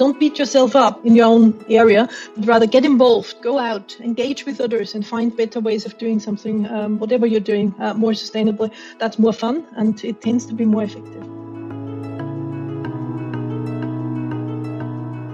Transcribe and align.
Don't 0.00 0.18
beat 0.18 0.38
yourself 0.38 0.74
up 0.74 1.04
in 1.04 1.14
your 1.14 1.26
own 1.26 1.62
area, 1.68 2.08
but 2.34 2.46
rather 2.46 2.66
get 2.66 2.86
involved, 2.86 3.42
go 3.42 3.58
out, 3.58 4.00
engage 4.00 4.46
with 4.46 4.58
others, 4.58 4.94
and 4.94 5.06
find 5.06 5.36
better 5.36 5.60
ways 5.60 5.84
of 5.84 5.98
doing 5.98 6.18
something, 6.18 6.66
um, 6.70 6.98
whatever 6.98 7.26
you're 7.26 7.38
doing, 7.38 7.74
uh, 7.78 7.92
more 7.92 8.12
sustainably. 8.12 8.72
That's 8.98 9.18
more 9.18 9.34
fun 9.34 9.66
and 9.76 10.02
it 10.02 10.22
tends 10.22 10.46
to 10.46 10.54
be 10.54 10.64
more 10.64 10.84
effective. 10.84 11.22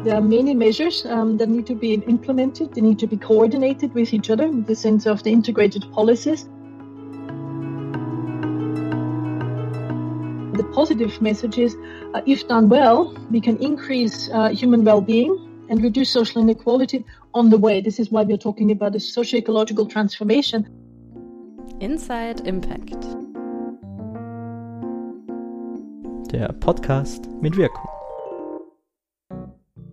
There 0.05 0.16
are 0.16 0.21
many 0.21 0.52
measures 0.52 1.07
um, 1.07 1.37
that 1.37 1.48
need 1.48 1.69
to 1.69 1.77
be 1.77 1.95
implemented. 1.95 2.75
They 2.75 2.80
need 2.80 2.98
to 2.98 3.07
be 3.07 3.17
coordinated 3.17 3.95
with 3.95 4.12
each 4.12 4.30
other 4.30 4.46
in 4.46 4.64
the 4.64 4.75
sense 4.75 5.07
of 5.07 5.23
the 5.23 5.30
integrated 5.30 5.85
policies. 5.93 6.48
Positive 10.77 11.22
messages, 11.22 11.74
uh, 12.12 12.20
if 12.27 12.46
done 12.48 12.68
well, 12.68 13.16
we 13.30 13.41
can 13.41 13.56
increase 13.62 14.28
uh, 14.28 14.51
human 14.51 14.84
well 14.84 15.01
being 15.01 15.32
and 15.70 15.82
reduce 15.82 16.10
social 16.10 16.42
inequality 16.42 17.02
on 17.32 17.48
the 17.48 17.56
way. 17.56 17.80
This 17.80 17.98
is 17.98 18.10
why 18.10 18.23
we're 18.24 18.45
talking 18.48 18.70
about 18.70 18.95
a 18.95 19.01
socio 19.01 19.38
ecological 19.38 19.87
transformation. 19.87 20.68
Inside 21.80 22.46
Impact. 22.46 23.01
Der 26.30 26.52
Podcast 26.60 27.27
mit 27.40 27.56
Wirkung. 27.56 27.88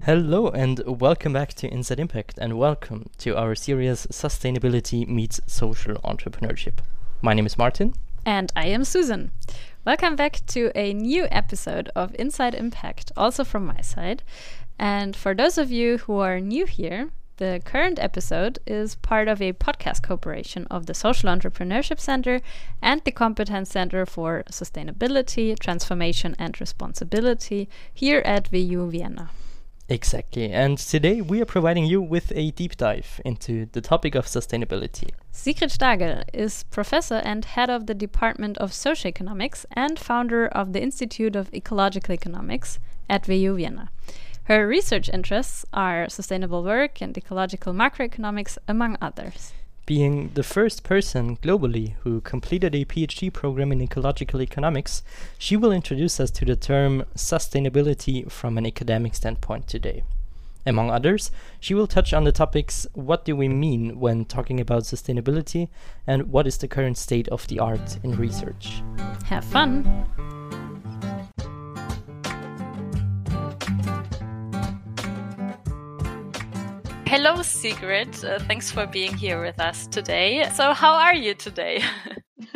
Hello 0.01 0.49
and 0.49 0.81
welcome 0.85 1.31
back 1.31 1.53
to 1.53 1.67
Inside 1.67 2.01
Impact 2.01 2.37
and 2.37 2.57
welcome 2.57 3.05
to 3.19 3.37
our 3.37 3.55
series 3.55 4.05
Sustainability 4.11 5.07
Meets 5.07 5.39
Social 5.47 5.95
Entrepreneurship. 6.03 6.79
My 7.21 7.33
name 7.33 7.45
is 7.45 7.57
Martin. 7.57 7.93
And 8.25 8.53
I 8.55 8.67
am 8.67 8.85
Susan. 8.85 9.31
Welcome 9.85 10.15
back 10.15 10.45
to 10.47 10.71
a 10.75 10.93
new 10.93 11.27
episode 11.29 11.89
of 11.93 12.15
Inside 12.17 12.55
Impact, 12.55 13.11
also 13.17 13.43
from 13.43 13.65
my 13.65 13.81
side. 13.81 14.23
And 14.79 15.13
for 15.13 15.33
those 15.33 15.57
of 15.57 15.71
you 15.71 15.97
who 15.97 16.19
are 16.19 16.39
new 16.39 16.65
here, 16.65 17.09
the 17.37 17.61
current 17.65 17.99
episode 17.99 18.59
is 18.65 18.95
part 18.95 19.27
of 19.27 19.41
a 19.41 19.51
podcast 19.51 20.03
cooperation 20.03 20.67
of 20.71 20.85
the 20.85 20.93
Social 20.93 21.29
Entrepreneurship 21.29 21.99
Center 21.99 22.39
and 22.81 23.01
the 23.03 23.11
Competence 23.11 23.71
Center 23.71 24.05
for 24.05 24.43
Sustainability, 24.49 25.59
Transformation 25.59 26.33
and 26.39 26.59
Responsibility 26.61 27.67
here 27.93 28.21
at 28.23 28.49
WU 28.53 28.89
Vienna. 28.89 29.31
Exactly. 29.93 30.51
And 30.51 30.79
today 30.79 31.21
we 31.21 31.39
are 31.39 31.45
providing 31.45 31.85
you 31.85 32.01
with 32.01 32.33
a 32.35 32.49
deep 32.49 32.77
dive 32.77 33.21
into 33.23 33.67
the 33.73 33.79
topic 33.79 34.15
of 34.15 34.25
sustainability. 34.25 35.11
Sigrid 35.31 35.69
Stagl 35.69 36.23
is 36.33 36.63
professor 36.63 37.21
and 37.23 37.45
head 37.45 37.69
of 37.69 37.85
the 37.85 37.93
Department 37.93 38.57
of 38.57 38.71
Socioeconomics 38.71 39.65
and 39.73 39.99
founder 39.99 40.47
of 40.47 40.73
the 40.73 40.81
Institute 40.81 41.35
of 41.35 41.53
Ecological 41.53 42.11
Economics 42.11 42.79
at 43.07 43.27
WU 43.27 43.55
Vienna. 43.55 43.91
Her 44.45 44.67
research 44.67 45.11
interests 45.13 45.63
are 45.71 46.09
sustainable 46.09 46.63
work 46.63 46.99
and 46.99 47.15
ecological 47.15 47.71
macroeconomics, 47.71 48.57
among 48.67 48.97
others 48.99 49.53
being 49.85 50.31
the 50.33 50.43
first 50.43 50.83
person 50.83 51.37
globally 51.37 51.93
who 52.03 52.21
completed 52.21 52.73
a 52.73 52.85
PhD 52.85 53.31
program 53.31 53.71
in 53.71 53.81
ecological 53.81 54.41
economics, 54.41 55.03
she 55.37 55.57
will 55.57 55.71
introduce 55.71 56.19
us 56.19 56.31
to 56.31 56.45
the 56.45 56.55
term 56.55 57.03
sustainability 57.15 58.31
from 58.31 58.57
an 58.57 58.65
academic 58.65 59.15
standpoint 59.15 59.67
today. 59.67 60.03
Among 60.65 60.89
others, 60.89 61.31
she 61.59 61.73
will 61.73 61.87
touch 61.87 62.13
on 62.13 62.23
the 62.23 62.31
topics 62.31 62.87
what 62.93 63.25
do 63.25 63.35
we 63.35 63.49
mean 63.49 63.99
when 63.99 64.23
talking 64.23 64.61
about 64.61 64.83
sustainability 64.83 65.67
and 66.07 66.31
what 66.31 66.47
is 66.47 66.57
the 66.57 66.69
current 66.69 66.97
state 66.97 67.27
of 67.27 67.45
the 67.47 67.59
art 67.59 67.99
in 68.03 68.15
research. 68.15 68.81
Have 69.25 69.43
fun! 69.43 70.42
Hello, 77.15 77.43
Sigrid. 77.43 78.25
Uh, 78.25 78.39
thanks 78.39 78.71
for 78.71 78.87
being 78.87 79.13
here 79.13 79.39
with 79.39 79.59
us 79.59 79.85
today. 79.85 80.49
So, 80.55 80.73
how 80.73 80.95
are 80.95 81.13
you 81.13 81.35
today? 81.35 81.83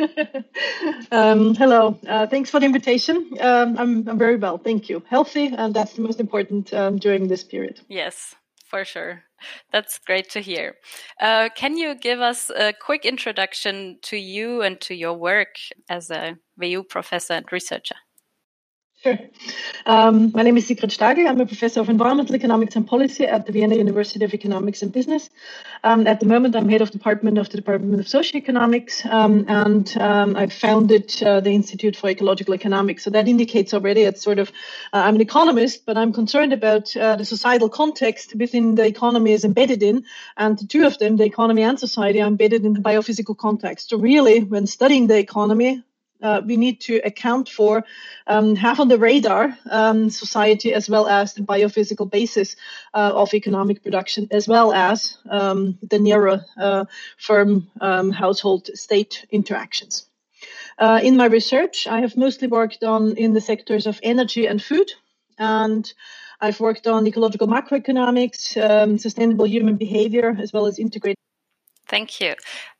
um, 1.12 1.54
hello. 1.54 1.96
Uh, 2.08 2.26
thanks 2.26 2.50
for 2.50 2.58
the 2.58 2.66
invitation. 2.66 3.34
Um, 3.38 3.78
I'm, 3.78 4.08
I'm 4.08 4.18
very 4.18 4.34
well. 4.34 4.58
Thank 4.58 4.88
you. 4.88 5.00
Healthy, 5.08 5.54
and 5.56 5.72
that's 5.72 5.92
the 5.92 6.02
most 6.02 6.18
important 6.18 6.74
um, 6.74 6.96
during 6.96 7.28
this 7.28 7.44
period. 7.44 7.82
Yes, 7.88 8.34
for 8.66 8.84
sure. 8.84 9.22
That's 9.70 10.00
great 10.00 10.28
to 10.30 10.40
hear. 10.40 10.74
Uh, 11.20 11.50
can 11.54 11.76
you 11.76 11.94
give 11.94 12.20
us 12.20 12.50
a 12.50 12.72
quick 12.72 13.04
introduction 13.04 13.98
to 14.02 14.16
you 14.16 14.62
and 14.62 14.80
to 14.80 14.92
your 14.92 15.14
work 15.14 15.54
as 15.88 16.10
a 16.10 16.36
WU 16.60 16.82
professor 16.82 17.34
and 17.34 17.46
researcher? 17.52 17.94
Sure. 19.02 19.16
Um, 19.86 20.32
my 20.34 20.42
name 20.42 20.56
is 20.56 20.66
Sigrid 20.66 20.90
Stagl. 20.90 21.28
I'm 21.28 21.40
a 21.40 21.46
professor 21.46 21.78
of 21.78 21.88
environmental 21.88 22.34
economics 22.34 22.74
and 22.74 22.84
policy 22.84 23.24
at 23.26 23.46
the 23.46 23.52
Vienna 23.52 23.76
University 23.76 24.24
of 24.24 24.34
Economics 24.34 24.82
and 24.82 24.92
Business. 24.92 25.30
Um, 25.84 26.08
at 26.08 26.18
the 26.18 26.26
moment, 26.26 26.56
I'm 26.56 26.68
head 26.68 26.82
of 26.82 26.90
department 26.90 27.38
of 27.38 27.48
the 27.48 27.58
Department 27.58 28.00
of 28.00 28.06
Socioeconomics, 28.06 29.06
um, 29.06 29.44
and 29.46 29.96
um, 29.98 30.34
I 30.34 30.48
founded 30.48 31.22
uh, 31.22 31.38
the 31.38 31.52
Institute 31.52 31.94
for 31.94 32.10
Ecological 32.10 32.54
Economics. 32.54 33.04
So 33.04 33.10
that 33.10 33.28
indicates 33.28 33.72
already 33.72 34.02
it's 34.02 34.20
sort 34.20 34.40
of 34.40 34.48
uh, 34.92 35.02
I'm 35.06 35.14
an 35.14 35.20
economist, 35.20 35.86
but 35.86 35.96
I'm 35.96 36.12
concerned 36.12 36.52
about 36.52 36.96
uh, 36.96 37.14
the 37.14 37.24
societal 37.24 37.68
context 37.68 38.34
within 38.34 38.74
the 38.74 38.86
economy 38.86 39.30
is 39.30 39.44
embedded 39.44 39.84
in, 39.84 40.06
and 40.36 40.58
the 40.58 40.66
two 40.66 40.84
of 40.84 40.98
them, 40.98 41.18
the 41.18 41.24
economy 41.24 41.62
and 41.62 41.78
society, 41.78 42.20
are 42.20 42.26
embedded 42.26 42.64
in 42.64 42.72
the 42.72 42.80
biophysical 42.80 43.36
context. 43.36 43.90
So 43.90 43.96
really, 43.96 44.42
when 44.42 44.66
studying 44.66 45.06
the 45.06 45.18
economy, 45.18 45.84
uh, 46.22 46.42
we 46.44 46.56
need 46.56 46.80
to 46.80 46.96
account 47.04 47.48
for 47.48 47.84
um, 48.26 48.56
have 48.56 48.80
on 48.80 48.88
the 48.88 48.98
radar 48.98 49.56
um, 49.70 50.10
society 50.10 50.74
as 50.74 50.88
well 50.88 51.06
as 51.06 51.34
the 51.34 51.42
biophysical 51.42 52.10
basis 52.10 52.56
uh, 52.94 53.12
of 53.14 53.34
economic 53.34 53.82
production 53.82 54.28
as 54.30 54.48
well 54.48 54.72
as 54.72 55.18
um, 55.30 55.78
the 55.82 55.98
nearer 55.98 56.44
uh, 56.56 56.84
firm 57.16 57.68
um, 57.80 58.10
household 58.10 58.68
state 58.74 59.26
interactions. 59.30 60.06
Uh, 60.78 61.00
in 61.02 61.16
my 61.16 61.26
research, 61.26 61.86
I 61.88 62.00
have 62.00 62.16
mostly 62.16 62.46
worked 62.46 62.84
on 62.84 63.16
in 63.16 63.32
the 63.32 63.40
sectors 63.40 63.86
of 63.86 63.98
energy 64.02 64.46
and 64.46 64.62
food, 64.62 64.92
and 65.36 65.92
I've 66.40 66.60
worked 66.60 66.86
on 66.86 67.06
ecological 67.06 67.48
macroeconomics, 67.48 68.56
um, 68.56 68.98
sustainable 68.98 69.46
human 69.46 69.76
behavior, 69.76 70.36
as 70.40 70.52
well 70.52 70.66
as 70.66 70.78
integrated 70.78 71.18
Thank 71.88 72.20
you. 72.20 72.34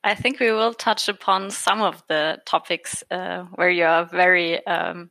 I 0.04 0.14
think 0.14 0.38
we 0.38 0.52
will 0.52 0.74
touch 0.74 1.08
upon 1.08 1.50
some 1.50 1.80
of 1.80 2.02
the 2.08 2.38
topics 2.46 3.02
uh, 3.10 3.44
where 3.54 3.70
you 3.70 3.84
are 3.84 4.04
very 4.04 4.64
um, 4.66 5.10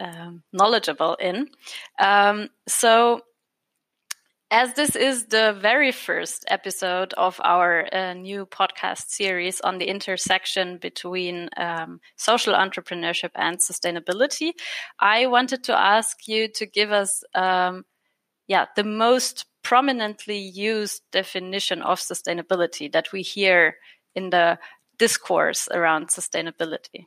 um, 0.00 0.42
knowledgeable 0.52 1.14
in. 1.14 1.48
Um, 1.98 2.48
so, 2.68 3.22
as 4.50 4.74
this 4.74 4.96
is 4.96 5.26
the 5.28 5.56
very 5.58 5.92
first 5.92 6.44
episode 6.48 7.14
of 7.14 7.40
our 7.42 7.88
uh, 7.94 8.12
new 8.12 8.44
podcast 8.44 9.08
series 9.08 9.62
on 9.62 9.78
the 9.78 9.86
intersection 9.86 10.76
between 10.76 11.48
um, 11.56 12.00
social 12.16 12.52
entrepreneurship 12.52 13.30
and 13.34 13.58
sustainability, 13.58 14.52
I 15.00 15.26
wanted 15.26 15.64
to 15.64 15.78
ask 15.78 16.28
you 16.28 16.48
to 16.48 16.66
give 16.66 16.92
us, 16.92 17.24
um, 17.34 17.86
yeah, 18.46 18.66
the 18.76 18.84
most 18.84 19.46
prominently 19.62 20.38
used 20.38 21.02
definition 21.12 21.82
of 21.82 22.00
sustainability 22.00 22.90
that 22.92 23.12
we 23.12 23.22
hear 23.22 23.76
in 24.14 24.30
the 24.30 24.58
discourse 24.98 25.68
around 25.68 26.08
sustainability? 26.08 27.06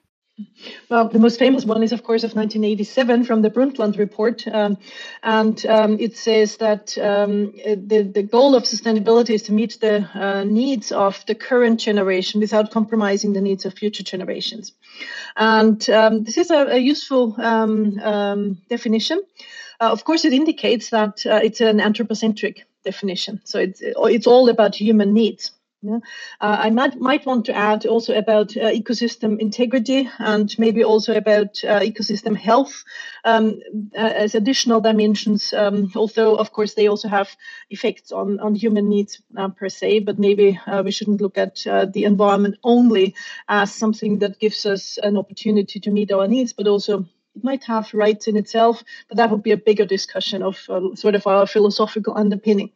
Well, 0.89 1.07
the 1.07 1.19
most 1.19 1.39
famous 1.39 1.63
one 1.63 1.81
is, 1.81 1.93
of 1.93 2.03
course, 2.03 2.25
of 2.25 2.35
1987 2.35 3.23
from 3.23 3.41
the 3.41 3.49
Brundtland 3.49 3.97
report. 3.97 4.45
Um, 4.47 4.77
and 5.23 5.65
um, 5.65 5.97
it 5.97 6.17
says 6.17 6.57
that 6.57 6.97
um, 6.97 7.53
the, 7.53 8.11
the 8.13 8.23
goal 8.23 8.53
of 8.53 8.63
sustainability 8.63 9.29
is 9.29 9.43
to 9.43 9.53
meet 9.53 9.77
the 9.79 10.07
uh, 10.13 10.43
needs 10.43 10.91
of 10.91 11.25
the 11.25 11.35
current 11.35 11.79
generation 11.79 12.41
without 12.41 12.71
compromising 12.71 13.31
the 13.31 13.39
needs 13.39 13.65
of 13.65 13.73
future 13.75 14.03
generations. 14.03 14.73
And 15.37 15.89
um, 15.89 16.25
this 16.25 16.37
is 16.37 16.51
a, 16.51 16.67
a 16.67 16.77
useful 16.77 17.35
um, 17.39 17.97
um, 17.99 18.57
definition. 18.69 19.21
Uh, 19.79 19.91
of 19.91 20.03
course, 20.03 20.25
it 20.25 20.33
indicates 20.33 20.89
that 20.89 21.25
uh, 21.25 21.39
it's 21.43 21.61
an 21.61 21.79
anthropocentric 21.79 22.65
definition. 22.83 23.41
So 23.43 23.59
it's, 23.59 23.81
it's 23.81 24.27
all 24.27 24.49
about 24.49 24.75
human 24.75 25.13
needs. 25.13 25.51
Yeah. 25.81 25.99
Uh, 26.41 26.57
I 26.61 26.69
might, 26.71 26.99
might 26.99 27.27
want 27.27 27.45
to 27.45 27.55
add 27.55 27.85
also 27.85 28.15
about 28.15 28.57
uh, 28.57 28.71
ecosystem 28.71 29.39
integrity 29.39 30.09
and 30.17 30.51
maybe 30.57 30.83
also 30.83 31.13
about 31.13 31.63
uh, 31.63 31.79
ecosystem 31.81 32.35
health 32.35 32.83
um, 33.23 33.59
uh, 33.95 33.99
as 33.99 34.33
additional 34.33 34.81
dimensions. 34.81 35.53
Um, 35.53 35.91
although, 35.95 36.37
of 36.37 36.51
course, 36.51 36.73
they 36.73 36.87
also 36.87 37.07
have 37.07 37.29
effects 37.69 38.11
on, 38.11 38.39
on 38.39 38.55
human 38.55 38.89
needs 38.89 39.21
uh, 39.37 39.49
per 39.49 39.69
se, 39.69 39.99
but 39.99 40.17
maybe 40.17 40.59
uh, 40.65 40.81
we 40.83 40.91
shouldn't 40.91 41.21
look 41.21 41.37
at 41.37 41.57
the 41.93 42.05
environment 42.05 42.55
only 42.63 43.13
as 43.47 43.71
something 43.71 44.19
that 44.19 44.39
gives 44.39 44.65
us 44.65 44.97
an 45.03 45.17
opportunity 45.17 45.79
to 45.81 45.91
meet 45.91 46.11
our 46.11 46.27
needs, 46.27 46.53
but 46.53 46.67
also 46.67 47.05
it 47.35 47.43
might 47.43 47.63
have 47.65 47.93
rights 47.93 48.27
in 48.27 48.37
itself, 48.37 48.83
but 49.07 49.17
that 49.17 49.29
would 49.29 49.43
be 49.43 49.51
a 49.51 49.57
bigger 49.57 49.85
discussion 49.85 50.41
of 50.41 50.57
uh, 50.69 50.95
sort 50.95 51.15
of 51.15 51.27
our 51.27 51.45
philosophical 51.45 52.17
underpinning. 52.17 52.71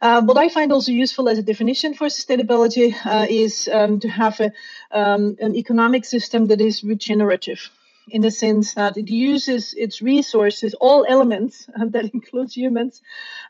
Uh, 0.00 0.22
what 0.22 0.38
I 0.38 0.48
find 0.48 0.72
also 0.72 0.92
useful 0.92 1.28
as 1.28 1.38
a 1.38 1.42
definition 1.42 1.94
for 1.94 2.06
sustainability 2.06 2.94
uh, 3.04 3.26
is 3.28 3.68
um, 3.72 4.00
to 4.00 4.08
have 4.08 4.40
a, 4.40 4.52
um, 4.90 5.36
an 5.40 5.54
economic 5.54 6.04
system 6.04 6.46
that 6.46 6.60
is 6.60 6.82
regenerative. 6.82 7.70
in 8.10 8.22
the 8.22 8.30
sense 8.30 8.72
that 8.74 8.96
it 8.96 9.10
uses 9.10 9.74
its 9.74 10.00
resources, 10.00 10.74
all 10.80 11.04
elements, 11.06 11.68
and 11.74 11.92
that 11.94 12.06
includes 12.14 12.56
humans, 12.56 13.02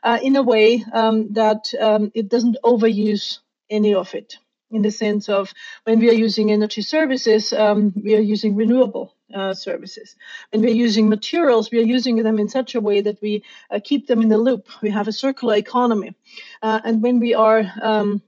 uh, 0.03 0.19
in 0.21 0.35
a 0.35 0.43
way 0.43 0.83
um, 0.91 1.31
that 1.33 1.73
um, 1.79 2.11
it 2.13 2.27
doesn't 2.27 2.57
overuse 2.63 3.39
any 3.69 3.93
of 3.93 4.13
it. 4.15 4.37
In 4.71 4.81
the 4.81 4.91
sense 4.91 5.29
of 5.29 5.53
when 5.85 5.99
we 5.99 6.09
are 6.09 6.21
using 6.27 6.51
energy 6.51 6.81
services, 6.81 7.53
um, 7.53 7.93
we 7.95 8.15
are 8.15 8.25
using 8.35 8.55
renewable 8.55 9.15
uh, 9.33 9.53
services. 9.53 10.15
When 10.51 10.61
we're 10.61 10.73
using 10.73 11.09
materials, 11.09 11.71
we 11.71 11.79
are 11.79 11.93
using 11.95 12.17
them 12.17 12.39
in 12.39 12.49
such 12.49 12.75
a 12.75 12.81
way 12.81 13.01
that 13.01 13.21
we 13.21 13.43
uh, 13.71 13.79
keep 13.83 14.07
them 14.07 14.21
in 14.21 14.29
the 14.29 14.37
loop. 14.37 14.67
We 14.81 14.89
have 14.89 15.07
a 15.07 15.13
circular 15.13 15.55
economy. 15.55 16.15
Uh, 16.61 16.79
and 16.83 17.01
when 17.01 17.19
we 17.19 17.33
are 17.33 17.71
um, 17.81 18.21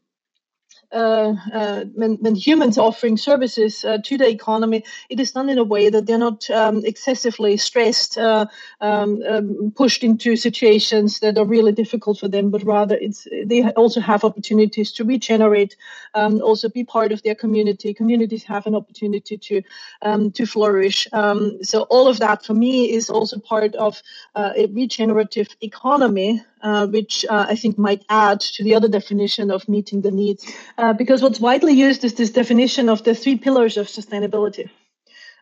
uh, 0.92 1.36
uh, 1.54 1.86
when, 1.94 2.16
when, 2.16 2.36
humans 2.36 2.78
are 2.78 2.88
offering 2.88 3.16
services 3.16 3.86
uh, 3.86 3.98
to 4.04 4.18
the 4.18 4.28
economy, 4.28 4.84
it 5.10 5.20
is 5.20 5.32
done 5.32 5.50
in 5.50 5.58
a 5.58 5.64
way 5.64 5.90
that 5.90 6.06
they're 6.06 6.18
not 6.18 6.50
um, 6.50 6.84
excessively 6.86 7.56
stressed, 7.56 8.18
uh, 8.18 8.46
um, 8.82 9.22
um, 9.28 9.72
pushed 9.76 10.04
into 10.04 10.36
situations 10.36 11.20
that 11.20 11.38
are 11.38 11.46
really 11.46 11.72
difficult 11.72 12.20
for 12.20 12.28
them, 12.28 12.50
but 12.50 12.64
rather 12.64 12.96
it's 12.96 13.28
they 13.46 13.64
also 13.72 14.02
have 14.02 14.26
opportunities 14.26 14.92
to 14.92 15.06
regenerate, 15.06 15.78
um, 16.14 16.42
also 16.42 16.68
be 16.68 16.84
part 16.84 17.12
of 17.12 17.24
their 17.24 17.36
community. 17.36 17.94
Communities 17.94 18.44
have 18.44 18.68
an 18.68 18.76
opportunity 18.76 19.38
to 19.38 19.62
um, 20.02 20.32
to 20.32 20.46
flourish. 20.46 21.08
Um, 21.14 21.64
so 21.64 21.84
all 21.84 22.08
of 22.08 22.20
that 22.20 22.46
for 22.46 22.54
me 22.54 22.92
is 22.92 23.10
also 23.10 23.40
part 23.40 23.76
of 23.76 24.02
a 24.36 24.68
regenerative 24.68 25.48
economy 25.62 26.42
uh, 26.62 26.88
which 26.88 27.26
uh, 27.30 27.46
I 27.50 27.56
think 27.56 27.78
might 27.78 28.04
add 28.10 28.40
to 28.42 28.64
the 28.64 28.76
other 28.76 28.88
definition 28.88 29.52
of 29.52 29.68
meeting 29.68 30.02
the 30.02 30.12
needs. 30.12 30.46
Uh, 30.78 30.94
because 30.94 31.22
what's 31.22 31.40
widely 31.40 31.74
used 31.74 32.04
is 32.04 32.14
this 32.14 32.32
definition 32.32 32.90
of 32.90 33.04
the 33.04 33.16
three 33.16 33.38
pillars 33.38 33.78
of 33.78 33.88
sustainability. 33.88 34.70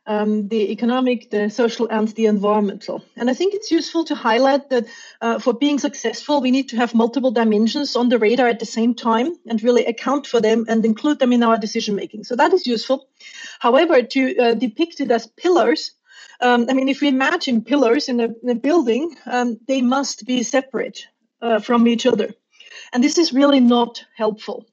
Um, 0.07 0.48
the 0.48 0.71
economic, 0.71 1.30
the 1.30 1.50
social, 1.50 1.88
and 1.88 2.07
the 2.07 2.25
environmental. 2.25 3.04
And 3.16 3.30
I 3.30 3.36
think 3.36 3.54
it's 3.54 3.69
useful 3.69 4.06
to 4.06 4.16
highlight 4.16 4.69
that 4.69 4.86
uh, 5.21 5.38
for 5.38 5.54
being 5.54 5.77
successful, 5.77 6.42
we 6.42 6.50
need 6.50 6.69
to 6.69 6.77
have 6.77 6.95
multiple 6.95 7.30
dimensions 7.30 7.95
on 7.95 8.10
the 8.10 8.18
radar 8.18 8.48
at 8.48 8.60
the 8.60 8.65
same 8.65 8.95
time 8.95 9.36
and 9.48 9.62
really 9.62 9.86
account 9.86 10.25
for 10.25 10.42
them 10.42 10.65
and 10.68 10.83
include 10.83 11.19
them 11.19 11.31
in 11.31 11.44
our 11.44 11.57
decision 11.57 11.95
making. 11.95 12.24
So 12.24 12.36
that 12.38 12.54
is 12.54 12.65
useful. 12.65 13.07
However, 13.60 14.01
to 14.01 14.38
uh, 14.38 14.54
depict 14.56 15.00
it 15.00 15.12
as 15.12 15.27
pillars 15.27 15.92
um, 16.41 16.68
I 16.69 16.74
mean, 16.74 16.89
if 16.89 17.01
we 17.01 17.07
imagine 17.07 17.63
pillars 17.63 18.09
in 18.09 18.19
a, 18.19 18.30
in 18.44 18.50
a 18.50 18.56
building, 18.56 19.15
um, 19.25 19.59
they 19.68 19.81
must 19.81 20.25
be 20.25 20.44
separate 20.44 21.06
uh, 21.41 21.59
from 21.59 21.88
each 21.88 22.06
other. 22.06 22.33
And 22.94 23.03
this 23.03 23.18
is 23.18 23.33
really 23.33 23.59
not 23.59 24.06
helpful 24.15 24.65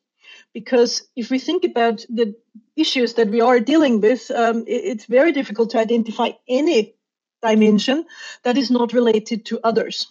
because 0.53 1.09
if 1.17 1.31
we 1.31 1.39
think 1.39 1.65
about 1.65 2.05
the 2.09 2.35
issues 2.77 3.15
that 3.15 3.29
we 3.29 3.41
are 3.41 3.61
dealing 3.61 4.01
with, 4.01 4.31
um, 4.31 4.65
it, 4.67 4.85
it's 4.85 5.05
very 5.05 5.33
difficult 5.33 5.71
to 5.71 5.79
identify 5.79 6.31
any 6.49 6.95
dimension 7.43 8.07
that 8.43 8.57
is 8.57 8.71
not 8.71 8.93
related 8.93 9.45
to 9.47 9.61
others. 9.63 10.07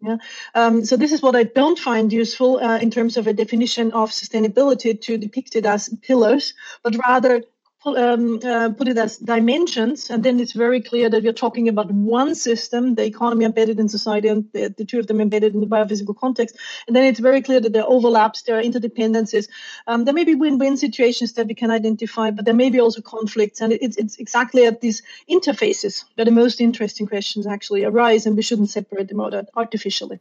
Yeah. 0.00 0.18
Um, 0.54 0.84
so 0.84 0.96
this 0.96 1.10
is 1.10 1.20
what 1.20 1.34
I 1.34 1.42
don't 1.42 1.78
find 1.78 2.12
useful 2.12 2.58
uh, 2.58 2.78
in 2.78 2.90
terms 2.90 3.16
of 3.16 3.26
a 3.26 3.32
definition 3.32 3.90
of 3.92 4.10
sustainability 4.10 5.00
to 5.00 5.18
depict 5.18 5.56
it 5.56 5.66
as 5.66 5.88
pillars, 6.02 6.54
but 6.84 6.94
rather 6.96 7.42
um, 7.84 8.40
uh, 8.44 8.70
put 8.70 8.88
it 8.88 8.98
as 8.98 9.18
dimensions, 9.18 10.10
and 10.10 10.24
then 10.24 10.40
it's 10.40 10.52
very 10.52 10.82
clear 10.82 11.08
that 11.08 11.22
we're 11.22 11.32
talking 11.32 11.68
about 11.68 11.90
one 11.90 12.34
system, 12.34 12.94
the 12.96 13.04
economy 13.04 13.44
embedded 13.44 13.78
in 13.78 13.88
society, 13.88 14.28
and 14.28 14.46
the, 14.52 14.74
the, 14.76 14.84
two 14.84 14.98
of 14.98 15.06
them 15.06 15.20
embedded 15.20 15.54
in 15.54 15.60
the 15.60 15.66
biophysical 15.66 16.16
context. 16.16 16.56
And 16.86 16.96
then 16.96 17.04
it's 17.04 17.20
very 17.20 17.40
clear 17.40 17.60
that 17.60 17.72
there 17.72 17.82
are 17.82 17.88
overlaps, 17.88 18.42
there 18.42 18.58
are 18.58 18.62
interdependencies. 18.62 19.48
Um, 19.86 20.04
there 20.04 20.14
may 20.14 20.24
be 20.24 20.34
win-win 20.34 20.76
situations 20.76 21.34
that 21.34 21.46
we 21.46 21.54
can 21.54 21.70
identify, 21.70 22.30
but 22.30 22.44
there 22.44 22.54
may 22.54 22.70
be 22.70 22.80
also 22.80 23.00
conflicts, 23.00 23.60
and 23.60 23.72
it's, 23.72 23.96
it's 23.96 24.18
exactly 24.18 24.66
at 24.66 24.80
these 24.80 25.02
interfaces 25.30 26.04
that 26.16 26.24
the 26.24 26.32
most 26.32 26.60
interesting 26.60 27.06
questions 27.06 27.46
actually 27.46 27.84
arise, 27.84 28.26
and 28.26 28.36
we 28.36 28.42
shouldn't 28.42 28.70
separate 28.70 29.08
them 29.08 29.20
out 29.20 29.34
artificially. 29.54 30.18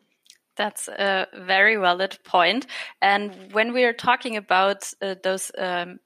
That's 0.57 0.87
a 0.87 1.27
very 1.33 1.75
valid 1.75 2.17
point. 2.23 2.65
And 3.01 3.53
when 3.53 3.73
we 3.73 3.83
are 3.83 3.93
talking 3.93 4.37
about 4.37 4.91
uh, 5.01 5.15
those 5.23 5.51
um, 5.57 5.99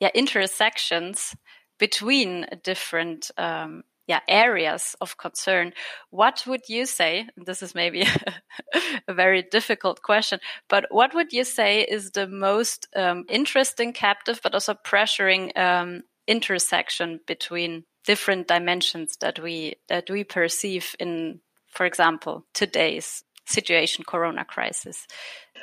yeah 0.00 0.10
intersections 0.14 1.34
between 1.78 2.46
different 2.62 3.30
um, 3.36 3.84
yeah 4.06 4.20
areas 4.28 4.94
of 5.00 5.16
concern. 5.16 5.72
What 6.10 6.44
would 6.46 6.68
you 6.68 6.86
say 6.86 7.28
this 7.36 7.62
is 7.62 7.74
maybe 7.74 8.06
a 9.08 9.14
very 9.14 9.42
difficult 9.42 10.02
question 10.02 10.40
but 10.68 10.86
what 10.90 11.14
would 11.14 11.32
you 11.32 11.44
say 11.44 11.80
is 11.82 12.10
the 12.10 12.26
most 12.26 12.88
um, 12.96 13.24
interesting 13.28 13.92
captive 13.92 14.40
but 14.42 14.54
also 14.54 14.74
pressuring 14.74 15.56
um, 15.58 16.02
intersection 16.26 17.20
between 17.26 17.84
different 18.04 18.48
dimensions 18.48 19.16
that 19.20 19.38
we 19.38 19.74
that 19.88 20.08
we 20.10 20.24
perceive 20.24 20.94
in 20.98 21.40
for 21.68 21.86
example 21.86 22.44
today's 22.54 23.24
situation 23.46 24.04
corona 24.06 24.44
crisis 24.44 25.06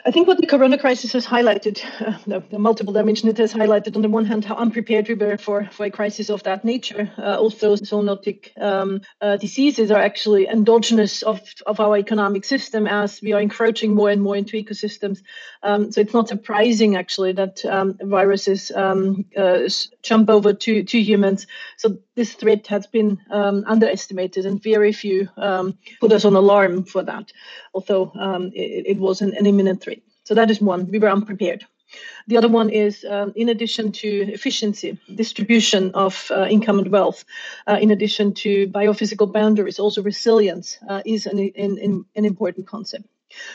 I 0.04 0.10
think 0.10 0.28
what 0.28 0.38
the 0.40 0.48
corona 0.48 0.78
crisis 0.78 1.12
has 1.14 1.28
highlighted, 1.28 1.84
uh, 2.02 2.18
the, 2.26 2.44
the, 2.50 2.58
multiple 2.58 2.94
dimension 2.94 3.30
it 3.30 3.38
has 3.38 3.54
highlighted, 3.54 3.96
on 3.96 4.02
the 4.02 4.10
one 4.10 4.26
hand, 4.26 4.46
how 4.46 4.56
unprepared 4.56 5.08
we 5.08 5.14
were 5.14 5.38
for, 5.38 5.70
for 5.72 5.86
a 5.86 5.92
crisis 5.92 6.30
of 6.30 6.42
that 6.44 6.66
nature. 6.66 7.12
Uh, 7.18 7.38
also, 7.38 7.76
zoonotic 7.76 8.58
um, 8.60 9.02
uh, 9.22 9.38
diseases 9.38 9.92
are 9.92 10.02
actually 10.02 10.48
endogenous 10.48 11.22
of, 11.22 11.42
of 11.68 11.80
our 11.80 11.98
economic 11.98 12.46
system 12.46 12.88
as 12.88 13.22
we 13.22 13.34
are 13.34 13.42
encroaching 13.42 13.94
more 13.94 14.10
and 14.10 14.24
more 14.24 14.36
into 14.36 14.58
ecosystems. 14.58 15.22
Um, 15.62 15.92
so 15.92 16.02
it's 16.02 16.14
not 16.14 16.30
surprising, 16.30 16.96
actually, 16.96 17.34
that 17.34 17.64
um, 17.66 17.98
viruses 18.02 18.72
um, 18.72 19.26
uh, 19.38 19.68
jump 20.02 20.30
over 20.30 20.54
to, 20.54 20.84
to 20.84 21.00
humans. 21.00 21.46
So 21.78 22.00
this 22.16 22.34
threat 22.34 22.66
has 22.68 22.88
been 22.88 23.20
um, 23.30 23.66
underestimated, 23.68 24.48
and 24.48 24.62
very 24.64 24.94
few 24.94 25.30
um, 25.38 25.78
put 26.00 26.12
us 26.12 26.26
on 26.26 26.36
alarm 26.36 26.86
for 26.86 27.04
that, 27.04 27.32
although 27.74 28.12
it, 28.54 28.86
it 28.88 28.98
was 28.98 29.22
an, 29.22 29.36
an 29.36 29.46
imminent 29.46 29.82
threat. 29.82 29.91
So 30.24 30.36
that 30.36 30.52
is 30.52 30.62
one. 30.62 30.88
We 30.88 31.00
were 31.00 31.10
unprepared. 31.10 31.66
The 32.28 32.38
other 32.38 32.48
one 32.48 32.70
is, 32.70 33.06
um, 33.10 33.34
in 33.36 33.50
addition 33.50 33.92
to 33.94 34.08
efficiency, 34.32 34.98
distribution 35.14 35.92
of 35.94 36.32
uh, 36.32 36.48
income 36.50 36.80
and 36.80 36.92
wealth, 36.92 37.26
uh, 37.68 37.78
in 37.82 37.92
addition 37.92 38.34
to 38.36 38.68
biophysical 38.68 39.32
boundaries, 39.32 39.80
also 39.80 40.02
resilience 40.02 40.78
uh, 40.88 41.02
is 41.06 41.26
an, 41.26 41.40
an, 41.58 42.06
an, 42.16 42.26
important 42.26 42.68
concept. 42.68 43.06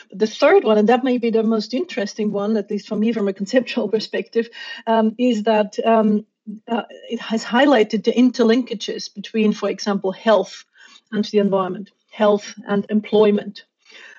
But 0.09 0.19
the 0.19 0.27
third 0.27 0.63
one, 0.63 0.77
and 0.77 0.89
that 0.89 1.03
may 1.03 1.17
be 1.17 1.29
the 1.29 1.43
most 1.43 1.73
interesting 1.73 2.31
one, 2.31 2.57
at 2.57 2.69
least 2.69 2.87
for 2.87 2.95
me 2.95 3.11
from 3.13 3.27
a 3.27 3.33
conceptual 3.33 3.89
perspective, 3.95 4.49
um, 4.85 5.15
is 5.17 5.43
that 5.43 5.79
um, 5.85 6.25
uh, 6.67 6.83
it 7.09 7.19
has 7.19 7.43
highlighted 7.43 8.03
the 8.03 8.13
interlinkages 8.13 9.13
between, 9.13 9.53
for 9.53 9.69
example, 9.69 10.11
health 10.11 10.65
and 11.11 11.25
the 11.25 11.39
environment, 11.39 11.91
health 12.11 12.53
and 12.67 12.85
employment, 12.89 13.65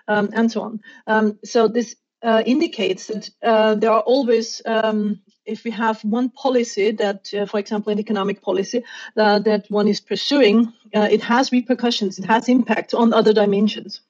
um, 0.08 0.30
and 0.32 0.50
so 0.50 0.62
on. 0.62 0.80
Um, 1.06 1.38
so 1.44 1.68
this 1.68 1.96
uh, 2.22 2.42
indicates 2.46 3.06
that 3.06 3.30
uh, 3.42 3.74
there 3.74 3.92
are 3.92 4.00
always, 4.00 4.60
um, 4.66 5.20
if 5.44 5.64
we 5.64 5.70
have 5.70 6.02
one 6.02 6.30
policy 6.30 6.90
that, 6.92 7.32
uh, 7.34 7.46
for 7.46 7.58
example, 7.58 7.92
an 7.92 7.98
economic 7.98 8.42
policy 8.42 8.84
uh, 9.16 9.38
that 9.40 9.70
one 9.70 9.88
is 9.88 10.00
pursuing, 10.00 10.72
uh, 10.94 11.08
it 11.10 11.22
has 11.22 11.52
repercussions, 11.52 12.18
it 12.18 12.24
has 12.24 12.48
impact 12.48 12.94
on 12.94 13.12
other 13.12 13.32
dimensions. 13.32 14.00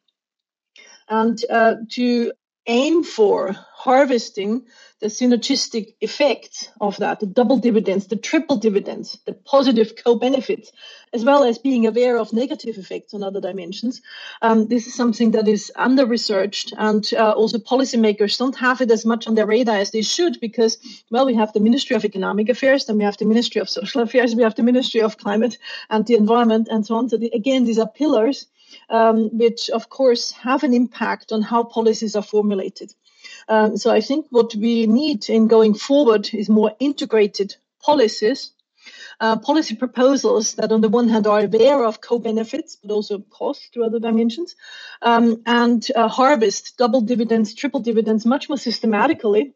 And 1.09 1.43
uh, 1.51 1.75
to 1.91 2.33
aim 2.69 3.03
for 3.03 3.57
harvesting 3.73 4.63
the 5.01 5.07
synergistic 5.07 5.95
effects 6.01 6.69
of 6.81 6.97
that, 6.97 7.21
the 7.21 7.27
double 7.27 7.57
dividends, 7.57 8.09
the 8.09 8.17
triple 8.17 8.57
dividends, 8.57 9.17
the 9.27 9.33
positive 9.33 9.95
co-benefits, 10.05 10.73
as 11.13 11.25
well 11.25 11.45
as 11.45 11.57
being 11.57 11.87
aware 11.87 12.19
of 12.19 12.33
negative 12.33 12.77
effects 12.77 13.15
on 13.15 13.23
other 13.23 13.41
dimensions. 13.41 14.03
Um, 14.43 14.67
this 14.67 14.89
is 14.89 14.95
something 14.95 15.31
that 15.31 15.47
is 15.47 15.71
under-researched, 15.77 16.75
and 16.77 17.09
uh, 17.15 17.31
also 17.31 17.59
policymakers 17.59 18.37
don't 18.37 18.57
have 18.57 18.81
it 18.81 18.91
as 18.91 19.07
much 19.07 19.29
on 19.29 19.37
their 19.37 19.47
radar 19.47 19.77
as 19.77 19.93
they 19.93 20.03
should, 20.03 20.41
because, 20.41 20.79
well, 21.11 21.27
we 21.27 21.35
have 21.35 21.53
the 21.53 21.61
Ministry 21.61 21.95
of 21.95 22.05
Economic 22.05 22.49
Affairs, 22.49 22.87
then 22.87 22.99
we 22.99 23.05
have 23.05 23.19
the 23.19 23.25
Ministry 23.25 23.61
of 23.61 23.69
Social 23.69 24.03
Affairs, 24.03 24.35
we 24.35 24.43
have 24.43 24.57
the 24.57 24.65
Ministry 24.65 25.01
of 25.01 25.17
Climate 25.17 25.59
and 25.91 26.05
the 26.07 26.17
Environment, 26.17 26.67
and 26.69 26.85
so 26.85 26.97
on. 26.97 27.09
So 27.09 27.17
the, 27.17 27.31
again, 27.33 27.65
these 27.65 27.79
are 27.79 27.89
pillars. 27.89 28.47
Um, 28.91 29.31
which 29.37 29.71
of 29.71 29.89
course 29.89 30.31
have 30.33 30.65
an 30.65 30.73
impact 30.73 31.33
on 31.33 31.43
how 31.43 31.63
policies 31.63 32.17
are 32.17 32.23
formulated. 32.23 32.95
Um, 33.49 33.77
so 33.77 33.91
I 33.91 34.01
think 34.01 34.27
what 34.31 34.55
we 34.55 34.87
need 34.87 35.29
in 35.29 35.49
going 35.49 35.75
forward 35.75 36.31
is 36.33 36.49
more 36.49 36.73
integrated 36.79 37.57
policies. 37.83 38.53
Uh, 39.21 39.37
policy 39.37 39.75
proposals 39.75 40.55
that, 40.55 40.73
on 40.73 40.81
the 40.81 40.89
one 40.89 41.09
hand, 41.09 41.27
are 41.27 41.41
aware 41.41 41.85
of 41.85 42.01
co-benefits, 42.01 42.77
but 42.77 42.93
also 42.93 43.19
cost 43.19 43.73
to 43.75 43.85
other 43.85 43.99
dimensions, 43.99 44.55
um, 45.03 45.43
and 45.45 45.91
uh, 45.97 46.09
harvest 46.09 46.79
double 46.79 47.01
dividends, 47.01 47.55
triple 47.55 47.81
dividends 47.81 48.25
much 48.25 48.49
more 48.49 48.59
systematically 48.59 49.55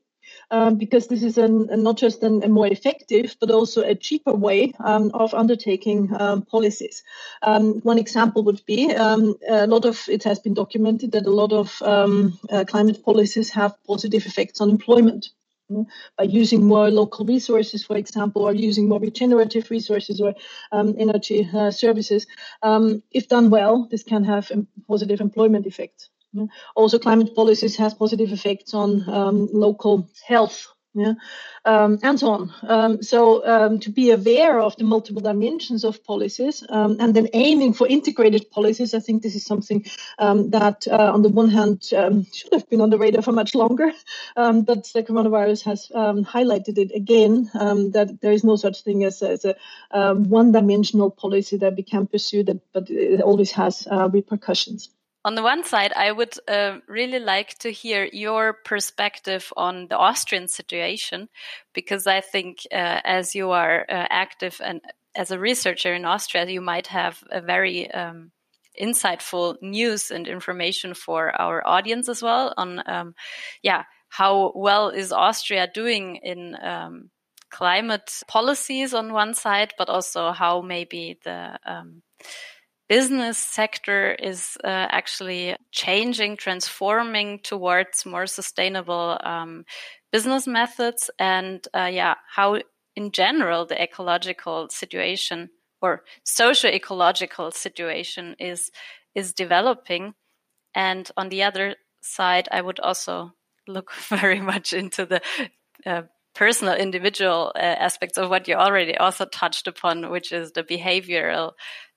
um, 0.52 0.76
because 0.76 1.08
this 1.08 1.22
is 1.22 1.38
an, 1.38 1.68
not 1.82 1.96
just 1.96 2.22
an, 2.22 2.44
a 2.44 2.48
more 2.48 2.66
effective, 2.66 3.34
but 3.40 3.50
also 3.50 3.82
a 3.82 3.94
cheaper 3.94 4.34
way 4.34 4.72
um, 4.84 5.10
of 5.14 5.34
undertaking 5.34 6.10
um, 6.20 6.42
policies. 6.42 7.02
Um, 7.42 7.80
one 7.80 7.98
example 7.98 8.44
would 8.44 8.64
be 8.66 8.92
um, 8.94 9.34
a 9.48 9.66
lot 9.66 9.86
of 9.86 10.08
it 10.08 10.22
has 10.24 10.38
been 10.38 10.54
documented 10.54 11.12
that 11.12 11.26
a 11.26 11.30
lot 11.30 11.52
of 11.52 11.82
uh, 11.82 12.64
climate 12.68 13.02
policies 13.02 13.50
have 13.50 13.74
positive 13.84 14.26
effects 14.26 14.60
on 14.60 14.70
employment. 14.70 15.30
by 16.18 16.24
using 16.24 16.64
more 16.66 16.90
local 16.90 17.24
resources, 17.24 17.82
for 17.82 17.96
example, 17.96 18.42
or 18.42 18.52
using 18.52 18.88
more 18.88 19.00
regenerative 19.00 19.70
resources 19.70 20.20
or 20.20 20.34
um, 20.70 20.94
energy 20.98 21.48
uh, 21.54 21.70
services. 21.70 22.26
Um, 22.62 23.02
if 23.10 23.28
done 23.28 23.48
well, 23.48 23.88
this 23.90 24.02
can 24.02 24.24
have 24.24 24.50
a 24.50 24.66
positive 24.86 25.22
employment 25.22 25.66
Also, 26.74 26.98
climate 26.98 27.34
policies 27.34 27.76
has 27.76 27.94
positive 27.94 28.32
effects 28.32 28.74
on 28.74 29.08
um, 29.08 29.48
local 29.52 30.08
health 30.26 30.68
yeah, 30.94 31.14
um, 31.64 31.98
and 32.02 32.20
so 32.20 32.30
on. 32.30 32.54
Um, 32.62 33.02
so 33.02 33.46
um, 33.46 33.78
to 33.80 33.90
be 33.90 34.10
aware 34.10 34.60
of 34.60 34.76
the 34.76 34.84
multiple 34.84 35.22
dimensions 35.22 35.84
of 35.84 36.04
policies 36.04 36.62
um, 36.68 36.98
and 37.00 37.14
then 37.14 37.28
aiming 37.32 37.72
for 37.72 37.86
integrated 37.86 38.50
policies, 38.50 38.92
I 38.92 39.00
think 39.00 39.22
this 39.22 39.34
is 39.34 39.44
something 39.44 39.86
um, 40.18 40.50
that, 40.50 40.86
uh, 40.86 41.10
on 41.14 41.22
the 41.22 41.30
one 41.30 41.48
hand, 41.48 41.82
should 41.84 42.52
have 42.52 42.68
been 42.68 42.82
on 42.82 42.90
the 42.90 42.98
radar 42.98 43.22
for 43.22 43.32
much 43.32 43.54
longer, 43.54 43.90
but 44.34 44.90
the 44.92 45.02
coronavirus 45.02 45.64
has 45.64 45.88
highlighted 45.94 46.76
it 46.76 46.92
again 46.94 47.50
that 47.54 48.18
there 48.20 48.32
is 48.32 48.44
no 48.44 48.56
such 48.56 48.82
thing 48.82 49.04
as, 49.04 49.22
as 49.22 49.46
a 49.46 50.14
one-dimensional 50.14 51.10
policy 51.10 51.56
that 51.56 51.74
we 51.74 51.82
can 51.82 52.06
pursue, 52.06 52.42
that, 52.42 52.60
but 52.74 52.90
it 52.90 53.22
always 53.22 53.52
has 53.52 53.88
uh, 53.90 54.10
repercussions 54.10 54.90
on 55.24 55.34
the 55.34 55.42
one 55.42 55.64
side, 55.64 55.92
I 55.94 56.10
would 56.10 56.34
uh, 56.48 56.78
really 56.88 57.20
like 57.20 57.58
to 57.58 57.70
hear 57.70 58.08
your 58.12 58.52
perspective 58.52 59.52
on 59.56 59.86
the 59.88 59.96
Austrian 59.96 60.48
situation, 60.48 61.28
because 61.72 62.06
I 62.06 62.20
think 62.20 62.66
uh, 62.72 63.00
as 63.04 63.34
you 63.34 63.50
are 63.50 63.86
uh, 63.88 64.06
active 64.10 64.60
and 64.64 64.80
as 65.14 65.30
a 65.30 65.38
researcher 65.38 65.94
in 65.94 66.04
Austria, 66.04 66.48
you 66.48 66.60
might 66.60 66.88
have 66.88 67.22
a 67.30 67.40
very 67.40 67.90
um, 67.90 68.32
insightful 68.80 69.56
news 69.60 70.10
and 70.10 70.26
information 70.26 70.94
for 70.94 71.30
our 71.40 71.66
audience 71.66 72.08
as 72.08 72.22
well 72.22 72.54
on, 72.56 72.82
um, 72.86 73.14
yeah, 73.62 73.84
how 74.08 74.52
well 74.54 74.88
is 74.88 75.12
Austria 75.12 75.68
doing 75.72 76.16
in 76.16 76.56
um, 76.62 77.10
climate 77.50 78.22
policies 78.26 78.94
on 78.94 79.12
one 79.12 79.34
side, 79.34 79.74
but 79.78 79.88
also 79.88 80.32
how 80.32 80.62
maybe 80.62 81.18
the 81.24 81.58
um, 81.66 82.02
business 82.92 83.38
sector 83.38 84.12
is 84.12 84.58
uh, 84.62 84.66
actually 84.68 85.56
changing, 85.70 86.36
transforming 86.36 87.38
towards 87.38 88.04
more 88.04 88.26
sustainable 88.26 89.18
um, 89.24 89.64
business 90.12 90.46
methods, 90.46 91.10
and 91.18 91.66
uh, 91.74 91.88
yeah, 91.90 92.16
how 92.36 92.58
in 92.94 93.10
general 93.10 93.64
the 93.64 93.82
ecological 93.82 94.68
situation 94.68 95.48
or 95.80 96.02
socio-ecological 96.24 97.50
situation 97.50 98.36
is 98.38 98.70
is 99.14 99.32
developing. 99.32 100.12
And 100.74 101.10
on 101.16 101.30
the 101.30 101.44
other 101.44 101.76
side, 102.02 102.46
I 102.52 102.60
would 102.60 102.78
also 102.78 103.32
look 103.66 103.90
very 104.10 104.40
much 104.40 104.74
into 104.74 105.06
the 105.06 105.22
uh, 105.86 106.02
personal 106.34 106.74
individual 106.74 107.52
uh, 107.54 107.58
aspects 107.58 108.18
of 108.18 108.28
what 108.28 108.48
you 108.48 108.54
already 108.54 108.96
also 108.96 109.24
touched 109.24 109.66
upon 109.66 110.10
which 110.10 110.32
is 110.32 110.52
the 110.52 110.62
behavioral 110.62 111.52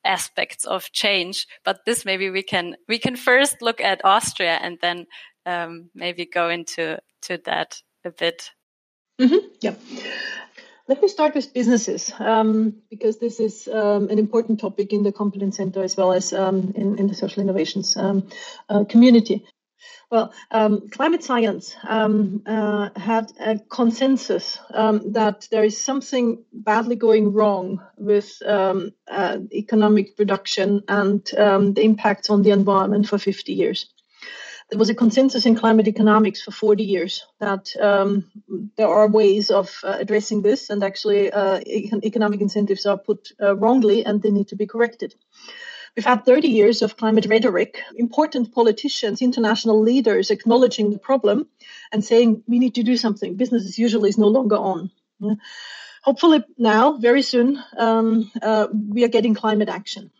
aspects 0.06 0.66
of 0.66 0.92
change 0.92 1.48
but 1.64 1.80
this 1.86 2.06
maybe 2.06 2.30
we 2.30 2.44
can 2.44 2.76
we 2.88 3.00
can 3.00 3.16
first 3.16 3.62
look 3.62 3.82
at 3.82 4.06
austria 4.06 4.60
and 4.62 4.78
then 4.82 5.06
um, 5.46 5.90
maybe 5.94 6.26
go 6.26 6.50
into 6.50 6.98
to 7.22 7.38
that 7.46 7.82
a 8.04 8.12
bit. 8.12 8.52
Mm-hmm. 9.20 9.48
yeah 9.62 9.76
let 10.88 11.02
me 11.02 11.08
start 11.08 11.34
with 11.34 11.54
businesses 11.54 12.14
um, 12.20 12.76
because 12.90 13.18
this 13.18 13.40
is 13.40 13.68
um, 13.68 14.10
an 14.10 14.20
important 14.20 14.60
topic 14.60 14.94
in 14.94 15.04
the 15.04 15.12
competence 15.12 15.58
center 15.58 15.84
as 15.84 15.98
well 15.98 16.14
as 16.14 16.32
um, 16.34 16.74
in, 16.76 17.00
in, 17.00 17.08
the 17.08 17.16
social 17.16 17.42
innovations 17.42 17.98
um, 17.98 18.28
uh, 18.70 18.84
community 18.84 19.44
well, 20.12 20.34
um, 20.52 20.90
climate 20.90 21.24
science 21.24 21.76
um, 21.88 22.44
uh, 22.46 22.90
had 22.96 23.32
a 23.40 23.60
consensus 23.60 24.60
um, 24.74 25.14
that 25.14 25.48
there 25.52 25.64
is 25.64 25.82
something 25.82 26.44
badly 26.54 26.96
going 26.96 27.34
wrong 27.34 27.82
with 27.98 28.42
um, 28.46 28.92
uh, 29.10 29.38
economic 29.52 30.16
production 30.16 30.84
and 30.88 31.30
um, 31.38 31.74
the 31.74 31.84
impacts 31.84 32.30
on 32.30 32.44
the 32.44 32.52
environment 32.52 33.08
for 33.08 33.18
50 33.18 33.54
years. 33.54 33.90
There 34.70 34.80
was 34.80 34.90
a 34.90 34.96
consensus 34.96 35.46
in 35.46 35.56
climate 35.56 35.88
economics 35.88 36.42
for 36.42 36.52
40 36.52 36.84
years 36.84 37.26
that 37.40 37.70
um, 37.80 38.32
there 38.78 38.88
are 38.88 39.08
ways 39.08 39.52
of 39.52 39.80
uh, 39.84 39.98
addressing 40.00 40.42
this, 40.42 40.72
and 40.72 40.84
actually, 40.84 41.32
uh, 41.32 41.60
economic 42.04 42.42
incentives 42.42 42.88
are 42.88 42.98
put 42.98 43.30
uh, 43.40 43.56
wrongly 43.56 44.04
and 44.04 44.24
they 44.24 44.32
need 44.32 44.48
to 44.48 44.56
be 44.56 44.66
corrected. 44.66 45.14
We've 45.96 46.06
had 46.06 46.26
30 46.26 46.50
years 46.50 46.82
of 46.82 46.98
climate 46.98 47.26
rhetoric, 47.26 47.82
important 47.96 48.54
politicians, 48.54 49.22
international 49.22 49.82
leaders 49.82 50.30
acknowledging 50.30 50.92
the 50.92 51.00
problem 51.00 51.48
and 51.92 52.04
saying 52.04 52.44
we 52.48 52.60
need 52.60 52.76
to 52.76 52.84
do 52.84 52.98
something. 52.98 53.36
Business 53.36 53.64
as 53.64 53.80
usual 53.80 54.04
is 54.04 54.18
no 54.18 54.28
longer 54.28 54.58
on. 54.58 54.92
Hopefully, 56.04 56.44
now, 56.58 56.98
very 56.98 57.22
soon, 57.22 57.64
um, 57.78 58.30
uh, 58.42 58.68
we 58.72 59.06
are 59.06 59.08
getting 59.10 59.34
climate 59.34 59.70
action 59.70 60.12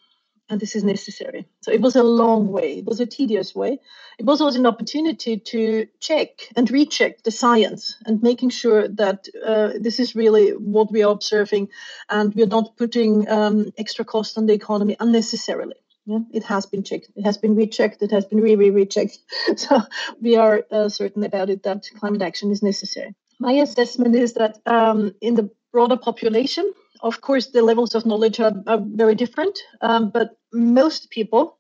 and 0.50 0.60
this 0.60 0.76
is 0.76 0.84
necessary. 0.84 1.48
So 1.62 1.72
it 1.72 1.82
was 1.82 1.96
a 1.96 2.04
long 2.04 2.52
way, 2.52 2.80
it 2.80 2.86
was 2.86 3.00
a 3.00 3.06
tedious 3.06 3.56
way. 3.56 3.80
It 4.20 4.26
was 4.26 4.42
also 4.42 4.60
an 4.60 4.66
opportunity 4.66 5.38
to 5.38 5.88
check 6.00 6.30
and 6.56 6.70
recheck 6.70 7.24
the 7.24 7.32
science 7.32 7.98
and 8.06 8.22
making 8.22 8.52
sure 8.52 8.88
that 8.88 9.28
uh, 9.46 9.72
this 9.80 10.00
is 10.00 10.16
really 10.16 10.52
what 10.52 10.92
we 10.92 11.04
are 11.04 11.12
observing 11.12 11.70
and 12.10 12.34
we're 12.36 12.46
not 12.46 12.78
putting 12.78 13.28
um, 13.30 13.72
extra 13.78 14.06
cost 14.06 14.38
on 14.38 14.46
the 14.46 14.54
economy 14.54 14.96
unnecessarily. 15.00 15.76
Yeah, 16.06 16.20
it 16.32 16.44
has 16.44 16.68
been 16.68 16.84
checked, 16.84 17.10
it 17.16 17.24
has 17.24 17.38
been 17.38 17.56
rechecked, 17.56 18.04
it 18.04 18.12
has 18.12 18.26
been 18.26 18.40
re 18.40 18.56
re 18.56 18.70
rechecked. 18.70 19.18
So 19.58 19.82
we 20.22 20.36
are 20.36 20.64
uh, 20.70 20.90
certain 20.90 21.24
about 21.24 21.50
it 21.50 21.64
that 21.64 21.90
climate 22.00 22.22
action 22.22 22.52
is 22.52 22.62
necessary. 22.62 23.16
My 23.40 23.54
assessment 23.54 24.16
is 24.16 24.34
that 24.34 24.60
um, 24.68 25.16
in 25.20 25.34
the 25.34 25.50
broader 25.72 25.98
population, 25.98 26.72
of 27.02 27.22
course, 27.22 27.48
the 27.48 27.62
levels 27.62 27.96
of 27.96 28.06
knowledge 28.06 28.40
are, 28.40 28.54
are 28.68 28.80
very 28.82 29.16
different, 29.16 29.58
um, 29.82 30.10
but 30.10 30.38
most 30.54 31.10
people, 31.10 31.58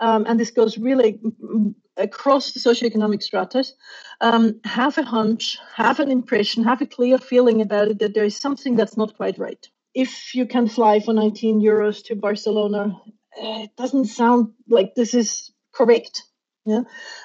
um, 0.00 0.24
and 0.26 0.38
this 0.38 0.50
goes 0.50 0.78
really 0.78 1.20
across 1.96 2.52
the 2.52 2.60
socioeconomic 2.60 3.22
stratas, 3.22 3.74
um, 4.20 4.60
have 4.64 4.98
a 4.98 5.02
hunch, 5.02 5.58
have 5.74 6.00
an 6.00 6.10
impression, 6.10 6.64
have 6.64 6.80
a 6.80 6.86
clear 6.86 7.18
feeling 7.18 7.60
about 7.60 7.88
it 7.88 7.98
that 7.98 8.14
there 8.14 8.24
is 8.24 8.36
something 8.36 8.76
that's 8.76 8.96
not 8.96 9.16
quite 9.16 9.38
right. 9.38 9.68
If 9.94 10.34
you 10.34 10.46
can 10.46 10.68
fly 10.68 11.00
for 11.00 11.12
19 11.12 11.60
euros 11.60 12.04
to 12.06 12.14
Barcelona, 12.16 13.00
eh, 13.36 13.64
it 13.64 13.76
doesn't 13.76 14.06
sound 14.06 14.52
like 14.68 14.94
this 14.94 15.14
is 15.14 15.50
correct. 15.72 16.22
Yeah, 16.66 16.82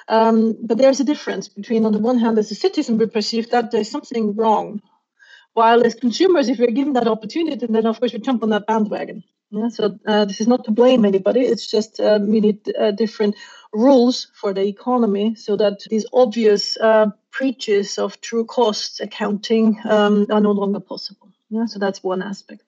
um, 0.08 0.56
but 0.62 0.78
there's 0.78 1.00
a 1.00 1.04
difference 1.04 1.48
between, 1.48 1.84
on 1.84 1.92
the 1.92 1.98
one 1.98 2.18
hand, 2.18 2.38
as 2.38 2.50
a 2.50 2.54
citizen, 2.54 2.96
we 2.96 3.06
perceive 3.06 3.50
that 3.50 3.70
there's 3.70 3.90
something 3.90 4.34
wrong 4.34 4.80
while 5.56 5.86
as 5.86 5.94
consumers, 5.94 6.50
if 6.50 6.58
we're 6.58 6.70
given 6.70 6.92
that 6.92 7.08
opportunity, 7.08 7.66
then 7.66 7.86
of 7.86 7.98
course 7.98 8.12
we 8.12 8.18
jump 8.18 8.42
on 8.42 8.50
that 8.50 8.66
bandwagon. 8.66 9.24
Yeah, 9.50 9.68
so 9.68 9.98
uh, 10.06 10.26
this 10.26 10.40
is 10.42 10.46
not 10.46 10.64
to 10.64 10.70
blame 10.70 11.06
anybody. 11.06 11.40
It's 11.40 11.66
just 11.66 11.98
uh, 11.98 12.18
we 12.20 12.40
need 12.40 12.70
uh, 12.78 12.90
different 12.90 13.36
rules 13.72 14.26
for 14.34 14.52
the 14.52 14.66
economy 14.66 15.34
so 15.34 15.56
that 15.56 15.78
these 15.88 16.04
obvious 16.12 16.76
uh, 16.76 17.06
preaches 17.30 17.98
of 17.98 18.20
true 18.20 18.44
cost 18.44 19.00
accounting 19.00 19.78
um, 19.84 20.26
are 20.30 20.42
no 20.42 20.50
longer 20.50 20.80
possible. 20.80 21.32
Yeah, 21.48 21.64
so 21.64 21.78
that's 21.78 22.02
one 22.02 22.22
aspect. 22.22 22.62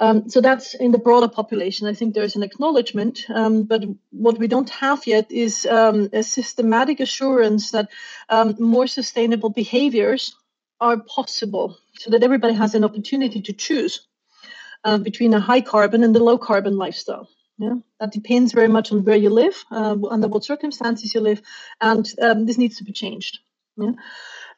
Um, 0.00 0.30
so 0.30 0.40
that's 0.40 0.74
in 0.74 0.92
the 0.92 0.98
broader 0.98 1.28
population. 1.28 1.86
I 1.86 1.94
think 1.94 2.14
there's 2.14 2.36
an 2.36 2.42
acknowledgement, 2.42 3.26
um, 3.28 3.64
but 3.64 3.84
what 4.10 4.38
we 4.38 4.48
don't 4.48 4.70
have 4.70 5.06
yet 5.06 5.30
is 5.30 5.66
um, 5.66 6.08
a 6.12 6.22
systematic 6.22 7.00
assurance 7.00 7.72
that 7.72 7.90
um, 8.30 8.56
more 8.58 8.86
sustainable 8.86 9.50
behaviors 9.50 10.34
are 10.80 10.98
possible 10.98 11.76
so 11.98 12.10
that 12.10 12.22
everybody 12.22 12.54
has 12.54 12.74
an 12.74 12.84
opportunity 12.84 13.42
to 13.42 13.52
choose 13.52 14.06
uh, 14.84 14.98
between 14.98 15.34
a 15.34 15.40
high 15.40 15.60
carbon 15.60 16.04
and 16.04 16.14
a 16.16 16.22
low 16.22 16.38
carbon 16.38 16.76
lifestyle. 16.76 17.28
Yeah, 17.56 17.74
that 18.00 18.12
depends 18.12 18.52
very 18.52 18.68
much 18.68 18.90
on 18.90 19.04
where 19.04 19.16
you 19.16 19.30
live, 19.30 19.64
uh, 19.70 19.96
under 20.10 20.26
what 20.26 20.44
circumstances 20.44 21.14
you 21.14 21.20
live, 21.20 21.40
and 21.80 22.06
um, 22.20 22.46
this 22.46 22.58
needs 22.58 22.78
to 22.78 22.84
be 22.84 22.92
changed. 22.92 23.38
Yeah, 23.76 23.92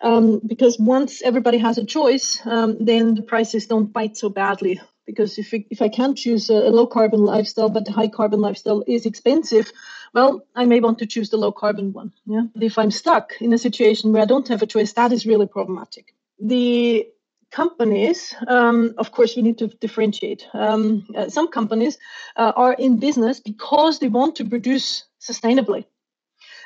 um, 0.01 0.41
because 0.47 0.79
once 0.79 1.21
everybody 1.23 1.59
has 1.59 1.77
a 1.79 1.85
choice, 1.85 2.41
um, 2.47 2.77
then 2.81 3.15
the 3.15 3.23
prices 3.23 3.67
don't 3.67 3.93
bite 3.93 4.17
so 4.17 4.31
badly. 4.31 4.81
Because 5.05 5.39
if 5.39 5.53
if 5.53 5.83
I 5.83 5.89
can't 5.89 6.17
choose 6.17 6.49
a, 6.51 6.55
a 6.55 6.73
low 6.73 6.87
carbon 6.87 7.21
lifestyle, 7.21 7.69
but 7.69 7.85
the 7.85 7.93
high 7.93 8.09
carbon 8.09 8.41
lifestyle 8.41 8.83
is 8.87 9.05
expensive, 9.05 9.71
well, 10.15 10.47
I 10.55 10.65
may 10.65 10.81
want 10.81 10.99
to 11.01 11.07
choose 11.07 11.29
the 11.29 11.37
low 11.37 11.53
carbon 11.53 11.93
one. 11.93 12.13
Yeah, 12.25 12.45
but 12.55 12.63
if 12.63 12.79
I'm 12.79 12.91
stuck 12.91 13.35
in 13.41 13.53
a 13.53 13.59
situation 13.59 14.13
where 14.13 14.23
I 14.23 14.27
don't 14.27 14.49
have 14.49 14.63
a 14.63 14.67
choice, 14.67 14.95
that 14.95 15.13
is 15.13 15.27
really 15.27 15.47
problematic. 15.47 16.15
The 16.41 17.07
companies, 17.51 18.35
um, 18.47 18.95
of 18.99 19.13
course, 19.13 19.37
we 19.37 19.43
need 19.43 19.59
to 19.59 19.69
differentiate. 19.69 20.47
Um, 20.53 21.07
uh, 21.17 21.29
some 21.29 21.49
companies 21.49 21.99
uh, 22.37 22.53
are 22.57 22.73
in 22.73 22.99
business 22.99 23.41
because 23.41 23.99
they 23.99 24.09
want 24.09 24.37
to 24.37 24.45
produce 24.45 25.05
sustainably. 25.21 25.85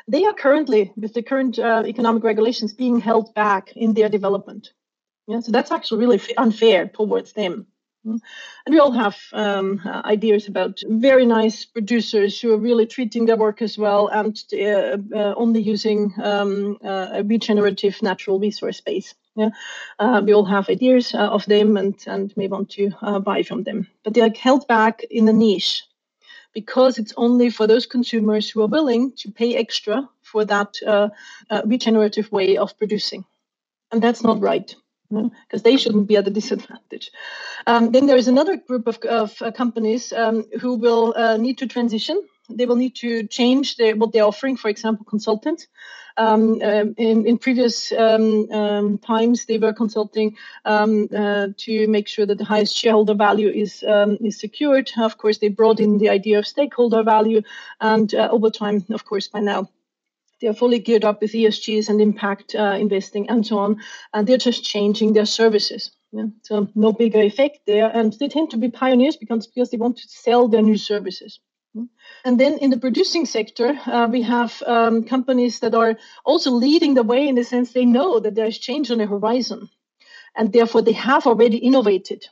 They 0.08 0.24
are 0.24 0.32
currently, 0.32 0.92
with 0.96 1.14
the 1.14 1.22
current 1.22 1.58
uh, 1.58 1.84
economic 1.86 2.24
regulations, 2.24 2.72
being 2.72 3.00
held 3.00 3.34
back 3.34 3.72
in 3.76 3.94
their 3.94 4.08
development. 4.08 4.72
Yeah, 5.26 5.40
so 5.40 5.52
that's 5.52 5.70
actually 5.70 6.00
really 6.00 6.20
unfair 6.36 6.88
towards 6.88 7.32
them. 7.32 7.66
Mm. 8.04 8.18
And 8.66 8.74
we 8.74 8.80
all 8.80 8.92
have 8.92 9.16
um, 9.32 9.80
uh, 9.84 10.02
ideas 10.04 10.48
about 10.48 10.80
very 10.88 11.26
nice 11.26 11.66
producers 11.66 12.40
who 12.40 12.52
are 12.52 12.58
really 12.58 12.86
treating 12.86 13.26
their 13.26 13.36
workers 13.36 13.76
well 13.76 14.08
and 14.08 14.36
uh, 14.52 14.96
uh, 15.14 15.34
only 15.36 15.60
using 15.60 16.12
um, 16.22 16.78
a 16.82 17.22
regenerative 17.24 18.02
natural 18.02 18.40
resource 18.40 18.80
base. 18.80 19.14
Yeah, 19.40 19.50
uh, 19.98 20.20
we 20.24 20.34
all 20.34 20.44
have 20.44 20.68
ideas 20.68 21.14
uh, 21.14 21.30
of 21.36 21.46
them 21.46 21.76
and 21.78 21.94
and 22.06 22.36
may 22.36 22.48
want 22.48 22.70
to 22.70 22.90
uh, 23.00 23.20
buy 23.20 23.42
from 23.42 23.62
them, 23.64 23.86
but 24.04 24.12
they 24.12 24.20
are 24.20 24.34
held 24.38 24.66
back 24.66 25.02
in 25.10 25.24
the 25.24 25.32
niche 25.32 25.84
because 26.52 26.98
it's 26.98 27.14
only 27.16 27.50
for 27.50 27.66
those 27.66 27.86
consumers 27.86 28.50
who 28.50 28.62
are 28.62 28.68
willing 28.68 29.12
to 29.16 29.30
pay 29.30 29.56
extra 29.56 30.08
for 30.22 30.44
that 30.44 30.76
uh, 30.86 31.08
uh, 31.50 31.62
regenerative 31.64 32.30
way 32.32 32.58
of 32.58 32.76
producing, 32.76 33.24
and 33.92 34.02
that's 34.02 34.22
not 34.22 34.40
right 34.40 34.74
because 35.10 35.62
they 35.62 35.76
shouldn't 35.76 36.06
be 36.08 36.16
at 36.16 36.28
a 36.28 36.30
disadvantage. 36.30 37.10
Um, 37.66 37.92
then 37.92 38.06
there 38.06 38.16
is 38.16 38.28
another 38.28 38.56
group 38.56 38.86
of, 38.86 38.98
of 38.98 39.42
uh, 39.42 39.50
companies 39.50 40.12
um, 40.12 40.44
who 40.60 40.76
will 40.76 41.14
uh, 41.16 41.36
need 41.36 41.58
to 41.58 41.66
transition. 41.66 42.22
They 42.48 42.66
will 42.66 42.76
need 42.76 42.94
to 42.96 43.26
change 43.26 43.76
their, 43.76 43.96
what 43.96 44.12
they're 44.12 44.24
offering, 44.24 44.56
for 44.56 44.68
example, 44.68 45.04
consultants. 45.04 45.66
Um, 46.16 46.60
uh, 46.62 46.84
in, 46.96 47.26
in, 47.26 47.38
previous 47.38 47.92
um, 47.92 48.50
um, 48.50 48.98
times, 48.98 49.46
they 49.46 49.58
were 49.58 49.72
consulting 49.72 50.36
um, 50.64 51.08
uh, 51.14 51.48
to 51.56 51.86
make 51.88 52.08
sure 52.08 52.26
that 52.26 52.38
the 52.38 52.44
highest 52.44 52.76
shareholder 52.76 53.14
value 53.14 53.48
is 53.48 53.84
is 54.20 54.40
secured. 54.40 54.90
Of 54.98 55.18
course, 55.18 55.38
they 55.38 55.48
brought 55.48 55.80
in 55.80 55.98
the 55.98 56.10
idea 56.10 56.38
of 56.38 56.46
stakeholder 56.46 57.02
value, 57.02 57.42
and 57.80 58.12
uh, 58.14 58.28
over 58.30 58.50
time, 58.50 58.84
of 58.90 59.04
course, 59.04 59.28
by 59.28 59.40
now 59.40 59.68
they're 60.40 60.54
fully 60.54 60.78
geared 60.78 61.04
up 61.04 61.20
with 61.20 61.32
ESGs 61.32 61.88
and 61.88 62.00
impact 62.00 62.54
uh, 62.54 62.76
investing 62.78 63.28
and 63.28 63.46
so 63.46 63.58
on, 63.58 63.80
and 64.12 64.26
they're 64.26 64.38
just 64.38 64.64
changing 64.64 65.12
their 65.12 65.26
services. 65.26 65.90
Yeah? 66.12 66.26
So 66.42 66.68
no 66.74 66.92
bigger 66.92 67.20
effect 67.20 67.60
there, 67.66 67.90
and 67.92 68.12
they 68.14 68.28
tend 68.28 68.50
to 68.50 68.56
be 68.56 68.70
pioneers 68.70 69.16
because 69.16 69.46
because 69.46 69.70
they 69.70 69.76
want 69.76 69.98
to 69.98 70.08
sell 70.08 70.48
their 70.48 70.62
new 70.62 70.78
services. 70.78 71.40
And 72.24 72.38
then 72.38 72.58
in 72.58 72.70
the 72.70 72.78
producing 72.78 73.26
sector, 73.26 73.78
uh, 73.86 74.08
we 74.10 74.22
have 74.22 74.62
um, 74.66 75.04
companies 75.04 75.60
that 75.60 75.74
are 75.74 75.96
also 76.24 76.50
leading 76.50 76.94
the 76.94 77.02
way 77.02 77.28
in 77.28 77.36
the 77.36 77.44
sense 77.44 77.72
they 77.72 77.84
know 77.84 78.20
that 78.20 78.34
there 78.34 78.46
is 78.46 78.58
change 78.58 78.90
on 78.90 78.98
the 78.98 79.06
horizon, 79.06 79.70
and 80.34 80.52
therefore 80.52 80.82
they 80.82 80.92
have 80.92 81.26
already 81.26 81.58
innovated 81.58 82.26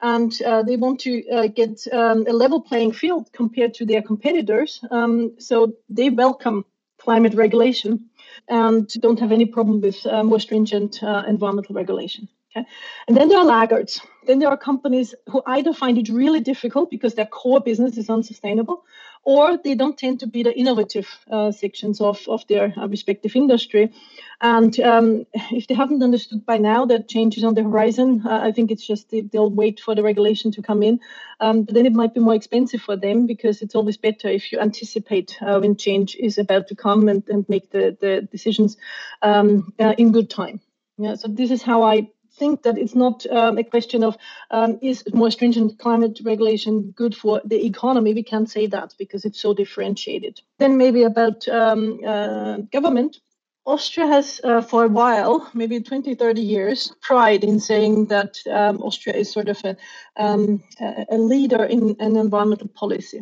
and 0.00 0.40
uh, 0.42 0.62
they 0.62 0.76
want 0.76 1.00
to 1.00 1.28
uh, 1.28 1.46
get 1.46 1.86
um, 1.92 2.26
a 2.26 2.32
level 2.32 2.60
playing 2.60 2.92
field 2.92 3.30
compared 3.32 3.74
to 3.74 3.84
their 3.84 4.02
competitors. 4.02 4.80
Um, 4.90 5.34
so 5.38 5.74
they 5.88 6.10
welcome 6.10 6.64
climate 6.98 7.34
regulation 7.34 8.09
and 8.48 8.88
don't 9.00 9.20
have 9.20 9.32
any 9.32 9.46
problem 9.46 9.80
with 9.80 10.04
uh, 10.06 10.22
more 10.22 10.40
stringent 10.40 11.02
uh, 11.02 11.24
environmental 11.26 11.74
regulation. 11.74 12.28
Okay. 12.56 12.66
And 13.06 13.16
then 13.16 13.28
there 13.28 13.38
are 13.38 13.44
laggards. 13.44 14.00
Then 14.26 14.40
there 14.40 14.48
are 14.48 14.56
companies 14.56 15.14
who 15.28 15.40
either 15.46 15.72
find 15.72 15.98
it 15.98 16.08
really 16.08 16.40
difficult 16.40 16.90
because 16.90 17.14
their 17.14 17.26
core 17.26 17.60
business 17.60 17.96
is 17.96 18.10
unsustainable, 18.10 18.84
or 19.22 19.58
they 19.62 19.74
don't 19.74 19.98
tend 19.98 20.20
to 20.20 20.26
be 20.26 20.42
the 20.42 20.58
innovative 20.58 21.06
uh, 21.30 21.52
sections 21.52 22.00
of, 22.00 22.26
of 22.26 22.46
their 22.46 22.72
uh, 22.76 22.88
respective 22.88 23.36
industry. 23.36 23.92
And 24.40 24.78
um, 24.80 25.26
if 25.34 25.66
they 25.66 25.74
haven't 25.74 26.02
understood 26.02 26.46
by 26.46 26.56
now 26.56 26.86
that 26.86 27.08
change 27.08 27.36
is 27.36 27.44
on 27.44 27.54
the 27.54 27.62
horizon, 27.62 28.22
uh, 28.24 28.40
I 28.42 28.52
think 28.52 28.70
it's 28.70 28.86
just 28.86 29.10
they, 29.10 29.28
will 29.32 29.50
wait 29.50 29.80
for 29.80 29.94
the 29.94 30.02
regulation 30.02 30.52
to 30.52 30.62
come 30.62 30.82
in. 30.82 31.00
Um, 31.38 31.64
but 31.64 31.74
then 31.74 31.86
it 31.86 31.92
might 31.92 32.14
be 32.14 32.20
more 32.20 32.34
expensive 32.34 32.80
for 32.80 32.96
them 32.96 33.26
because 33.26 33.60
it's 33.60 33.74
always 33.74 33.98
better 33.98 34.28
if 34.28 34.52
you 34.52 34.58
anticipate 34.58 35.36
uh, 35.42 35.58
when 35.58 35.76
change 35.76 36.16
is 36.16 36.38
about 36.38 36.68
to 36.68 36.74
come 36.74 37.08
and, 37.08 37.22
and 37.28 37.46
make 37.48 37.70
the, 37.70 37.96
the 38.00 38.28
decisions 38.32 38.78
um, 39.20 39.72
uh, 39.78 39.94
in 39.98 40.12
good 40.12 40.30
time. 40.30 40.60
Yeah, 40.96 41.14
so 41.14 41.28
this 41.28 41.50
is 41.50 41.62
how 41.62 41.82
I 41.82 42.08
think 42.40 42.62
that 42.62 42.78
it's 42.78 42.94
not 42.94 43.26
um, 43.26 43.58
a 43.58 43.64
question 43.64 44.02
of 44.02 44.16
um, 44.50 44.78
is 44.82 45.04
more 45.14 45.30
stringent 45.30 45.78
climate 45.78 46.20
regulation 46.24 46.92
good 47.02 47.14
for 47.14 47.40
the 47.44 47.64
economy. 47.66 48.14
We 48.14 48.24
can't 48.24 48.50
say 48.50 48.66
that 48.68 48.94
because 48.98 49.24
it's 49.24 49.40
so 49.40 49.54
differentiated. 49.54 50.40
Then 50.58 50.76
maybe 50.76 51.04
about 51.04 51.46
um, 51.48 52.00
uh, 52.04 52.56
government. 52.72 53.20
Austria 53.66 54.06
has, 54.06 54.40
uh, 54.42 54.62
for 54.62 54.84
a 54.84 54.88
while, 54.88 55.48
maybe 55.52 55.80
20, 55.80 56.14
30 56.14 56.40
years, 56.40 56.92
pride 57.02 57.44
in 57.44 57.60
saying 57.60 58.06
that 58.06 58.38
um, 58.50 58.80
Austria 58.82 59.14
is 59.14 59.30
sort 59.30 59.48
of 59.48 59.58
a, 59.64 59.76
um, 60.16 60.62
a 61.10 61.18
leader 61.18 61.62
in 61.64 61.94
an 62.00 62.16
environmental 62.16 62.68
policy. 62.68 63.18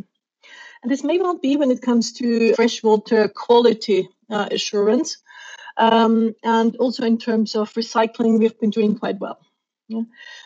And 0.82 0.92
this 0.92 1.02
may 1.02 1.18
not 1.18 1.42
be 1.42 1.56
when 1.56 1.72
it 1.72 1.82
comes 1.82 2.12
to 2.12 2.54
freshwater 2.54 3.28
quality 3.28 4.08
uh, 4.30 4.48
assurance, 4.50 5.18
um, 5.78 6.34
and 6.42 6.76
also 6.76 7.04
in 7.04 7.18
terms 7.18 7.54
of 7.54 7.72
recycling, 7.74 8.38
we've 8.38 8.58
been 8.58 8.70
doing 8.70 8.98
quite 8.98 9.18
well. 9.20 9.38
Yeah. 9.88 10.02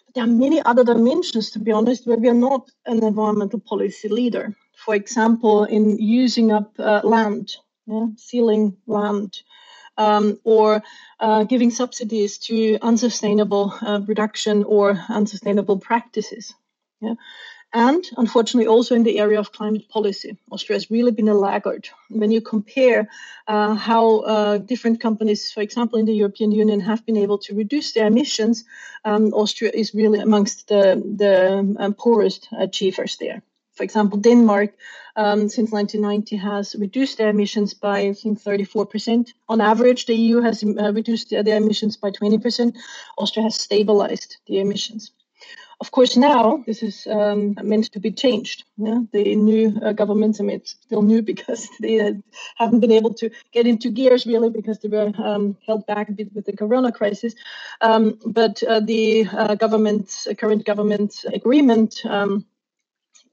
But 0.07 0.15
there 0.15 0.25
are 0.25 0.29
many 0.29 0.63
other 0.63 0.85
dimensions, 0.85 1.51
to 1.53 1.59
be 1.59 1.73
honest, 1.73 2.07
where 2.07 2.19
we 2.19 2.29
are 2.29 2.35
not 2.35 2.71
an 2.87 3.03
environmental 3.03 3.59
policy 3.61 4.09
leader. 4.09 4.55
For 4.77 4.95
example, 4.95 5.65
in 5.65 5.99
using 5.99 6.53
up 6.53 6.73
uh, 6.79 7.01
land, 7.03 7.57
yeah, 7.87 8.07
sealing 8.17 8.77
land, 8.87 9.43
um, 9.97 10.39
or 10.45 10.83
uh, 11.19 11.45
giving 11.45 11.71
subsidies 11.71 12.39
to 12.39 12.79
unsustainable 12.81 13.75
uh, 13.81 14.01
production 14.01 14.65
or 14.65 14.99
unsustainable 15.09 15.79
practices. 15.79 16.55
Yeah. 17.01 17.15
And 17.75 18.05
unfortunately, 18.19 18.67
also 18.67 18.95
in 18.95 19.03
the 19.03 19.19
area 19.19 19.39
of 19.39 19.53
climate 19.53 19.89
policy, 19.89 20.37
Austria 20.51 20.77
has 20.77 20.91
really 20.91 21.11
been 21.11 21.29
a 21.29 21.35
laggard. 21.35 21.89
When 22.11 22.31
you 22.31 22.43
compare 22.43 23.09
uh, 23.49 23.75
how 23.75 24.19
uh, 24.21 24.59
different 24.59 25.01
companies, 25.01 25.51
for 25.51 25.63
example, 25.63 25.99
in 25.99 26.05
the 26.05 26.15
European 26.15 26.53
Union, 26.53 26.81
have 26.81 27.07
been 27.07 27.17
able 27.17 27.39
to 27.39 27.55
reduce 27.55 27.93
their 27.93 28.09
emissions, 28.09 28.65
um, 29.07 29.33
Austria 29.33 29.71
is 29.73 29.95
really 29.95 30.19
amongst 30.19 30.69
the, 30.69 31.03
the 31.17 31.77
um, 31.79 31.95
poorest 31.95 32.49
achievers 32.59 33.17
there. 33.17 33.43
For 33.75 33.85
example, 33.85 34.19
Denmark, 34.19 34.75
um, 35.17 35.49
since 35.49 35.73
1990, 35.73 36.37
has 36.37 36.77
reduced 36.79 37.17
their 37.17 37.31
emissions 37.31 37.73
by, 37.73 38.01
I 38.01 38.13
think, 38.13 38.39
34%. 38.39 39.33
On 39.49 39.63
average, 39.63 40.05
the 40.05 40.15
EU 40.15 40.43
has 40.43 40.63
uh, 40.63 40.93
reduced 40.93 41.31
their, 41.31 41.57
emissions 41.57 41.97
by 41.97 42.11
20%. 42.11 42.77
Austria 43.17 43.45
has 43.45 43.59
stabilized 43.59 44.37
the 44.47 44.61
emissions. 44.61 45.13
Of 45.83 45.91
course, 45.91 46.17
now 46.17 46.63
this 46.65 46.81
is 46.81 47.09
um, 47.09 47.57
meant 47.61 47.91
to 47.91 47.99
be 47.99 48.13
changed. 48.13 48.63
Yeah? 48.77 49.01
The 49.13 49.35
new 49.35 49.81
uh, 49.83 49.93
governments, 49.93 50.39
I 50.39 50.45
mean, 50.45 50.59
it's 50.59 50.77
still 50.81 51.03
new 51.03 51.23
because 51.33 51.69
they 51.81 51.99
uh, 51.99 52.13
haven't 52.55 52.79
been 52.79 52.93
able 52.93 53.15
to 53.15 53.31
get 53.51 53.67
into 53.67 53.91
gears 53.91 54.25
really 54.25 54.49
because 54.49 54.79
they 54.79 54.89
were 54.89 55.13
um, 55.19 55.57
held 55.67 55.85
back 55.89 56.09
a 56.09 56.13
bit 56.13 56.33
with 56.37 56.47
the 56.47 56.57
corona 56.57 56.93
crisis. 56.93 57.35
Um, 57.81 58.17
but 58.25 58.63
uh, 58.63 58.79
the 58.79 59.27
uh, 59.27 59.57
government, 59.57 60.25
uh, 60.31 60.35
current 60.35 60.65
government 60.65 61.25
agreement 61.33 62.01
um, 62.05 62.47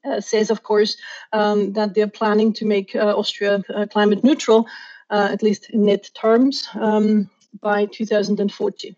uh, 0.03 0.19
says, 0.19 0.49
of 0.49 0.63
course, 0.63 0.97
um, 1.31 1.73
that 1.73 1.93
they're 1.93 2.07
planning 2.07 2.53
to 2.53 2.65
make 2.65 2.95
Austria 2.95 3.61
climate 3.91 4.23
neutral, 4.23 4.67
at 5.11 5.43
least 5.43 5.69
in 5.69 5.85
net 5.85 6.09
terms, 6.15 6.67
um, 6.73 7.29
by 7.61 7.85
2040. 7.85 8.95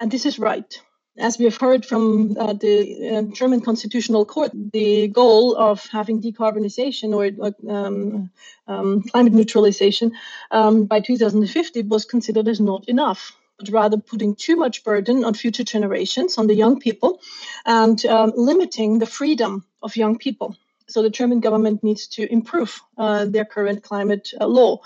And 0.00 0.10
this 0.10 0.26
is 0.26 0.38
right 0.38 0.78
as 1.18 1.38
we 1.38 1.44
have 1.44 1.56
heard 1.56 1.86
from 1.86 2.36
uh, 2.38 2.52
the 2.54 3.08
uh, 3.08 3.22
German 3.34 3.60
Constitutional 3.60 4.24
Court, 4.24 4.50
the 4.72 5.08
goal 5.08 5.56
of 5.56 5.86
having 5.86 6.20
decarbonization 6.20 7.14
or 7.14 7.52
um, 7.72 8.30
um, 8.66 9.02
climate 9.02 9.32
neutralization 9.32 10.12
um, 10.50 10.86
by 10.86 11.00
2050 11.00 11.82
was 11.82 12.04
considered 12.04 12.48
as 12.48 12.60
not 12.60 12.88
enough, 12.88 13.32
but 13.58 13.68
rather 13.68 13.96
putting 13.96 14.34
too 14.34 14.56
much 14.56 14.82
burden 14.82 15.24
on 15.24 15.34
future 15.34 15.64
generations, 15.64 16.36
on 16.36 16.48
the 16.48 16.54
young 16.54 16.80
people, 16.80 17.20
and 17.64 18.04
um, 18.06 18.32
limiting 18.36 18.98
the 18.98 19.06
freedom 19.06 19.64
of 19.82 19.96
young 19.96 20.18
people. 20.18 20.56
So 20.94 21.02
the 21.02 21.10
German 21.10 21.40
government 21.40 21.82
needs 21.82 22.06
to 22.14 22.32
improve 22.32 22.80
uh, 22.96 23.24
their 23.24 23.44
current 23.44 23.82
climate 23.82 24.30
uh, 24.40 24.46
law. 24.46 24.78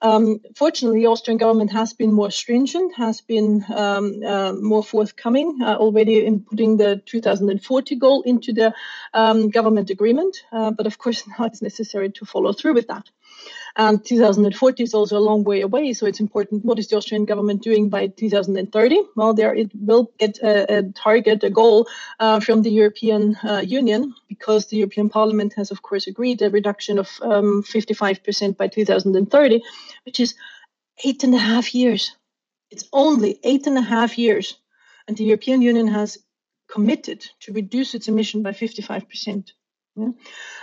Um, 0.00 0.38
fortunately, 0.54 1.00
the 1.00 1.08
Austrian 1.08 1.38
government 1.38 1.72
has 1.72 1.92
been 1.92 2.12
more 2.12 2.30
stringent, 2.30 2.94
has 2.94 3.20
been 3.20 3.64
um, 3.74 4.22
uh, 4.24 4.52
more 4.52 4.84
forthcoming 4.84 5.58
uh, 5.60 5.74
already 5.74 6.24
in 6.24 6.42
putting 6.42 6.76
the 6.76 7.02
2040 7.04 7.96
goal 7.96 8.22
into 8.22 8.52
the 8.52 8.74
um, 9.12 9.50
government 9.50 9.90
agreement. 9.90 10.36
Uh, 10.52 10.70
but 10.70 10.86
of 10.86 10.98
course, 10.98 11.26
now 11.36 11.46
it's 11.46 11.62
necessary 11.62 12.12
to 12.12 12.24
follow 12.24 12.52
through 12.52 12.74
with 12.74 12.86
that. 12.86 13.10
And 13.76 14.04
2040 14.04 14.82
is 14.82 14.94
also 14.94 15.18
a 15.18 15.20
long 15.20 15.44
way 15.44 15.60
away, 15.60 15.92
so 15.92 16.06
it's 16.06 16.20
important. 16.20 16.64
What 16.64 16.78
is 16.78 16.88
the 16.88 16.96
Austrian 16.96 17.26
government 17.26 17.62
doing 17.62 17.90
by 17.90 18.06
2030? 18.06 19.02
Well, 19.16 19.34
there 19.34 19.54
it 19.54 19.70
will 19.74 20.10
get 20.18 20.38
a, 20.38 20.78
a 20.78 20.82
target, 20.92 21.44
a 21.44 21.50
goal 21.50 21.86
uh, 22.18 22.40
from 22.40 22.62
the 22.62 22.70
European 22.70 23.36
uh, 23.36 23.62
Union, 23.64 24.14
because 24.28 24.66
the 24.66 24.78
European 24.78 25.10
Parliament 25.10 25.52
has, 25.56 25.70
of 25.70 25.82
course, 25.82 26.06
agreed 26.06 26.40
a 26.42 26.50
reduction 26.50 26.98
of 26.98 27.10
um, 27.20 27.62
55% 27.62 28.56
by 28.56 28.68
2030, 28.68 29.62
which 30.04 30.20
is 30.20 30.34
eight 31.04 31.22
and 31.24 31.34
a 31.34 31.38
half 31.38 31.74
years. 31.74 32.16
It's 32.70 32.88
only 32.92 33.38
eight 33.44 33.66
and 33.66 33.78
a 33.78 33.82
half 33.82 34.18
years, 34.18 34.56
and 35.06 35.16
the 35.16 35.24
European 35.24 35.62
Union 35.62 35.86
has 35.88 36.18
committed 36.68 37.26
to 37.40 37.52
reduce 37.52 37.94
its 37.94 38.08
emission 38.08 38.42
by 38.42 38.50
55%. 38.50 39.52
Yeah? 39.96 40.08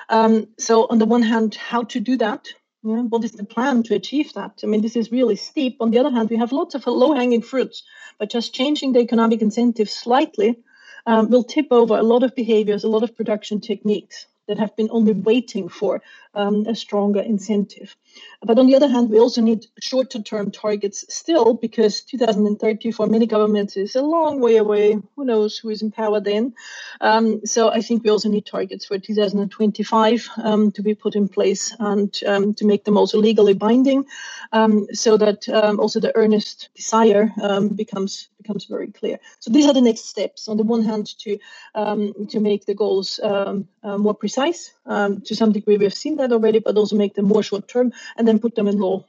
Um, 0.10 0.48
so, 0.58 0.88
on 0.88 1.00
the 1.00 1.06
one 1.06 1.22
hand, 1.22 1.56
how 1.56 1.84
to 1.84 2.00
do 2.00 2.18
that? 2.18 2.48
Yeah, 2.84 3.02
what 3.04 3.24
is 3.24 3.32
the 3.32 3.46
plan 3.46 3.84
to 3.84 3.96
achieve 3.96 4.34
that? 4.34 4.60
I 4.62 4.68
mean, 4.68 4.82
this 4.82 4.98
is 4.98 5.12
really 5.12 5.38
steep. 5.38 5.78
On 5.80 5.90
the 5.92 6.00
other 6.00 6.12
hand, 6.12 6.30
we 6.30 6.36
have 6.38 6.52
lots 6.52 6.76
of 6.76 6.86
low 6.86 7.14
hanging 7.14 7.42
fruits, 7.42 7.84
but 8.20 8.30
just 8.30 8.54
changing 8.54 8.92
the 8.92 9.00
economic 9.00 9.42
incentives 9.42 9.94
slightly 9.94 10.58
um, 11.06 11.30
will 11.30 11.46
tip 11.46 11.68
over 11.72 11.98
a 11.98 12.04
lot 12.04 12.24
of 12.24 12.36
behaviors, 12.36 12.84
a 12.84 12.90
lot 12.90 13.04
of 13.04 13.16
production 13.16 13.62
techniques 13.62 14.26
that 14.50 14.60
have 14.60 14.76
been 14.76 14.90
only 14.92 15.14
waiting 15.14 15.70
for 15.70 16.02
um, 16.36 16.66
a 16.68 16.76
stronger 16.76 17.22
incentive. 17.22 17.96
But 18.42 18.60
on 18.60 18.68
the 18.68 18.76
other 18.76 18.90
hand, 18.90 19.10
we 19.10 19.20
also 19.20 19.42
need 19.42 19.68
shorter 19.80 20.22
term 20.22 20.52
targets 20.52 21.06
still 21.10 21.54
because 21.54 22.02
2030 22.02 22.92
for 22.92 23.08
many 23.08 23.26
governments 23.26 23.78
is 23.78 23.96
a 23.96 24.02
long 24.02 24.40
way 24.40 24.58
away. 24.58 24.98
Who 25.16 25.26
knows 25.26 25.58
who 25.58 25.70
is 25.70 25.82
in 25.82 25.92
power 25.92 26.20
then? 26.20 26.54
Um, 27.00 27.46
so 27.46 27.70
I 27.70 27.82
think 27.82 28.04
we 28.04 28.10
also 28.10 28.30
need 28.30 28.46
targets 28.46 28.86
for 28.86 29.00
2025 29.00 30.30
um, 30.38 30.72
to 30.72 30.82
be 30.82 30.94
put 30.94 31.16
in 31.16 31.28
place 31.30 31.76
and 31.80 32.18
um, 32.28 32.54
to 32.56 32.66
make 32.66 32.84
them 32.84 32.98
also 32.98 33.18
legally 33.18 33.54
binding 33.54 34.06
um, 34.52 34.88
so 34.94 35.18
that 35.18 35.48
um, 35.50 35.80
also 35.80 36.00
the 36.00 36.16
earnest 36.16 36.70
desire 36.76 37.32
becomes 37.76 38.30
becomes 38.38 38.66
very 38.66 38.88
clear. 38.88 39.20
So 39.40 39.52
these 39.52 39.68
are 39.68 39.74
the 39.74 39.82
next 39.82 40.06
steps. 40.06 40.50
On 40.50 40.58
the 40.58 40.64
one 40.64 40.84
hand, 40.84 41.08
to 41.20 41.38
to 41.74 42.40
make 42.40 42.66
the 42.66 42.76
goals 42.76 43.20
uh, 43.20 43.56
more 43.84 44.14
precise. 44.14 44.74
to 44.86 45.36
some 45.36 45.52
degree, 45.52 45.78
we 45.78 45.86
have 45.86 45.94
seen 45.94 46.18
that 46.18 46.23
already, 46.32 46.60
but 46.60 46.78
also 46.78 46.96
make 46.96 47.16
them 47.16 47.26
more 47.26 47.44
short 47.44 47.68
term 47.68 47.92
and 48.18 48.28
then 48.28 48.40
put 48.40 48.56
them 48.56 48.68
in 48.68 48.80
law. 48.80 49.06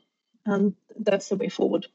And 0.46 0.74
that's 0.98 1.28
the 1.28 1.36
way 1.36 1.48
forward. 1.48 1.86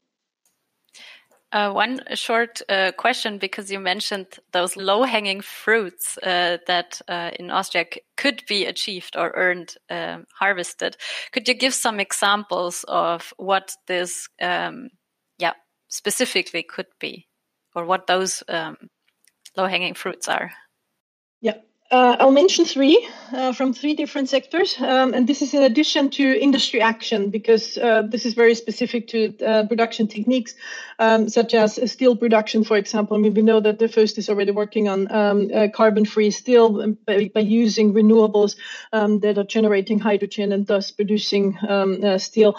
Uh, 1.52 1.72
one 1.72 2.00
short 2.14 2.62
uh, 2.68 2.92
question 2.96 3.38
because 3.38 3.72
you 3.72 3.80
mentioned 3.80 4.38
those 4.52 4.76
low 4.76 5.02
hanging 5.02 5.40
fruits 5.40 6.16
uh, 6.18 6.58
that 6.68 7.00
uh, 7.08 7.32
in 7.40 7.50
Austria 7.50 7.86
could 8.16 8.44
be 8.48 8.66
achieved 8.66 9.16
or 9.16 9.32
earned, 9.34 9.74
um, 9.88 10.26
harvested. 10.38 10.96
Could 11.32 11.48
you 11.48 11.54
give 11.54 11.74
some 11.74 11.98
examples 11.98 12.84
of 12.86 13.34
what 13.36 13.72
this, 13.88 14.28
um, 14.40 14.90
yeah, 15.38 15.54
specifically 15.88 16.62
could 16.62 16.86
be, 17.00 17.26
or 17.74 17.84
what 17.84 18.06
those 18.06 18.44
um, 18.48 18.76
low 19.56 19.66
hanging 19.66 19.94
fruits 19.94 20.28
are? 20.28 20.52
Uh, 21.90 22.16
I'll 22.20 22.30
mention 22.30 22.64
three 22.64 23.08
uh, 23.32 23.52
from 23.52 23.72
three 23.72 23.94
different 23.94 24.28
sectors, 24.28 24.76
um, 24.80 25.12
and 25.12 25.26
this 25.26 25.42
is 25.42 25.54
in 25.54 25.64
addition 25.64 26.08
to 26.10 26.40
industry 26.40 26.80
action 26.80 27.30
because 27.30 27.76
uh, 27.76 28.02
this 28.02 28.24
is 28.24 28.34
very 28.34 28.54
specific 28.54 29.08
to 29.08 29.36
uh, 29.44 29.66
production 29.66 30.06
techniques, 30.06 30.54
um, 31.00 31.28
such 31.28 31.52
as 31.52 31.80
steel 31.90 32.14
production, 32.14 32.62
for 32.62 32.76
example. 32.76 33.16
I 33.16 33.20
mean, 33.20 33.34
we 33.34 33.42
know 33.42 33.58
that 33.58 33.80
the 33.80 33.88
Voest 33.88 34.18
is 34.18 34.28
already 34.28 34.52
working 34.52 34.88
on 34.88 35.10
um, 35.10 35.50
uh, 35.52 35.66
carbon-free 35.74 36.30
steel 36.30 36.94
by, 37.06 37.28
by 37.34 37.40
using 37.40 37.92
renewables 37.92 38.54
um, 38.92 39.18
that 39.20 39.36
are 39.36 39.42
generating 39.42 39.98
hydrogen 39.98 40.52
and 40.52 40.68
thus 40.68 40.92
producing 40.92 41.58
um, 41.68 42.04
uh, 42.04 42.18
steel. 42.18 42.54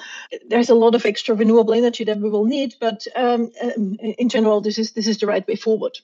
There's 0.49 0.69
a 0.69 0.75
lot 0.75 0.93
of 0.93 1.05
extra 1.05 1.35
renewable 1.35 1.73
energy 1.73 2.03
that 2.03 2.19
we 2.19 2.29
will 2.29 2.45
need, 2.45 2.75
but 2.81 3.07
um, 3.15 3.51
in 4.01 4.27
general, 4.27 4.59
this 4.59 4.77
is 4.77 4.91
this 4.91 5.07
is 5.07 5.19
the 5.19 5.27
right 5.27 5.47
way 5.47 5.55
forward. 5.55 5.97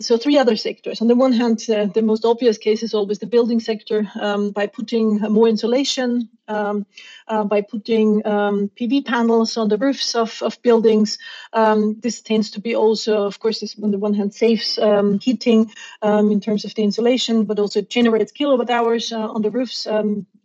So, 0.00 0.16
three 0.16 0.38
other 0.38 0.56
sectors. 0.56 1.00
On 1.00 1.08
the 1.08 1.14
one 1.14 1.32
hand, 1.32 1.58
the 1.58 2.02
most 2.02 2.24
obvious 2.24 2.58
case 2.58 2.82
is 2.82 2.94
always 2.94 3.18
the 3.18 3.26
building 3.26 3.60
sector 3.60 4.10
um, 4.20 4.50
by 4.50 4.66
putting 4.66 5.18
more 5.20 5.48
insulation, 5.48 6.28
um, 6.48 6.86
uh, 7.28 7.44
by 7.44 7.60
putting 7.60 8.26
um, 8.26 8.70
PV 8.78 9.04
panels 9.06 9.56
on 9.56 9.68
the 9.68 9.78
roofs 9.78 10.14
of, 10.14 10.42
of 10.42 10.60
buildings. 10.62 11.18
Um, 11.52 11.98
this 12.00 12.20
tends 12.20 12.50
to 12.52 12.60
be 12.60 12.74
also, 12.74 13.24
of 13.24 13.38
course, 13.40 13.60
this 13.60 13.76
on 13.82 13.90
the 13.90 13.98
one 13.98 14.14
hand 14.14 14.34
saves 14.34 14.78
um, 14.78 15.18
heating 15.20 15.72
um, 16.02 16.30
in 16.30 16.40
terms 16.40 16.64
of 16.64 16.74
the 16.74 16.82
insulation, 16.82 17.44
but 17.44 17.58
also 17.58 17.80
generates 17.80 18.32
kilowatt 18.32 18.70
hours 18.70 19.12
uh, 19.12 19.28
on 19.28 19.42
the 19.42 19.50
roofs 19.50 19.86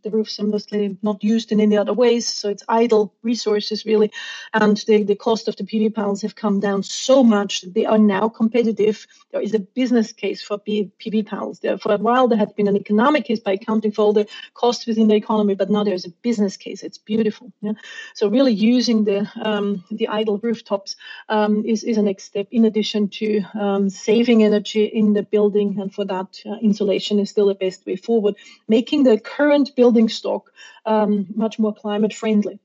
the 0.04 0.10
roofs 0.12 0.40
are 0.40 0.46
mostly 0.46 0.98
not 1.02 1.24
used 1.24 1.52
in 1.52 1.60
any 1.60 1.78
other 1.78 1.94
ways, 1.94 2.28
so 2.28 2.50
it's 2.50 2.64
idle 2.68 3.14
resources 3.24 3.86
really. 3.86 4.12
And 4.54 4.78
the, 4.88 5.04
the 5.04 5.16
cost 5.16 5.48
of 5.48 5.56
the 5.56 5.64
PV 5.64 5.96
panels 5.96 6.22
have 6.22 6.36
come 6.36 6.60
down 6.60 6.84
so 6.84 7.24
much 7.24 7.62
that 7.62 7.74
they 7.74 7.86
are 7.86 7.98
now 7.98 8.30
competitive. 8.30 9.06
There 9.32 9.42
is 9.42 9.54
a 9.54 9.60
business 9.60 10.12
case 10.12 10.42
for 10.42 10.58
PV 10.58 11.28
panels. 11.28 11.60
There, 11.60 11.78
for 11.78 11.94
a 11.94 11.98
while, 11.98 12.28
there 12.28 12.38
had 12.38 12.56
been 12.56 12.68
an 12.68 12.76
economic 12.76 13.26
case 13.26 13.40
by 13.40 13.54
accounting 13.54 13.92
for 13.92 14.04
all 14.04 14.14
the 14.14 14.28
costs 14.54 14.86
within 14.86 15.08
the 15.08 15.16
economy, 15.16 15.56
but 15.56 15.70
now 15.70 15.84
there's 15.84 16.06
a 16.06 16.10
business 16.10 16.58
case. 16.58 16.84
It's 16.84 16.98
beautiful. 16.98 17.52
Yeah? 17.62 17.74
So 18.14 18.30
really 18.30 18.54
using 18.54 19.04
the 19.04 19.30
um, 19.42 19.84
the 19.92 20.08
idle 20.08 20.38
rooftops 20.38 20.96
um, 21.30 21.66
is, 21.66 21.84
is 21.84 21.98
a 21.98 22.02
next 22.02 22.24
step 22.24 22.48
in 22.52 22.66
addition 22.66 23.10
to 23.10 23.42
um, 23.60 23.90
saving 23.90 24.44
energy 24.44 24.86
in 24.86 25.14
the 25.14 25.24
building. 25.24 25.80
And 25.80 25.94
for 25.94 26.06
that, 26.06 26.42
uh, 26.46 26.56
insulation 26.62 27.20
is 27.20 27.30
still 27.30 27.48
the 27.48 27.56
best 27.56 27.86
way 27.86 27.96
forward. 27.96 28.36
Making 28.68 29.04
the 29.04 29.20
current 29.20 29.76
building 29.76 29.89
building 29.90 30.10
stock 30.10 30.52
um, 30.86 31.26
much 31.36 31.58
more 31.58 31.74
climate 31.74 32.14
friendly. 32.14 32.60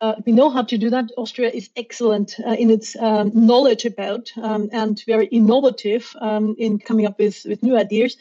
Uh, 0.00 0.14
we 0.24 0.32
know 0.32 0.48
how 0.48 0.62
to 0.62 0.78
do 0.78 0.88
that. 0.88 1.10
Austria 1.16 1.50
is 1.50 1.68
excellent 1.76 2.36
uh, 2.46 2.52
in 2.52 2.70
its 2.70 2.96
um, 2.96 3.32
knowledge 3.34 3.84
about 3.84 4.32
um, 4.40 4.70
and 4.72 5.02
very 5.06 5.26
innovative 5.26 6.16
um, 6.20 6.54
in 6.58 6.78
coming 6.78 7.06
up 7.06 7.18
with, 7.18 7.44
with 7.44 7.62
new 7.62 7.76
ideas 7.76 8.16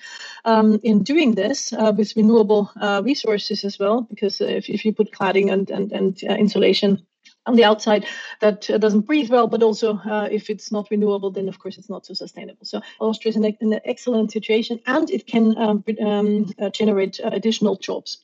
um, 0.46 0.80
in 0.84 1.04
doing 1.04 1.36
this 1.36 1.72
uh, 1.72 1.94
with 1.96 2.18
renewable 2.18 2.70
uh, 2.82 3.02
resources 3.06 3.64
as 3.64 3.80
well. 3.80 4.02
Because 4.02 4.42
if, 4.42 4.68
if 4.68 4.84
you 4.84 4.94
put 4.94 5.14
cladding 5.14 5.54
and, 5.54 5.70
and, 5.70 5.92
and 5.94 6.22
uh, 6.30 6.34
insulation 6.34 7.06
on 7.46 7.56
the 7.56 7.64
outside 7.64 8.06
that 8.42 8.70
uh, 8.70 8.78
doesn't 8.78 9.08
breathe 9.08 9.30
well, 9.30 9.48
but 9.48 9.64
also 9.64 9.98
uh, 9.98 10.28
if 10.32 10.50
it's 10.50 10.72
not 10.72 10.90
renewable, 10.92 11.32
then 11.32 11.50
of 11.50 11.60
course 11.60 11.78
it's 11.78 11.90
not 11.90 12.06
so 12.06 12.14
sustainable. 12.14 12.66
So 12.66 12.82
Austria 13.00 13.30
is 13.30 13.36
in, 13.38 13.46
an 13.46 13.80
excellent 13.86 14.32
situation 14.32 14.80
and 14.86 15.10
it 15.10 15.26
can 15.26 15.58
um, 15.58 15.84
um, 16.06 16.54
uh, 16.62 16.70
generate 16.70 17.20
additional 17.24 17.76
jobs. 17.78 18.18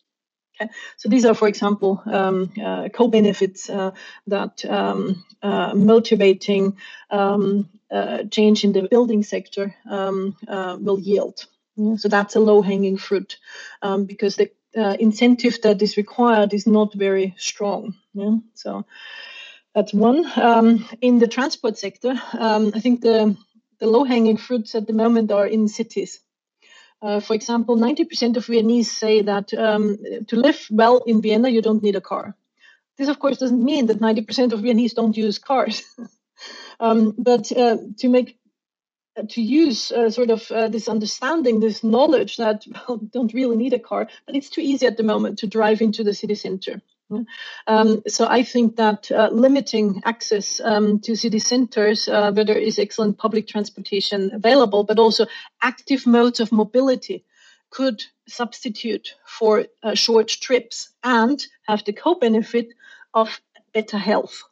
Okay. 0.61 0.71
So 0.97 1.09
these 1.09 1.25
are, 1.25 1.33
for 1.35 1.47
example, 1.47 2.01
um, 2.05 2.51
uh, 2.63 2.89
co-benefits 2.89 3.69
uh, 3.69 3.91
that 4.27 4.65
um, 4.65 5.25
uh, 5.43 5.73
motivating 5.75 6.77
um, 7.11 7.69
uh, 7.91 8.23
change 8.31 8.63
in 8.63 8.73
the 8.73 8.87
building 8.89 9.23
sector 9.23 9.75
um, 9.89 10.35
uh, 10.47 10.77
will 10.79 10.99
yield. 10.99 11.45
Yeah, 11.77 11.97
so 11.97 12.09
that's 12.09 12.35
a 12.35 12.39
low-hanging 12.39 12.97
fruit 12.97 13.37
um, 13.81 14.05
because 14.05 14.37
the 14.37 14.51
uh, 14.77 14.97
incentive 14.99 15.61
that 15.63 15.81
is 15.81 15.97
required 15.97 16.53
is 16.53 16.67
not 16.67 16.93
very 16.93 17.35
strong. 17.37 17.95
Yeah? 18.13 18.37
So 18.55 18.85
that's 19.75 19.93
one. 19.93 20.25
Um, 20.37 20.87
in 21.01 21.19
the 21.19 21.27
transport 21.27 21.77
sector, 21.77 22.13
I 22.33 22.79
think 22.81 23.01
the 23.01 23.37
the 23.79 23.87
low-hanging 23.87 24.37
fruits 24.37 24.75
at 24.75 24.87
the 24.87 24.93
moment 24.93 25.31
are 25.31 25.47
in 25.47 25.67
cities. 25.67 26.21
Uh, 27.05 27.19
for 27.19 27.35
example, 27.35 27.77
90% 27.77 28.35
of 28.35 28.47
Viennese 28.47 28.91
say 28.91 29.21
that 29.21 29.53
um, 29.53 29.97
to 30.27 30.35
live 30.35 30.65
well 30.71 31.03
in 31.05 31.21
Vienna, 31.21 31.49
you 31.49 31.61
don't 31.61 31.83
need 31.83 31.95
a 31.95 32.01
car. 32.01 32.35
This, 32.97 33.09
of 33.09 33.19
course, 33.19 33.37
doesn't 33.37 33.63
mean 33.63 33.85
that 33.87 33.99
90% 33.99 34.53
of 34.53 34.61
Viennese 34.61 34.95
don't 34.95 35.15
use 35.15 35.37
cars. 35.37 35.83
um, 36.79 37.13
but 37.15 37.51
uh, 37.51 37.77
to 37.99 38.09
make 38.09 38.39
uh, 39.15 39.23
to 39.29 39.41
use 39.41 39.91
uh, 39.91 40.09
sort 40.09 40.31
of 40.31 40.49
uh, 40.51 40.67
this 40.67 40.87
understanding, 40.87 41.59
this 41.59 41.83
knowledge 41.83 42.37
that 42.37 42.65
well, 42.87 42.97
don't 42.97 43.35
really 43.35 43.55
need 43.55 43.73
a 43.73 43.79
car, 43.79 44.07
but 44.25 44.35
it's 44.35 44.49
too 44.49 44.61
easy 44.61 44.87
at 44.87 44.97
the 44.97 45.03
moment 45.03 45.39
to 45.39 45.47
drive 45.47 45.81
into 45.81 46.03
the 46.03 46.13
city 46.13 46.35
center. 46.35 46.81
Um, 47.67 48.03
so 48.07 48.27
I 48.27 48.43
think 48.43 48.77
that 48.77 49.11
uh, 49.11 49.29
limiting 49.31 50.01
access 50.05 50.59
um, 50.59 50.99
to 51.01 51.15
city 51.15 51.39
centers, 51.39 52.07
uh, 52.07 52.31
where 52.31 52.45
there 52.45 52.57
is 52.57 52.79
excellent 52.79 53.17
public 53.17 53.47
transportation 53.47 54.31
available, 54.33 54.83
but 54.83 54.99
also 54.99 55.27
active 55.61 56.07
modes 56.07 56.39
of 56.39 56.51
mobility, 56.51 57.23
could 57.69 58.03
substitute 58.27 59.15
for 59.25 59.65
uh, 59.83 59.93
short 59.93 60.29
trips 60.29 60.89
and 61.03 61.45
have 61.67 61.83
the 61.83 61.93
co-benefit 61.93 62.69
of 63.13 63.41
better 63.73 63.97
health. 63.97 64.43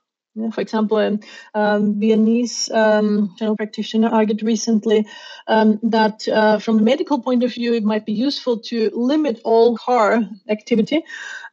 For 0.51 0.61
example, 0.61 0.97
a 0.97 1.07
um, 1.07 1.19
um, 1.53 1.99
Viennese 1.99 2.71
um, 2.71 3.35
general 3.37 3.55
practitioner 3.55 4.07
argued 4.07 4.41
recently 4.41 5.05
um, 5.47 5.79
that 5.83 6.27
uh, 6.27 6.57
from 6.57 6.79
a 6.79 6.81
medical 6.81 7.21
point 7.21 7.43
of 7.43 7.53
view, 7.53 7.73
it 7.73 7.83
might 7.83 8.05
be 8.05 8.13
useful 8.13 8.57
to 8.69 8.89
limit 8.93 9.39
all 9.43 9.77
car 9.77 10.23
activity 10.49 11.03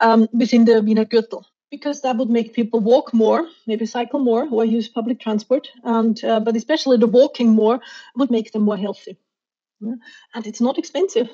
um, 0.01 0.29
within 0.33 0.65
the 0.65 0.81
Wiener 0.81 1.05
Gürtel 1.05 1.45
because 1.71 2.01
that 2.01 2.17
would 2.17 2.31
make 2.31 2.55
people 2.55 2.81
walk 2.81 3.15
more, 3.15 3.47
maybe 3.67 3.87
cycle 3.87 4.19
more, 4.19 4.49
or 4.51 4.65
use 4.65 4.89
public 4.89 5.21
transport. 5.21 5.69
And 5.85 6.23
uh, 6.25 6.41
but 6.41 6.57
especially 6.57 6.97
the 6.97 7.07
walking 7.07 7.51
more 7.51 7.81
would 8.17 8.31
make 8.31 8.53
them 8.53 8.63
more 8.63 8.79
healthy, 8.79 9.17
yeah? 9.81 9.95
and 10.35 10.47
it's 10.47 10.61
not 10.61 10.79
expensive, 10.79 11.29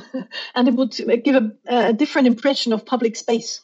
and 0.54 0.68
it 0.68 0.74
would 0.74 0.96
give 1.24 1.34
a, 1.34 1.52
a 1.66 1.92
different 1.92 2.28
impression 2.28 2.72
of 2.72 2.86
public 2.86 3.16
space. 3.16 3.62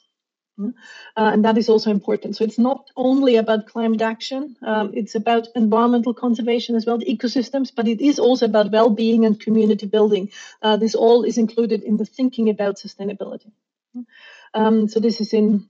Uh, 0.58 0.70
and 1.16 1.44
that 1.44 1.58
is 1.58 1.68
also 1.68 1.90
important. 1.90 2.36
So 2.36 2.44
it's 2.44 2.58
not 2.58 2.90
only 2.96 3.36
about 3.36 3.66
climate 3.66 4.02
action, 4.02 4.56
um, 4.62 4.92
it's 4.94 5.14
about 5.14 5.48
environmental 5.54 6.14
conservation 6.14 6.76
as 6.76 6.86
well, 6.86 6.98
the 6.98 7.06
ecosystems, 7.06 7.70
but 7.74 7.88
it 7.88 8.00
is 8.00 8.18
also 8.18 8.46
about 8.46 8.72
well 8.72 8.90
being 8.90 9.24
and 9.26 9.38
community 9.38 9.86
building. 9.86 10.30
Uh, 10.62 10.76
this 10.76 10.94
all 10.94 11.24
is 11.24 11.38
included 11.38 11.82
in 11.82 11.96
the 11.96 12.06
thinking 12.06 12.48
about 12.48 12.76
sustainability. 12.76 13.52
Um, 14.54 14.88
so 14.88 15.00
this 15.00 15.20
is 15.20 15.32
in 15.32 15.68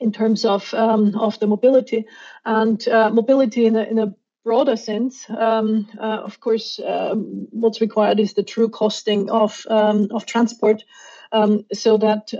in 0.00 0.12
terms 0.12 0.44
of 0.44 0.72
um, 0.74 1.14
of 1.16 1.38
the 1.40 1.46
mobility 1.46 2.06
and 2.44 2.86
uh, 2.88 3.10
mobility 3.10 3.66
in 3.66 3.76
a, 3.76 3.82
in 3.82 3.98
a 3.98 4.14
broader 4.44 4.76
sense. 4.76 5.28
Um, 5.28 5.88
uh, 5.98 6.20
of 6.24 6.38
course, 6.40 6.78
um, 6.78 7.48
what's 7.50 7.80
required 7.80 8.20
is 8.20 8.34
the 8.34 8.42
true 8.42 8.68
costing 8.68 9.30
of 9.30 9.66
um, 9.68 10.08
of 10.12 10.26
transport, 10.26 10.84
um, 11.32 11.64
so 11.72 11.98
that 11.98 12.32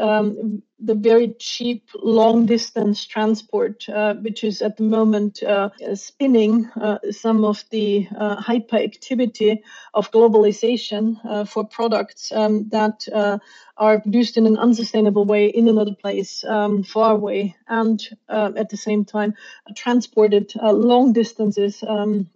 the 0.78 0.94
very 0.94 1.34
cheap 1.38 1.88
long 2.02 2.44
distance 2.44 3.04
transport, 3.04 3.88
uh, 3.88 4.14
which 4.14 4.44
is 4.44 4.60
at 4.60 4.76
the 4.76 4.82
moment 4.82 5.42
uh, 5.42 5.70
spinning 5.94 6.66
uh, 6.80 6.98
some 7.10 7.44
of 7.44 7.64
the 7.70 8.06
uh, 8.16 8.36
hyperactivity 8.42 9.60
of 9.94 10.10
globalization 10.10 11.16
uh, 11.24 11.44
for 11.44 11.64
products 11.66 12.30
um, 12.32 12.68
that 12.68 13.06
uh, 13.12 13.38
are 13.78 14.00
produced 14.00 14.36
in 14.36 14.46
an 14.46 14.56
unsustainable 14.58 15.24
way 15.24 15.46
in 15.46 15.68
another 15.68 15.94
place 15.94 16.44
um, 16.44 16.82
far 16.82 17.12
away 17.12 17.54
and 17.68 18.08
at 18.28 18.70
the 18.70 18.76
same 18.76 19.04
time 19.04 19.34
transported 19.74 20.52
long 20.62 21.12
distances 21.12 21.84
um, 21.86 22.26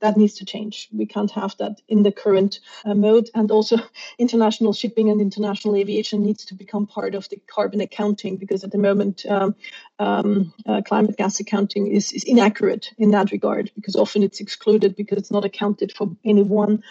that 0.00 0.16
needs 0.16 0.34
to 0.34 0.46
change. 0.46 0.88
We 0.92 1.04
can't 1.04 1.30
have 1.32 1.54
that 1.58 1.82
in 1.88 2.02
the 2.02 2.12
current 2.12 2.60
mode. 2.86 3.28
And 3.34 3.50
also 3.50 3.76
international 4.18 4.72
shipping 4.72 5.10
and 5.10 5.20
international 5.20 5.76
aviation 5.76 6.22
needs 6.22 6.46
to 6.46 6.54
become 6.54 6.86
part 6.86 7.14
of 7.14 7.28
the 7.28 7.36
carbon 7.46 7.80
accounting 7.80 8.36
because 8.36 8.64
at 8.64 8.70
the 8.70 8.78
moment 8.78 9.24
um, 9.28 9.54
um 9.98 10.52
uh, 10.66 10.82
climate 10.82 11.16
gas 11.16 11.40
accounting 11.40 11.86
is, 11.86 12.12
is 12.12 12.24
inaccurate 12.24 12.90
in 12.98 13.10
that 13.10 13.32
regard 13.32 13.70
because 13.74 13.96
often 13.96 14.22
it's 14.22 14.40
excluded 14.40 14.94
because 14.96 15.18
it's 15.18 15.30
not 15.30 15.44
accounted 15.44 15.92
for 15.92 16.10
any 16.24 16.42
one 16.42 16.82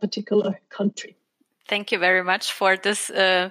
particular 0.00 0.58
country. 0.70 1.16
Thank 1.68 1.92
you 1.92 1.98
very 1.98 2.22
much 2.22 2.52
for 2.52 2.76
this 2.76 3.10
uh, 3.10 3.50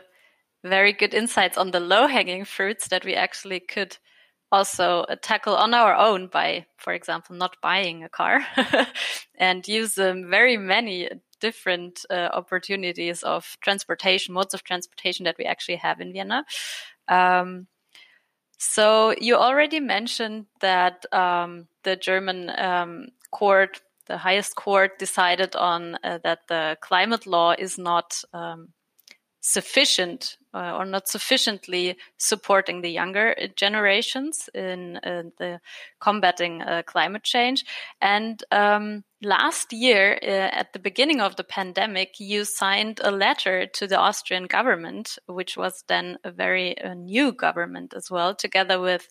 very 0.64 0.94
good 0.94 1.14
insights 1.14 1.58
on 1.58 1.72
the 1.72 1.80
low 1.80 2.08
hanging 2.08 2.46
fruits 2.46 2.88
that 2.88 3.06
we 3.06 3.14
actually 3.14 3.60
could 3.60 3.98
also 4.52 5.02
uh, 5.02 5.16
tackle 5.22 5.56
on 5.56 5.74
our 5.74 5.96
own 5.96 6.28
by, 6.28 6.66
for 6.78 6.94
example, 6.94 7.36
not 7.36 7.58
buying 7.62 8.04
a 8.04 8.10
car 8.10 8.46
and 9.36 9.68
use 9.68 9.98
um, 9.98 10.30
very 10.30 10.58
many 10.58 11.10
different 11.40 12.06
uh, 12.10 12.30
opportunities 12.34 13.24
of 13.24 13.58
transportation, 13.62 14.34
modes 14.34 14.54
of 14.54 14.64
transportation 14.64 15.26
that 15.26 15.38
we 15.38 15.46
actually 15.46 15.78
have 15.78 16.02
in 16.02 16.14
Vienna. 16.14 16.46
Um, 17.08 17.68
so 18.58 19.14
you 19.20 19.36
already 19.36 19.80
mentioned 19.80 20.46
that 20.62 21.06
um, 21.14 21.68
the 21.84 21.96
German 21.96 22.52
um, 22.58 23.08
court 23.32 23.82
the 24.08 24.18
highest 24.18 24.56
court 24.56 25.00
decided 25.00 25.56
on 25.56 25.98
uh, 26.04 26.20
that 26.24 26.48
the 26.48 26.78
climate 26.82 27.26
law 27.26 27.56
is 27.58 27.78
not 27.78 28.22
um, 28.34 28.70
sufficient 29.42 30.38
uh, 30.56 30.74
or 30.78 30.86
not 30.86 31.08
sufficiently 31.08 31.98
supporting 32.18 32.82
the 32.82 32.90
younger 32.90 33.36
generations 33.56 34.50
in, 34.54 34.98
in 35.04 35.34
the 35.38 35.60
combating 36.00 36.62
uh, 36.62 36.82
climate 36.86 37.24
change. 37.24 37.66
And 38.02 38.42
um, 38.52 39.04
last 39.22 39.74
year, 39.74 40.18
uh, 40.24 40.26
at 40.26 40.72
the 40.72 40.80
beginning 40.80 41.20
of 41.20 41.36
the 41.36 41.44
pandemic, 41.44 42.20
you 42.20 42.46
signed 42.46 43.02
a 43.04 43.12
letter 43.12 43.66
to 43.66 43.86
the 43.86 43.98
Austrian 43.98 44.46
government, 44.46 45.18
which 45.28 45.58
was 45.58 45.84
then 45.90 46.18
a 46.24 46.32
very 46.32 46.80
uh, 46.82 46.94
new 46.94 47.34
government 47.34 47.94
as 47.94 48.10
well, 48.10 48.34
together 48.34 48.80
with 48.80 49.10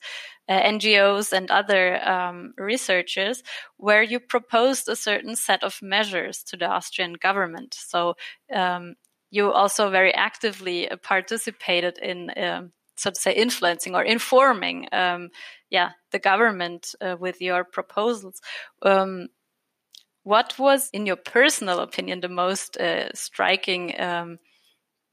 uh, 0.48 0.60
NGOs 0.60 1.32
and 1.32 1.50
other 1.50 2.02
um, 2.08 2.54
researchers, 2.56 3.42
where 3.76 4.02
you 4.02 4.18
proposed 4.18 4.88
a 4.88 4.96
certain 4.96 5.36
set 5.36 5.62
of 5.62 5.78
measures 5.82 6.42
to 6.44 6.56
the 6.56 6.66
Austrian 6.66 7.14
government. 7.14 7.74
So 7.74 8.14
um, 8.52 8.94
you 9.34 9.50
also 9.50 9.90
very 9.90 10.14
actively 10.14 10.88
uh, 10.88 10.96
participated 10.96 11.98
in, 11.98 12.30
um, 12.36 12.70
so 12.94 13.10
to 13.10 13.20
say, 13.20 13.34
influencing 13.34 13.96
or 13.96 14.04
informing, 14.04 14.86
um, 14.92 15.30
yeah, 15.70 15.90
the 16.12 16.20
government 16.20 16.94
uh, 17.00 17.16
with 17.18 17.40
your 17.40 17.64
proposals. 17.64 18.40
Um, 18.82 19.26
what 20.22 20.56
was, 20.56 20.88
in 20.92 21.04
your 21.04 21.16
personal 21.16 21.80
opinion, 21.80 22.20
the 22.20 22.28
most 22.28 22.76
uh, 22.76 23.12
striking 23.12 24.00
um, 24.00 24.38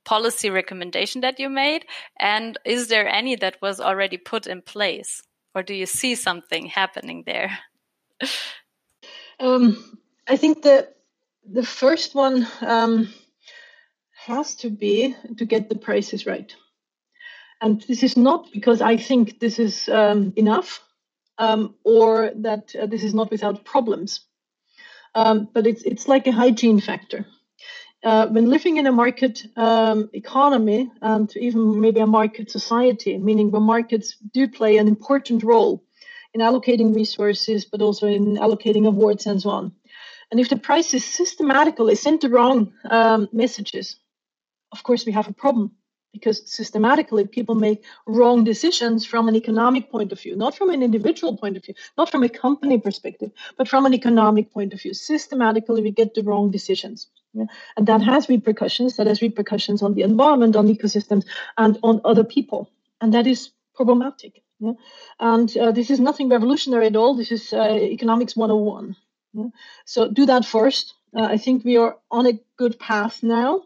policy 0.06 0.52
recommendation 0.52 1.22
that 1.22 1.40
you 1.40 1.50
made? 1.50 1.86
And 2.20 2.60
is 2.64 2.90
there 2.90 3.08
any 3.08 3.36
that 3.38 3.58
was 3.60 3.80
already 3.82 4.18
put 4.18 4.46
in 4.46 4.62
place? 4.62 5.24
Or 5.56 5.64
do 5.64 5.74
you 5.74 5.88
see 5.88 6.14
something 6.14 6.68
happening 6.68 7.24
there? 7.26 7.58
Um, 9.40 9.98
I 10.28 10.38
think 10.38 10.62
the 10.62 10.88
the 11.52 11.64
first 11.66 12.14
one 12.14 12.46
um, 12.62 13.12
has 14.26 14.56
to 14.56 14.70
be 14.70 15.16
to 15.38 15.46
get 15.46 15.70
the 15.70 15.78
prices 15.78 16.26
right. 16.26 16.56
And 17.62 17.82
this 17.82 18.04
is 18.04 18.18
not 18.18 18.52
because 18.52 18.82
I 18.82 18.98
think 18.98 19.40
this 19.40 19.60
is 19.60 19.90
um, 19.90 20.34
enough 20.36 20.82
um, 21.38 21.76
or 21.84 22.32
that 22.36 22.76
uh, 22.76 22.86
this 22.86 23.04
is 23.04 23.14
not 23.14 23.32
without 23.32 23.66
problems, 23.66 24.22
um, 25.16 25.50
but 25.54 25.68
it's 25.68 25.84
it's 25.84 26.08
like 26.08 26.28
a 26.28 26.32
hygiene 26.32 26.80
factor. 26.80 27.26
Uh, 28.04 28.28
when 28.28 28.50
living 28.50 28.78
in 28.78 28.88
a 28.88 28.92
market 28.92 29.44
um, 29.56 30.10
economy 30.14 30.92
and 31.02 31.36
even 31.38 31.80
maybe 31.80 32.00
a 32.00 32.08
market 32.08 32.50
society, 32.50 33.18
meaning 33.18 33.52
where 33.52 33.62
markets 33.62 34.18
do 34.34 34.48
play 34.48 34.78
an 34.78 34.88
important 34.88 35.44
role 35.44 35.84
in 36.34 36.42
allocating 36.42 36.96
resources, 36.96 37.66
but 37.66 37.82
also 37.82 38.08
in 38.08 38.38
allocating 38.38 38.88
awards 38.88 39.28
and 39.28 39.42
so 39.42 39.50
on. 39.50 39.72
And 40.32 40.40
if 40.40 40.50
the 40.50 40.56
price 40.56 40.92
prices 40.92 41.06
systematically 41.06 41.96
send 41.96 42.22
the 42.22 42.30
wrong 42.30 42.74
um, 42.90 43.28
messages, 43.32 44.00
of 44.72 44.84
course 44.84 45.06
we 45.06 45.12
have 45.12 45.28
a 45.28 45.34
problem 45.34 45.72
because 46.14 46.52
systematically 46.52 47.26
people 47.26 47.56
make 47.56 47.84
wrong 48.06 48.44
decisions 48.44 49.06
from 49.06 49.28
an 49.28 49.36
economic 49.36 49.90
point 49.90 50.12
of 50.12 50.20
view, 50.20 50.36
not 50.36 50.56
from 50.56 50.70
an 50.70 50.84
individual 50.84 51.38
point 51.38 51.58
of 51.58 51.64
view, 51.64 51.74
not 51.98 52.10
from 52.10 52.24
a 52.24 52.30
company 52.30 52.78
perspective, 52.80 53.32
but 53.58 53.68
from 53.68 53.86
an 53.86 53.94
economic 53.94 54.52
point 54.52 54.74
of 54.74 54.82
view. 54.82 54.94
Systematically, 54.94 55.82
we 55.82 55.92
get 55.92 56.14
the 56.14 56.24
wrong 56.24 56.52
decisions. 56.52 57.08
Yeah? 57.34 57.46
And 57.78 57.88
that 57.88 58.02
has 58.02 58.28
repercussions. 58.28 58.98
That 58.98 59.08
has 59.08 59.22
repercussions 59.22 59.82
on 59.82 59.94
the 59.94 60.02
environment, 60.02 60.56
on 60.56 60.68
ecosystems, 60.68 61.26
and 61.58 61.78
on 61.82 62.02
other 62.04 62.24
people. 62.24 62.70
And 63.00 63.14
that 63.14 63.28
is 63.28 63.52
problematic. 63.74 64.44
Yeah? 64.60 64.74
And 65.20 65.56
uh, 65.58 65.72
this 65.72 65.90
is 65.90 66.00
nothing 66.00 66.30
revolutionary 66.30 66.88
at 66.88 66.96
all. 66.96 67.16
This 67.16 67.32
is 67.32 67.54
uh, 67.54 67.78
economics 67.82 68.36
101. 68.36 68.96
Yeah? 69.34 69.44
So 69.86 70.10
do 70.10 70.26
that 70.26 70.46
first. 70.46 70.94
Uh, 71.16 71.24
I 71.24 71.38
think 71.38 71.64
we 71.64 71.78
are 71.78 71.98
on 72.10 72.26
a 72.28 72.40
good 72.58 72.80
path 72.80 73.24
now. 73.24 73.64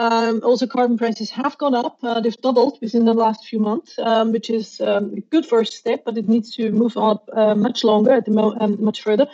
Um, 0.00 0.40
also, 0.42 0.66
carbon 0.66 0.96
prices 0.96 1.28
have 1.28 1.58
gone 1.58 1.74
up. 1.74 1.98
Uh, 2.02 2.20
they've 2.20 2.40
doubled 2.40 2.78
within 2.80 3.04
the 3.04 3.12
last 3.12 3.44
few 3.44 3.58
months, 3.58 3.98
um, 3.98 4.32
which 4.32 4.48
is 4.48 4.80
um, 4.80 5.12
a 5.14 5.20
good 5.20 5.44
first 5.44 5.74
step, 5.74 6.04
but 6.06 6.16
it 6.16 6.26
needs 6.26 6.56
to 6.56 6.72
move 6.72 6.96
up 6.96 7.28
uh, 7.34 7.54
much 7.54 7.84
longer, 7.84 8.12
at 8.12 8.24
the 8.24 8.30
mo- 8.30 8.56
um, 8.58 8.82
much 8.82 9.02
further. 9.02 9.26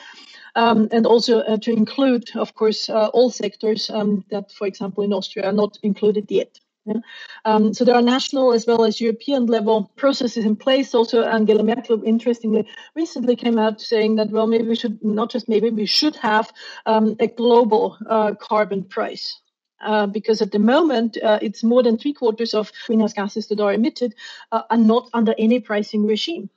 Um, 0.57 0.89
and 0.91 1.07
also 1.07 1.39
uh, 1.39 1.59
to 1.59 1.71
include, 1.71 2.31
of 2.35 2.57
course, 2.57 2.91
uh, 2.91 3.11
all 3.15 3.31
sectors 3.31 3.91
um, 3.91 4.25
that, 4.33 4.51
for 4.51 4.67
example, 4.67 5.05
in 5.05 5.13
Austria 5.13 5.47
are 5.47 5.53
not 5.53 5.79
included 5.85 6.29
yet. 6.31 6.59
Yeah. 6.85 7.01
Um, 7.45 7.73
so 7.73 7.85
there 7.85 7.95
are 7.95 8.03
national 8.03 8.53
as 8.53 8.67
well 8.67 8.85
as 8.85 9.01
European 9.01 9.47
level 9.47 9.93
processes 9.95 10.45
in 10.45 10.57
place. 10.57 10.97
Also, 10.97 11.23
Angela 11.23 11.63
Merkel, 11.63 12.03
interestingly, 12.03 12.67
recently 12.97 13.37
came 13.37 13.59
out 13.59 13.81
saying 13.81 14.17
that 14.17 14.31
well, 14.31 14.49
maybe 14.49 14.67
we 14.67 14.75
should 14.77 14.99
not 15.05 15.31
just 15.31 15.49
maybe 15.49 15.71
we 15.71 15.87
should 15.87 16.17
have 16.17 16.53
um, 16.87 17.15
a 17.21 17.29
global 17.29 17.97
uh, 18.09 18.35
carbon 18.35 18.83
price. 18.83 19.41
Uh, 19.87 20.05
because 20.05 20.43
at 20.43 20.51
the 20.51 20.59
moment 20.59 21.17
uh, 21.23 21.39
it's 21.41 21.63
more 21.63 21.81
than 21.81 21.97
three 21.97 22.13
quarters 22.13 22.55
of 22.55 22.73
greenhouse 22.87 23.13
gases 23.13 23.47
that 23.47 23.61
are 23.61 23.73
emitted 23.73 24.17
uh, 24.51 24.63
are 24.69 24.77
not 24.77 25.09
under 25.15 25.33
any 25.39 25.61
pricing 25.61 26.09
regime, 26.09 26.51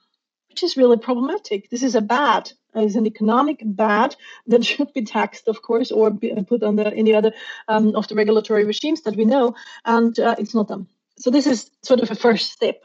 which 0.48 0.64
is 0.64 0.76
really 0.76 0.98
problematic. 0.98 1.70
This 1.70 1.84
is 1.84 1.94
a 1.94 2.02
bad, 2.02 2.52
uh, 2.76 2.82
it's 2.82 2.96
an 2.96 3.06
economic 3.06 3.62
bad 3.64 4.16
that 4.48 4.66
should 4.70 4.92
be 4.94 5.04
taxed, 5.04 5.48
of 5.48 5.62
course, 5.62 5.92
or 5.92 6.08
uh, 6.08 6.42
put 6.42 6.64
under 6.64 6.88
any 6.88 7.14
other 7.14 7.32
um, 7.68 7.96
of 7.96 8.08
the 8.08 8.16
regulatory 8.16 8.66
regimes 8.66 9.04
that 9.04 9.16
we 9.16 9.26
know, 9.26 9.54
and 9.86 10.18
it's 10.18 10.56
not 10.56 10.70
done. 10.70 10.88
So 11.20 11.30
this 11.30 11.46
is 11.46 11.70
sort 11.84 12.00
of 12.00 12.10
a 12.10 12.16
first 12.16 12.52
step. 12.52 12.82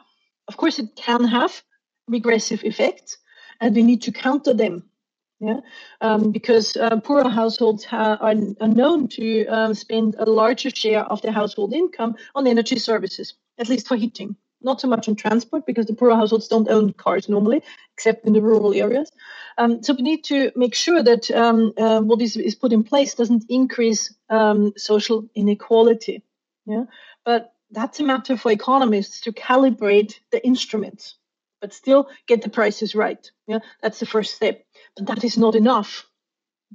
Of 0.46 0.58
course, 0.58 0.78
it 0.78 0.94
can 0.94 1.24
have 1.24 1.62
regressive 2.06 2.64
effects, 2.64 3.16
and 3.62 3.74
we 3.74 3.82
need 3.82 4.02
to 4.02 4.12
counter 4.12 4.52
them 4.52 4.90
yeah, 5.40 5.60
um, 6.00 6.30
because 6.32 6.76
uh, 6.76 7.00
poorer 7.00 7.28
households 7.28 7.84
ha- 7.84 8.18
are, 8.20 8.34
are, 8.60 8.68
known 8.68 9.08
to 9.08 9.46
um, 9.46 9.74
spend 9.74 10.14
a 10.18 10.24
larger 10.24 10.70
share 10.70 11.04
of 11.04 11.22
their 11.22 11.32
household 11.32 11.74
income 11.74 12.16
on 12.34 12.46
energy 12.46 12.78
services, 12.78 13.34
at 13.58 13.68
least 13.68 13.88
for 13.88 13.96
heating. 13.96 14.36
Not 14.62 14.80
so 14.80 14.88
much 14.88 15.08
on 15.08 15.16
transport 15.16 15.66
because 15.66 15.86
the 15.86 15.94
poorer 15.94 16.16
households 16.16 16.48
don't 16.48 16.70
own 16.70 16.94
cars 16.94 17.28
normally, 17.28 17.62
except 17.94 18.24
in 18.24 18.32
the 18.32 18.40
rural 18.40 18.72
areas. 18.72 19.12
Um, 19.58 19.82
so 19.82 19.92
we 19.92 20.02
need 20.02 20.24
to 20.24 20.52
make 20.56 20.74
sure 20.74 21.02
that 21.02 21.30
uh, 21.30 22.00
what 22.00 22.22
is, 22.22 22.36
is 22.36 22.54
put 22.54 22.72
in 22.72 22.82
place 22.82 23.14
doesn't 23.14 23.44
increase 23.50 24.14
social 24.76 25.28
inequality. 25.34 26.22
Yeah, 26.64 26.84
but 27.26 27.52
that's 27.70 28.00
a 28.00 28.04
matter 28.04 28.36
for 28.36 28.50
economists 28.52 29.20
to 29.22 29.32
calibrate 29.32 30.14
the 30.32 30.44
instruments, 30.46 31.16
but 31.60 31.74
still 31.74 32.08
get 32.26 32.40
the 32.40 32.48
prices 32.48 32.94
right. 32.94 33.30
Yeah, 33.46 33.58
that's 33.82 34.00
the 34.00 34.06
first 34.06 34.34
step. 34.34 34.64
But 34.96 35.06
that 35.06 35.24
is 35.24 35.36
not 35.36 35.54
enough 35.54 36.06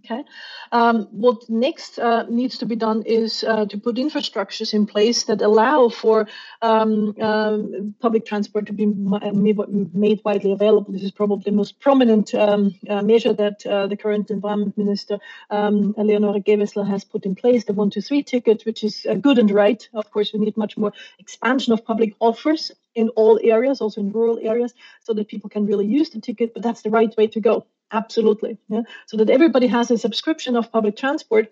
Okay. 0.05 0.23
Um, 0.71 1.07
what 1.11 1.49
next 1.49 1.99
uh, 1.99 2.23
needs 2.29 2.59
to 2.59 2.65
be 2.65 2.75
done 2.75 3.03
is 3.05 3.43
uh, 3.43 3.65
to 3.65 3.77
put 3.77 3.95
infrastructures 3.95 4.73
in 4.73 4.85
place 4.85 5.23
that 5.23 5.41
allow 5.41 5.89
for 5.89 6.27
um, 6.61 7.15
uh, 7.19 7.57
public 7.99 8.25
transport 8.25 8.67
to 8.67 8.73
be 8.73 8.85
made 8.85 10.21
widely 10.23 10.51
available. 10.53 10.93
This 10.93 11.03
is 11.03 11.11
probably 11.11 11.43
the 11.43 11.57
most 11.57 11.79
prominent 11.79 12.33
um, 12.33 12.75
uh, 12.87 13.01
measure 13.01 13.33
that 13.33 13.65
uh, 13.65 13.87
the 13.87 13.97
current 13.97 14.29
Environment 14.29 14.77
Minister, 14.77 15.19
um, 15.49 15.93
Leonore 15.97 16.39
Gewessler, 16.39 16.87
has 16.87 17.03
put 17.03 17.25
in 17.25 17.35
place, 17.35 17.65
the 17.65 17.73
123 17.73 18.23
ticket, 18.23 18.65
which 18.65 18.83
is 18.83 19.05
uh, 19.09 19.15
good 19.15 19.37
and 19.37 19.51
right. 19.51 19.89
Of 19.93 20.11
course, 20.11 20.31
we 20.31 20.39
need 20.39 20.55
much 20.55 20.77
more 20.77 20.93
expansion 21.17 21.73
of 21.73 21.83
public 21.83 22.13
offers 22.19 22.71
in 22.95 23.09
all 23.09 23.39
areas, 23.43 23.81
also 23.81 24.01
in 24.01 24.11
rural 24.11 24.39
areas, 24.41 24.73
so 25.03 25.13
that 25.13 25.27
people 25.27 25.49
can 25.49 25.65
really 25.65 25.87
use 25.87 26.09
the 26.11 26.21
ticket, 26.21 26.53
but 26.53 26.63
that's 26.63 26.83
the 26.83 26.89
right 26.89 27.15
way 27.17 27.27
to 27.27 27.41
go. 27.41 27.65
Absolutely. 27.91 28.57
Yeah. 28.67 28.83
So 29.07 29.17
that 29.17 29.29
everybody 29.29 29.67
has 29.67 29.91
a 29.91 29.97
subscription 29.97 30.55
of 30.55 30.71
public 30.71 30.95
transport. 30.95 31.51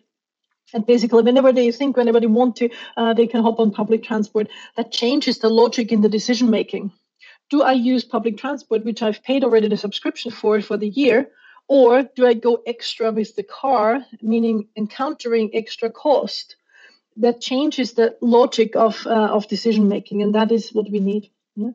And 0.74 0.86
basically, 0.86 1.24
whenever 1.24 1.54
they 1.54 1.72
think, 1.72 1.96
whenever 1.96 2.20
they 2.20 2.28
want 2.28 2.58
to, 2.58 2.70
uh, 2.98 3.14
they 3.14 3.28
can 3.28 3.42
hop 3.42 3.60
on 3.60 3.72
public 3.72 4.04
transport. 4.04 4.50
That 4.76 4.92
changes 4.92 5.40
the 5.40 5.50
logic 5.50 5.92
in 5.92 6.02
the 6.02 6.10
decision 6.10 6.50
making. 6.50 6.92
Do 7.50 7.62
I 7.62 7.72
use 7.72 8.04
public 8.04 8.38
transport, 8.38 8.84
which 8.84 9.02
I've 9.02 9.24
paid 9.24 9.44
already 9.46 9.70
the 9.70 9.78
subscription 9.78 10.32
for 10.32 10.62
for 10.62 10.76
the 10.76 10.90
year, 10.90 11.30
or 11.70 12.04
do 12.04 12.28
I 12.28 12.34
go 12.34 12.62
extra 12.68 13.12
with 13.12 13.36
the 13.36 13.44
car, 13.44 14.06
meaning 14.22 14.68
encountering 14.76 15.52
extra 15.54 15.90
cost? 15.90 16.58
That 17.16 17.42
changes 17.42 17.94
the 17.94 18.18
logic 18.22 18.76
of 18.76 19.08
uh, 19.08 19.30
of 19.32 19.48
decision 19.48 19.88
making, 19.88 20.22
and 20.22 20.36
that 20.36 20.52
is 20.52 20.74
what 20.74 20.92
we 20.92 21.00
need. 21.00 21.32
Yeah? 21.56 21.72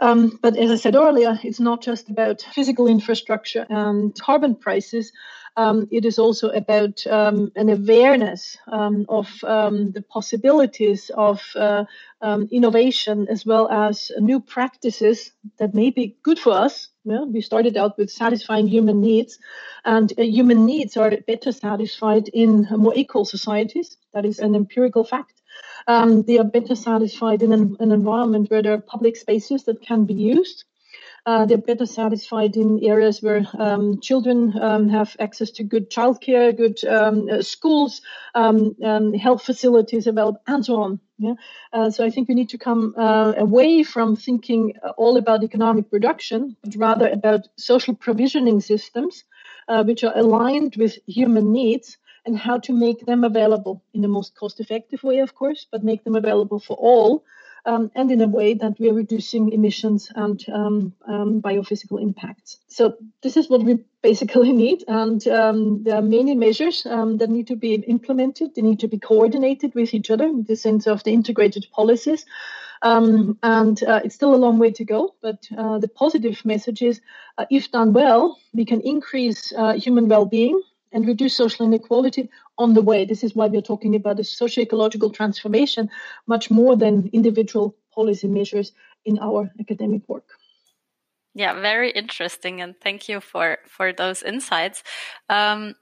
Um, 0.00 0.38
but 0.40 0.56
as 0.56 0.70
I 0.70 0.76
said 0.76 0.96
earlier, 0.96 1.38
it's 1.44 1.60
not 1.60 1.82
just 1.82 2.08
about 2.08 2.40
physical 2.54 2.86
infrastructure 2.86 3.66
and 3.68 4.18
carbon 4.18 4.54
prices. 4.54 5.12
Um, 5.56 5.88
it 5.90 6.04
is 6.06 6.18
also 6.18 6.48
about 6.48 7.06
um, 7.06 7.52
an 7.54 7.68
awareness 7.68 8.56
um, 8.68 9.04
of 9.08 9.28
um, 9.44 9.92
the 9.92 10.00
possibilities 10.00 11.10
of 11.10 11.42
uh, 11.54 11.84
um, 12.22 12.48
innovation 12.50 13.26
as 13.28 13.44
well 13.44 13.68
as 13.68 14.10
new 14.18 14.40
practices 14.40 15.32
that 15.58 15.74
may 15.74 15.90
be 15.90 16.16
good 16.22 16.38
for 16.38 16.52
us. 16.52 16.88
Yeah, 17.04 17.24
we 17.24 17.40
started 17.42 17.76
out 17.76 17.98
with 17.98 18.10
satisfying 18.10 18.68
human 18.68 19.00
needs, 19.00 19.38
and 19.84 20.12
uh, 20.18 20.22
human 20.22 20.64
needs 20.66 20.96
are 20.96 21.10
better 21.26 21.52
satisfied 21.52 22.28
in 22.28 22.68
more 22.70 22.94
equal 22.94 23.24
societies. 23.24 23.96
That 24.14 24.24
is 24.24 24.38
an 24.38 24.54
empirical 24.54 25.04
fact 25.04 25.39
um, 25.86 26.22
they 26.22 26.38
are 26.38 26.44
better 26.44 26.74
satisfied 26.74 27.42
in 27.42 27.52
an, 27.52 27.76
an, 27.80 27.92
environment 27.92 28.50
where 28.50 28.62
there 28.62 28.74
are 28.74 28.80
public 28.80 29.16
spaces 29.16 29.64
that 29.64 29.82
can 29.82 30.04
be 30.04 30.14
used. 30.14 30.64
Uh, 31.26 31.44
they're 31.44 31.58
better 31.58 31.84
satisfied 31.84 32.56
in 32.56 32.82
areas 32.82 33.22
where 33.22 33.46
um, 33.58 34.00
children 34.00 34.54
um, 34.60 34.88
have 34.88 35.14
access 35.20 35.50
to 35.50 35.62
good 35.62 35.90
childcare, 35.90 36.56
good 36.56 36.82
um, 36.84 37.28
uh, 37.28 37.42
schools, 37.42 38.00
um, 38.34 38.74
um, 38.82 39.12
health 39.12 39.42
facilities 39.42 40.06
available, 40.06 40.40
and 40.46 40.64
so 40.64 40.82
on. 40.82 41.00
Yeah? 41.18 41.34
Uh, 41.72 41.90
so 41.90 42.04
I 42.04 42.10
think 42.10 42.28
we 42.28 42.34
need 42.34 42.48
to 42.50 42.58
come 42.58 42.94
uh, 42.96 43.34
away 43.36 43.82
from 43.82 44.16
thinking 44.16 44.74
all 44.96 45.18
about 45.18 45.44
economic 45.44 45.90
production, 45.90 46.56
but 46.62 46.74
rather 46.76 47.08
about 47.08 47.48
social 47.56 47.94
provisioning 47.94 48.62
systems, 48.62 49.24
uh, 49.68 49.84
which 49.84 50.02
are 50.04 50.16
aligned 50.16 50.76
with 50.76 50.98
human 51.06 51.52
needs 51.52 51.98
and 52.26 52.38
how 52.38 52.58
to 52.58 52.72
make 52.72 53.06
them 53.06 53.24
available 53.24 53.82
in 53.94 54.02
the 54.02 54.08
most 54.08 54.34
cost 54.34 54.60
effective 54.60 55.02
way, 55.02 55.18
of 55.20 55.34
course, 55.34 55.66
but 55.70 55.84
make 55.84 56.04
them 56.04 56.16
available 56.16 56.60
for 56.60 56.76
all. 56.76 57.24
Um, 57.66 57.90
and 57.94 58.10
in 58.10 58.22
a 58.22 58.26
way 58.26 58.54
that 58.54 58.80
we 58.80 58.88
are 58.88 58.94
reducing 58.94 59.52
emissions 59.52 60.10
and 60.14 60.42
um, 60.50 60.94
um, 61.06 61.42
biophysical 61.42 62.00
impacts. 62.00 62.56
So 62.68 62.96
this 63.22 63.36
is 63.36 63.50
what 63.50 63.62
we 63.62 63.80
basically 64.00 64.52
need, 64.64 64.82
and 64.88 65.26
um, 65.28 65.82
there 65.82 65.96
are 65.96 66.02
many 66.02 66.34
measures 66.34 66.86
um, 66.86 67.18
that 67.18 67.28
need 67.28 67.48
to 67.48 67.56
be 67.56 67.74
implemented. 67.74 68.54
They 68.54 68.62
need 68.62 68.80
to 68.80 68.88
be 68.88 68.98
coordinated 68.98 69.74
with 69.74 69.92
each 69.92 70.10
other 70.10 70.24
in 70.24 70.44
the 70.44 70.56
sense 70.56 70.86
of 70.86 71.04
the 71.04 71.12
integrated 71.12 71.66
policies. 71.70 72.24
Um, 72.82 73.38
and 73.42 73.82
uh, 73.82 74.00
it's 74.04 74.14
still 74.14 74.34
a 74.34 74.36
long 74.36 74.58
way 74.58 74.70
to 74.72 74.84
go, 74.86 75.14
but 75.20 75.46
uh, 75.56 75.78
the 75.78 75.88
positive 75.88 76.42
message 76.46 76.80
is 76.80 77.02
uh, 77.36 77.44
if 77.50 77.70
done 77.70 77.92
well, 77.92 78.38
we 78.54 78.64
can 78.64 78.80
increase 78.80 79.52
uh, 79.52 79.74
human 79.74 80.08
well 80.08 80.24
being 80.24 80.62
and 80.92 81.06
reduce 81.06 81.36
social 81.36 81.66
inequality 81.66 82.28
on 82.58 82.74
the 82.74 82.82
way. 82.82 83.04
This 83.04 83.22
is 83.22 83.34
why 83.34 83.46
we're 83.46 83.62
talking 83.62 83.94
about 83.94 84.20
a 84.20 84.24
socio-ecological 84.24 85.10
transformation 85.10 85.90
much 86.26 86.50
more 86.50 86.76
than 86.76 87.10
individual 87.12 87.76
policy 87.94 88.28
measures 88.28 88.72
in 89.04 89.18
our 89.18 89.50
academic 89.60 90.08
work. 90.08 90.28
Yeah, 91.34 91.60
very 91.60 91.90
interesting, 91.90 92.60
and 92.60 92.74
thank 92.80 93.08
you 93.08 93.20
for 93.20 93.58
for 93.66 93.92
those 93.92 94.22
insights. 94.22 94.82
Um, 95.28 95.74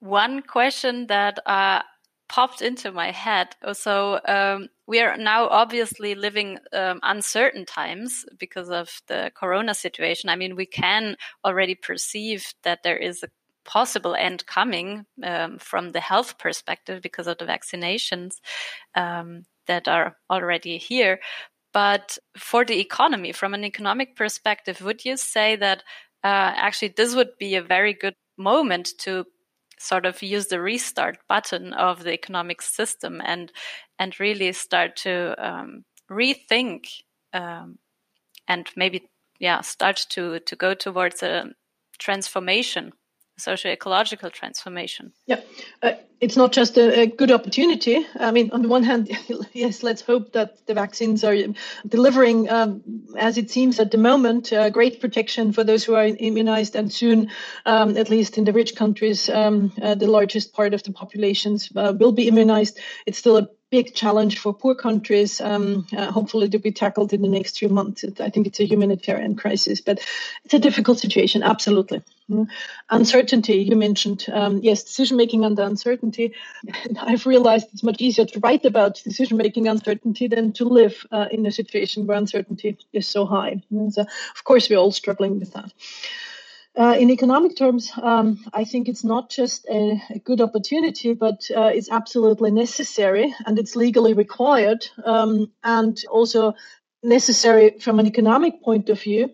one 0.00 0.42
question 0.42 1.08
that 1.08 1.40
uh, 1.46 1.82
popped 2.28 2.62
into 2.62 2.92
my 2.92 3.10
head. 3.10 3.48
So 3.72 4.20
um, 4.26 4.68
we 4.86 5.00
are 5.00 5.16
now 5.16 5.48
obviously 5.48 6.14
living 6.14 6.58
um, 6.72 7.00
uncertain 7.02 7.64
times 7.64 8.24
because 8.38 8.70
of 8.70 9.00
the 9.08 9.32
corona 9.34 9.74
situation. 9.74 10.30
I 10.30 10.36
mean, 10.36 10.54
we 10.54 10.66
can 10.66 11.16
already 11.44 11.74
perceive 11.74 12.52
that 12.62 12.82
there 12.84 12.98
is 12.98 13.22
a 13.22 13.28
possible 13.68 14.14
end 14.14 14.46
coming 14.46 15.04
um, 15.22 15.58
from 15.58 15.92
the 15.92 16.00
health 16.00 16.38
perspective 16.38 17.02
because 17.02 17.26
of 17.26 17.36
the 17.36 17.44
vaccinations 17.44 18.36
um, 18.94 19.44
that 19.66 19.86
are 19.86 20.16
already 20.30 20.78
here. 20.78 21.20
But 21.74 22.16
for 22.36 22.64
the 22.64 22.80
economy, 22.80 23.32
from 23.32 23.52
an 23.52 23.64
economic 23.64 24.16
perspective, 24.16 24.80
would 24.80 25.04
you 25.04 25.18
say 25.18 25.54
that 25.56 25.82
uh, 26.24 26.52
actually 26.56 26.94
this 26.96 27.14
would 27.14 27.36
be 27.38 27.54
a 27.56 27.62
very 27.62 27.92
good 27.92 28.14
moment 28.38 28.88
to 29.00 29.26
sort 29.78 30.06
of 30.06 30.22
use 30.22 30.46
the 30.46 30.60
restart 30.60 31.18
button 31.28 31.74
of 31.74 32.02
the 32.02 32.12
economic 32.12 32.62
system 32.62 33.20
and 33.24 33.52
and 33.98 34.18
really 34.18 34.52
start 34.52 34.96
to 34.96 35.34
um, 35.38 35.84
rethink 36.10 36.86
um, 37.32 37.78
and 38.48 38.68
maybe 38.74 39.08
yeah 39.38 39.60
start 39.60 40.06
to 40.08 40.40
to 40.40 40.56
go 40.56 40.74
towards 40.74 41.22
a 41.22 41.52
transformation 41.98 42.92
socio-ecological 43.38 44.30
transformation. 44.30 45.12
Yeah, 45.26 45.40
uh, 45.82 45.92
it's 46.20 46.36
not 46.36 46.52
just 46.52 46.76
a, 46.76 47.00
a, 47.00 47.06
good 47.06 47.30
opportunity. 47.30 48.04
I 48.18 48.32
mean, 48.32 48.50
on 48.52 48.62
the 48.62 48.68
one 48.68 48.82
hand, 48.82 49.10
yes, 49.52 49.82
let's 49.82 50.02
hope 50.02 50.32
that 50.32 50.66
the 50.66 50.74
vaccines 50.74 51.24
are 51.24 51.36
delivering, 51.86 52.50
um, 52.50 52.82
as 53.16 53.38
it 53.38 53.50
seems 53.50 53.78
at 53.78 53.90
the 53.90 53.98
moment, 53.98 54.52
uh, 54.52 54.70
great 54.70 55.00
protection 55.00 55.52
for 55.52 55.64
those 55.64 55.84
who 55.84 55.94
are 55.94 56.06
immunized, 56.06 56.74
and 56.74 56.92
soon, 56.92 57.30
um, 57.64 57.96
at 57.96 58.10
least 58.10 58.38
in 58.38 58.44
the 58.44 58.52
rich 58.52 58.74
countries, 58.74 59.28
um, 59.28 59.72
uh, 59.80 59.94
the 59.94 60.08
largest 60.08 60.52
part 60.52 60.74
of 60.74 60.82
the 60.82 60.92
populations 60.92 61.70
uh, 61.76 61.94
will 61.96 62.12
be 62.12 62.28
immunized. 62.28 62.78
It's 63.06 63.18
still 63.18 63.36
a 63.36 63.48
big 63.70 63.94
challenge 63.94 64.38
for 64.38 64.54
poor 64.54 64.74
countries, 64.74 65.40
um, 65.40 65.86
uh, 65.96 66.10
hopefully 66.10 66.48
to 66.48 66.58
be 66.58 66.72
tackled 66.72 67.12
in 67.12 67.22
the 67.22 67.28
next 67.28 67.58
few 67.58 67.68
months. 67.68 68.04
I 68.20 68.30
think 68.30 68.46
it's 68.46 68.60
a 68.60 68.64
humanitarian 68.64 69.36
crisis, 69.36 69.80
but 69.80 70.00
it's 70.44 70.54
a 70.54 70.58
difficult 70.58 70.98
situation, 70.98 71.42
absolutely. 71.42 72.02
Mm. 72.30 72.48
Uncertainty, 72.90 73.58
you 73.58 73.76
mentioned. 73.76 74.26
Um, 74.32 74.60
yes, 74.62 74.84
decision 74.84 75.16
making 75.16 75.44
under 75.44 75.62
uncertainty. 75.62 76.34
I've 77.00 77.26
realized 77.26 77.68
it's 77.72 77.82
much 77.82 78.00
easier 78.00 78.24
to 78.24 78.40
write 78.40 78.64
about 78.64 79.02
decision 79.02 79.36
making 79.36 79.68
uncertainty 79.68 80.28
than 80.28 80.52
to 80.54 80.64
live 80.64 81.06
uh, 81.10 81.26
in 81.30 81.44
a 81.46 81.52
situation 81.52 82.06
where 82.06 82.18
uncertainty 82.18 82.78
is 82.92 83.06
so 83.06 83.26
high. 83.26 83.62
And 83.70 83.92
so, 83.92 84.02
of 84.02 84.44
course, 84.44 84.68
we're 84.68 84.78
all 84.78 84.92
struggling 84.92 85.38
with 85.38 85.52
that. 85.54 85.72
Uh, 86.78 86.94
in 86.96 87.10
economic 87.10 87.56
terms, 87.56 87.90
um, 88.00 88.38
I 88.54 88.62
think 88.62 88.88
it's 88.88 89.02
not 89.02 89.30
just 89.30 89.66
a, 89.68 90.00
a 90.10 90.18
good 90.20 90.40
opportunity, 90.40 91.12
but 91.12 91.42
uh, 91.56 91.72
it's 91.74 91.90
absolutely 91.90 92.52
necessary 92.52 93.34
and 93.46 93.58
it's 93.58 93.74
legally 93.74 94.12
required 94.12 94.86
um, 95.04 95.50
and 95.64 95.98
also 96.08 96.54
necessary 97.02 97.78
from 97.80 97.98
an 97.98 98.06
economic 98.06 98.62
point 98.62 98.90
of 98.90 99.02
view 99.02 99.30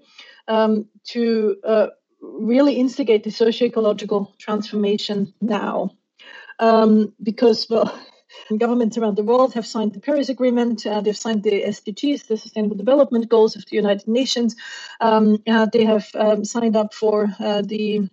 um, 0.48 0.87
to 1.09 1.57
uh, 1.64 1.87
really 2.22 2.76
instigate 2.76 3.24
the 3.24 3.30
socio-ecological 3.30 4.35
transformation 4.38 5.35
now. 5.42 5.90
Um, 6.59 7.12
because, 7.22 7.66
well, 7.68 7.94
Governments 8.57 8.99
around 8.99 9.16
the 9.16 9.23
world 9.23 9.55
have 9.55 9.66
signed 9.66 9.94
the 9.94 10.01
Paris 10.01 10.29
Agreement. 10.29 10.87
Uh, 10.87 11.01
they've 11.01 11.16
signed 11.16 11.42
the 11.42 11.62
SDGs, 11.62 12.27
the 12.27 12.37
Sustainable 12.37 12.77
Development 12.77 13.29
Goals 13.29 13.57
of 13.57 13.64
the 13.66 13.77
United 13.77 14.07
Nations. 14.09 14.57
Um, 15.01 15.42
uh, 15.47 15.66
they 15.73 15.85
have 15.85 16.09
um, 16.14 16.44
signed 16.44 16.77
up 16.77 16.94
for 16.94 17.29
uh, 17.40 17.62
the 17.62 18.09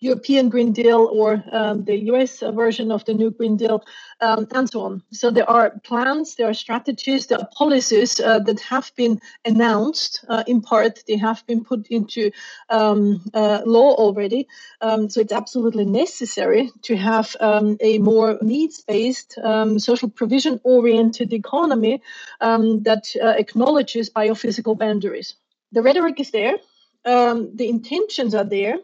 European 0.00 0.48
Green 0.48 0.72
Deal 0.72 1.08
or 1.12 1.42
um, 1.52 1.84
the 1.84 1.96
US 2.12 2.40
version 2.40 2.90
of 2.92 3.04
the 3.04 3.14
new 3.14 3.30
Green 3.30 3.56
Deal, 3.56 3.84
um, 4.20 4.46
and 4.52 4.68
so 4.70 4.82
on. 4.82 5.02
So 5.12 5.30
there 5.30 5.48
are 5.48 5.78
plans, 5.84 6.36
there 6.36 6.48
are 6.48 6.54
strategies, 6.54 7.26
there 7.26 7.38
are 7.38 7.48
policies 7.56 8.20
uh, 8.20 8.38
that 8.40 8.60
have 8.60 8.92
been 8.96 9.20
announced 9.44 10.24
uh, 10.28 10.44
in 10.46 10.60
part, 10.60 11.02
they 11.06 11.16
have 11.16 11.44
been 11.46 11.64
put 11.64 11.88
into 11.88 12.30
um, 12.70 13.22
uh, 13.34 13.62
law 13.64 13.94
already. 13.94 14.46
Um, 14.80 15.08
so 15.08 15.20
it's 15.20 15.32
absolutely 15.32 15.84
necessary 15.84 16.70
to 16.82 16.96
have 16.96 17.36
um, 17.40 17.76
a 17.80 17.98
more 17.98 18.38
needs 18.42 18.82
based, 18.82 19.38
um, 19.42 19.78
social 19.78 20.08
provision 20.08 20.60
oriented 20.64 21.32
economy 21.32 22.02
that 22.40 23.14
uh, 23.22 23.34
acknowledges 23.36 24.10
biophysical 24.10 24.78
boundaries. 24.78 25.34
The 25.72 25.82
rhetoric 25.82 26.20
is 26.20 26.30
there, 26.30 26.58
the 27.04 27.68
intentions 27.68 28.34
are 28.34 28.44
there 28.44 28.78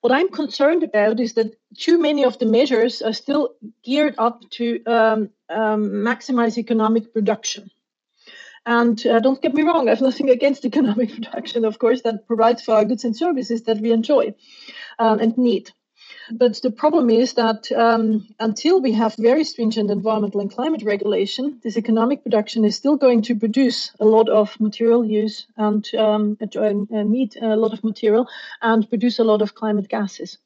What 0.00 0.12
I'm 0.12 0.28
concerned 0.28 0.82
about 0.82 1.20
is 1.20 1.34
that 1.34 1.56
too 1.76 1.98
many 1.98 2.24
of 2.24 2.38
the 2.38 2.46
measures 2.46 3.02
are 3.02 3.12
still 3.12 3.54
geared 3.82 4.14
up 4.18 4.42
to 4.52 4.82
um, 4.86 5.30
um, 5.48 5.90
maximize 5.90 6.58
economic 6.58 7.12
production. 7.12 7.70
And 8.64 9.04
uh, 9.06 9.20
don't 9.20 9.40
get 9.40 9.54
me 9.54 9.62
wrong, 9.62 9.88
I 9.88 9.92
have 9.92 10.00
nothing 10.00 10.30
against 10.36 10.64
economic 10.64 11.14
production, 11.14 11.64
of 11.64 11.78
course, 11.78 12.02
that 12.02 12.26
provides 12.26 12.62
for 12.62 12.74
our 12.74 12.84
goods 12.84 13.04
and 13.04 13.16
services 13.16 13.62
that 13.62 13.78
we 13.78 13.92
enjoy 13.92 14.34
um, 14.98 15.20
and 15.20 15.38
need. 15.38 15.70
But 16.30 16.60
the 16.62 16.70
problem 16.70 17.10
is 17.10 17.34
that 17.34 17.70
um, 17.72 18.26
until 18.40 18.80
we 18.80 18.92
have 18.92 19.14
very 19.16 19.44
stringent 19.44 19.90
environmental 19.90 20.40
and 20.40 20.50
climate 20.50 20.82
regulation, 20.82 21.60
this 21.62 21.76
economic 21.76 22.22
production 22.22 22.64
is 22.64 22.76
still 22.76 22.96
going 22.96 23.22
to 23.22 23.34
produce 23.36 23.92
a 24.00 24.04
lot 24.04 24.28
of 24.28 24.58
material 24.60 25.04
use 25.04 25.46
and, 25.56 25.88
um, 25.94 26.36
and 26.40 27.10
need 27.10 27.36
a 27.36 27.56
lot 27.56 27.72
of 27.72 27.84
material 27.84 28.28
and 28.60 28.88
produce 28.88 29.18
a 29.18 29.24
lot 29.24 29.42
of 29.42 29.54
climate 29.54 29.88
gases. 29.88 30.38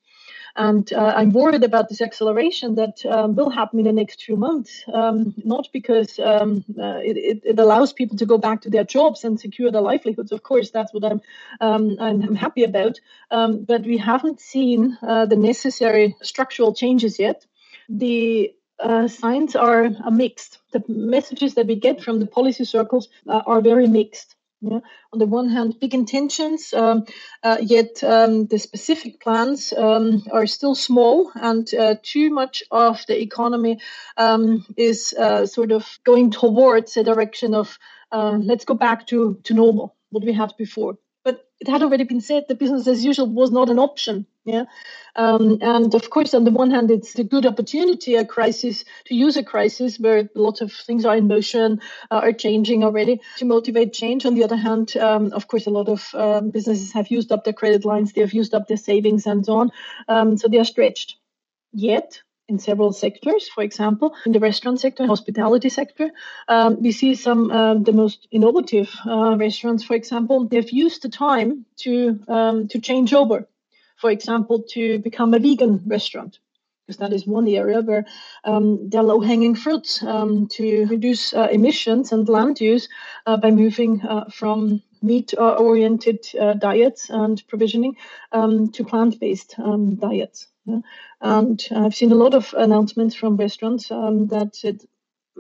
And 0.56 0.92
uh, 0.92 1.14
I'm 1.16 1.32
worried 1.32 1.64
about 1.64 1.88
this 1.88 2.00
acceleration 2.00 2.74
that 2.74 3.04
um, 3.06 3.34
will 3.34 3.50
happen 3.50 3.78
in 3.78 3.84
the 3.84 3.92
next 3.92 4.22
few 4.22 4.36
months, 4.36 4.84
um, 4.92 5.34
not 5.44 5.68
because 5.72 6.18
um, 6.18 6.64
uh, 6.78 6.98
it, 7.02 7.42
it, 7.44 7.58
allows 7.58 7.92
people 7.92 8.16
to 8.18 8.26
go 8.26 8.38
back 8.38 8.62
to 8.62 8.70
their 8.70 8.84
jobs 8.84 9.24
and 9.24 9.38
secure 9.38 9.70
their 9.70 9.80
livelihoods. 9.80 10.32
Of 10.32 10.42
course, 10.42 10.70
that's 10.70 10.92
what 10.92 11.04
I'm, 11.04 11.20
um, 11.60 11.96
I'm, 12.00 12.34
happy 12.34 12.64
about. 12.64 12.98
Um, 13.30 13.64
but 13.64 13.82
we 13.82 13.98
haven't 13.98 14.40
seen 14.40 14.98
uh, 15.02 15.26
the 15.26 15.36
necessary 15.36 16.16
structural 16.22 16.74
changes 16.74 17.18
yet. 17.18 17.46
The 17.88 18.54
uh, 18.78 19.08
signs 19.08 19.56
are, 19.56 19.90
are, 20.04 20.10
mixed. 20.10 20.58
The 20.72 20.82
messages 20.88 21.54
that 21.54 21.66
we 21.66 21.76
get 21.76 22.02
from 22.02 22.18
the 22.18 22.26
policy 22.26 22.64
circles 22.64 23.08
uh, 23.28 23.42
are 23.46 23.60
very 23.60 23.86
mixed. 23.86 24.36
Yeah. 24.62 24.80
On 25.12 25.18
the 25.18 25.26
one 25.26 25.48
hand, 25.48 25.80
big 25.80 25.94
intentions, 25.94 26.74
um, 26.74 27.06
uh, 27.42 27.56
yet 27.62 28.04
um, 28.04 28.46
the 28.46 28.58
specific 28.58 29.18
plans 29.18 29.72
um, 29.72 30.22
are 30.30 30.46
still 30.46 30.74
small, 30.74 31.32
and 31.34 31.72
uh, 31.74 31.94
too 32.02 32.28
much 32.28 32.62
of 32.70 33.02
the 33.06 33.18
economy 33.20 33.80
um, 34.18 34.66
is 34.76 35.14
uh, 35.18 35.46
sort 35.46 35.72
of 35.72 35.98
going 36.04 36.30
towards 36.30 36.98
a 36.98 37.04
direction 37.04 37.54
of 37.54 37.78
uh, 38.12 38.38
let's 38.42 38.64
go 38.64 38.74
back 38.74 39.06
to, 39.06 39.38
to 39.44 39.54
normal, 39.54 39.96
what 40.10 40.24
we 40.24 40.32
had 40.32 40.52
before 40.58 40.96
But 41.24 41.48
it 41.60 41.68
had 41.68 41.82
already 41.82 42.04
been 42.04 42.20
said 42.20 42.44
that 42.48 42.58
business 42.58 42.86
as 42.86 43.04
usual 43.04 43.28
was 43.28 43.50
not 43.50 43.70
an 43.70 43.78
option. 43.78 44.26
Yeah, 44.46 44.64
um, 45.16 45.58
and 45.60 45.94
of 45.94 46.08
course, 46.08 46.32
on 46.32 46.44
the 46.44 46.50
one 46.50 46.70
hand, 46.70 46.90
it's 46.90 47.18
a 47.18 47.24
good 47.24 47.44
opportunity, 47.44 48.14
a 48.14 48.24
crisis 48.24 48.86
to 49.04 49.14
use 49.14 49.36
a 49.36 49.42
crisis 49.42 49.98
where 49.98 50.30
lots 50.34 50.62
of 50.62 50.72
things 50.72 51.04
are 51.04 51.14
in 51.14 51.28
motion, 51.28 51.80
uh, 52.10 52.20
are 52.24 52.32
changing 52.32 52.82
already 52.82 53.20
to 53.36 53.44
motivate 53.44 53.92
change. 53.92 54.24
On 54.24 54.34
the 54.34 54.42
other 54.42 54.56
hand, 54.56 54.96
um, 54.96 55.30
of 55.32 55.46
course, 55.46 55.66
a 55.66 55.70
lot 55.70 55.88
of 55.88 56.08
um, 56.14 56.48
businesses 56.48 56.90
have 56.92 57.08
used 57.10 57.32
up 57.32 57.44
their 57.44 57.52
credit 57.52 57.84
lines, 57.84 58.14
they 58.14 58.22
have 58.22 58.32
used 58.32 58.54
up 58.54 58.66
their 58.66 58.78
savings, 58.78 59.26
and 59.26 59.44
so 59.44 59.58
on. 59.58 59.72
Um, 60.08 60.38
so 60.38 60.48
they 60.48 60.58
are 60.58 60.64
stretched. 60.64 61.16
Yet, 61.72 62.22
in 62.48 62.58
several 62.58 62.92
sectors. 62.92 63.48
For 63.48 63.62
example, 63.62 64.14
in 64.26 64.32
the 64.32 64.40
restaurant 64.40 64.80
sector, 64.80 65.06
hospitality 65.06 65.68
sector, 65.68 66.10
um, 66.48 66.82
we 66.82 66.92
see 66.92 67.14
some 67.14 67.50
uh, 67.50 67.74
the 67.74 67.92
most 67.92 68.26
innovative 68.32 68.90
uh, 69.06 69.36
restaurants. 69.36 69.84
For 69.84 69.94
example, 69.94 70.48
they've 70.48 70.70
used 70.70 71.02
the 71.02 71.10
time 71.10 71.66
to 71.84 72.18
um, 72.26 72.68
to 72.68 72.80
change 72.80 73.14
over. 73.14 73.46
For 74.00 74.10
example, 74.10 74.62
to 74.70 74.98
become 74.98 75.34
a 75.34 75.38
vegan 75.38 75.82
restaurant. 75.86 76.38
Because 76.86 76.98
that 76.98 77.12
is 77.12 77.26
one 77.26 77.46
area 77.46 77.82
where 77.82 78.04
um, 78.42 78.88
there 78.88 79.00
are 79.00 79.04
low 79.04 79.20
hanging 79.20 79.54
fruits 79.54 80.02
um, 80.02 80.48
to 80.48 80.86
reduce 80.86 81.32
uh, 81.32 81.46
emissions 81.52 82.10
and 82.10 82.28
land 82.28 82.60
use 82.60 82.88
uh, 83.26 83.36
by 83.36 83.52
moving 83.52 84.02
uh, 84.02 84.24
from 84.28 84.82
meat 85.02 85.32
oriented 85.38 86.26
uh, 86.40 86.54
diets 86.54 87.08
and 87.10 87.46
provisioning 87.46 87.94
um, 88.32 88.72
to 88.72 88.84
plant 88.84 89.20
based 89.20 89.54
um, 89.58 89.94
diets. 89.94 90.48
And 91.20 91.64
I've 91.70 91.94
seen 91.94 92.12
a 92.12 92.16
lot 92.16 92.34
of 92.34 92.54
announcements 92.56 93.14
from 93.14 93.36
restaurants 93.36 93.90
um, 93.90 94.26
that 94.28 94.64
it, 94.64 94.84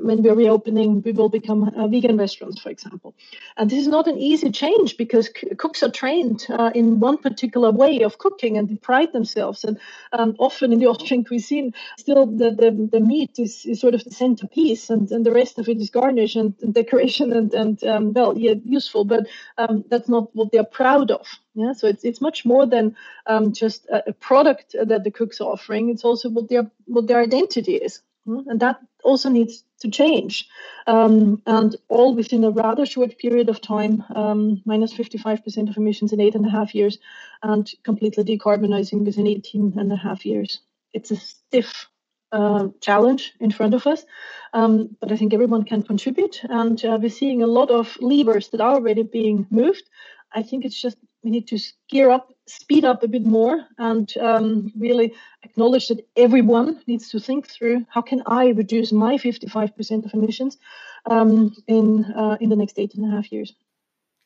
when 0.02 0.22
we're 0.22 0.34
reopening, 0.34 1.02
we 1.02 1.12
will 1.12 1.28
become 1.28 1.64
uh, 1.64 1.88
vegan 1.88 2.16
restaurants, 2.16 2.60
for 2.60 2.70
example. 2.70 3.14
And 3.56 3.70
this 3.70 3.80
is 3.80 3.88
not 3.88 4.06
an 4.08 4.18
easy 4.18 4.50
change 4.50 4.96
because 4.96 5.26
c- 5.28 5.54
cooks 5.56 5.82
are 5.82 5.90
trained 5.90 6.46
uh, 6.50 6.70
in 6.74 7.00
one 7.00 7.18
particular 7.18 7.70
way 7.70 8.02
of 8.02 8.18
cooking 8.18 8.58
and 8.58 8.68
they 8.68 8.76
pride 8.76 9.12
themselves. 9.12 9.64
And 9.64 9.78
um, 10.12 10.36
often 10.38 10.72
in 10.72 10.80
the 10.80 10.86
Austrian 10.92 11.24
cuisine, 11.24 11.74
still 11.98 12.26
the, 12.26 12.50
the, 12.50 12.88
the 12.92 13.00
meat 13.00 13.38
is, 13.38 13.66
is, 13.66 13.80
sort 13.80 13.94
of 13.94 14.04
the 14.04 14.10
centerpiece 14.10 14.90
and, 14.90 15.10
and 15.10 15.24
the 15.26 15.32
rest 15.32 15.58
of 15.58 15.68
it 15.68 15.78
is 15.78 15.90
garnish 15.90 16.36
and, 16.36 16.54
and 16.62 16.74
decoration 16.74 17.32
and, 17.32 17.54
and 17.54 17.84
um, 17.84 18.12
well, 18.12 18.36
yeah, 18.38 18.54
useful, 18.64 19.04
but 19.04 19.26
um, 19.58 19.84
that's 19.88 20.08
not 20.08 20.34
what 20.34 20.52
they're 20.52 20.64
proud 20.64 21.10
of. 21.10 21.26
Yeah, 21.54 21.72
so 21.72 21.88
it's 21.88 22.04
it's 22.04 22.20
much 22.20 22.44
more 22.46 22.64
than 22.66 22.96
um, 23.26 23.52
just 23.52 23.86
a, 23.86 24.10
a 24.10 24.12
product 24.12 24.74
that 24.82 25.04
the 25.04 25.10
cook's 25.10 25.40
are 25.40 25.52
offering. 25.52 25.90
It's 25.90 26.04
also 26.04 26.30
what 26.30 26.48
their 26.48 26.70
what 26.86 27.08
their 27.08 27.20
identity 27.20 27.74
is. 27.74 28.00
And 28.26 28.60
that 28.60 28.80
also 29.02 29.28
needs 29.28 29.64
to 29.80 29.90
change. 29.90 30.48
Um, 30.86 31.42
and 31.46 31.74
all 31.88 32.14
within 32.14 32.44
a 32.44 32.50
rather 32.50 32.86
short 32.86 33.18
period 33.18 33.48
of 33.48 33.60
time, 33.60 34.04
um, 34.14 34.62
minus 34.64 34.92
55% 34.92 35.70
of 35.70 35.76
emissions 35.76 36.12
in 36.12 36.20
eight 36.20 36.34
and 36.34 36.46
a 36.46 36.50
half 36.50 36.74
years, 36.74 36.98
and 37.42 37.70
completely 37.82 38.24
decarbonizing 38.24 39.04
within 39.04 39.26
18 39.26 39.74
and 39.78 39.92
a 39.92 39.96
half 39.96 40.26
years. 40.26 40.60
It's 40.92 41.10
a 41.10 41.16
stiff 41.16 41.88
uh, 42.32 42.68
challenge 42.80 43.32
in 43.40 43.50
front 43.50 43.74
of 43.74 43.86
us, 43.86 44.04
um, 44.52 44.96
but 45.00 45.10
I 45.10 45.16
think 45.16 45.32
everyone 45.32 45.64
can 45.64 45.82
contribute. 45.82 46.40
And 46.44 46.82
uh, 46.84 46.98
we're 47.00 47.10
seeing 47.10 47.42
a 47.42 47.46
lot 47.46 47.70
of 47.70 47.96
levers 48.00 48.48
that 48.48 48.60
are 48.60 48.74
already 48.74 49.02
being 49.02 49.46
moved. 49.50 49.88
I 50.32 50.42
think 50.42 50.64
it's 50.64 50.80
just 50.80 50.96
we 51.22 51.30
need 51.30 51.48
to 51.48 51.58
gear 51.88 52.10
up, 52.10 52.32
speed 52.46 52.84
up 52.84 53.02
a 53.02 53.08
bit 53.08 53.24
more, 53.24 53.64
and 53.78 54.12
um, 54.18 54.72
really 54.78 55.14
acknowledge 55.42 55.88
that 55.88 56.06
everyone 56.16 56.80
needs 56.86 57.10
to 57.10 57.20
think 57.20 57.48
through 57.48 57.86
how 57.88 58.02
can 58.02 58.22
I 58.26 58.48
reduce 58.48 58.92
my 58.92 59.16
55% 59.16 60.04
of 60.04 60.14
emissions 60.14 60.58
um, 61.06 61.54
in 61.66 62.04
uh, 62.04 62.36
in 62.40 62.48
the 62.48 62.56
next 62.56 62.78
eight 62.78 62.94
and 62.94 63.04
a 63.06 63.16
half 63.16 63.32
years. 63.32 63.54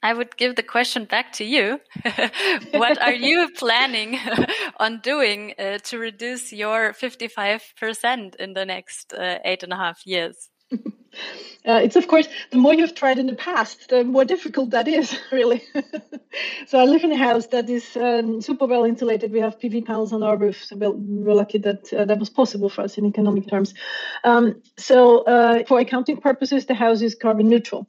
I 0.05 0.12
would 0.12 0.36
give 0.36 0.55
the 0.55 0.62
question 0.62 1.07
back 1.07 1.32
to 1.34 1.45
you. 1.45 1.80
what 2.72 3.01
are 3.01 3.14
you 3.14 3.49
planning 3.57 4.18
on 4.78 5.01
doing 5.01 5.55
uh, 5.59 5.78
to 5.84 5.99
reduce 5.99 6.53
your 6.53 6.92
55% 6.92 8.34
in 8.34 8.53
the 8.53 8.66
next 8.66 9.14
uh, 9.14 9.38
eight 9.47 9.62
and 9.62 9.72
a 9.72 9.76
half 9.76 10.07
years? 10.07 10.51
Uh, 11.66 11.80
it's 11.82 11.96
of 11.96 12.06
course 12.08 12.28
the 12.50 12.58
more 12.58 12.74
you've 12.74 12.94
tried 12.94 13.18
in 13.18 13.26
the 13.26 13.34
past, 13.34 13.88
the 13.88 14.04
more 14.04 14.24
difficult 14.24 14.70
that 14.70 14.86
is, 14.86 15.18
really. 15.32 15.62
so 16.66 16.78
I 16.78 16.84
live 16.84 17.04
in 17.04 17.12
a 17.12 17.16
house 17.16 17.46
that 17.48 17.70
is 17.70 17.96
um, 17.96 18.42
super 18.42 18.66
well 18.66 18.84
insulated. 18.84 19.32
We 19.32 19.40
have 19.40 19.58
PV 19.58 19.86
panels 19.86 20.12
on 20.12 20.22
our 20.22 20.36
roof, 20.36 20.62
so 20.64 20.76
we're 20.76 21.34
lucky 21.34 21.58
that 21.58 21.92
uh, 21.92 22.04
that 22.04 22.18
was 22.18 22.30
possible 22.30 22.68
for 22.68 22.82
us 22.82 22.98
in 22.98 23.06
economic 23.06 23.48
terms. 23.48 23.74
Um, 24.24 24.62
so 24.76 25.22
uh, 25.24 25.64
for 25.66 25.80
accounting 25.80 26.18
purposes, 26.18 26.66
the 26.66 26.74
house 26.74 27.00
is 27.02 27.14
carbon 27.14 27.48
neutral. 27.48 27.88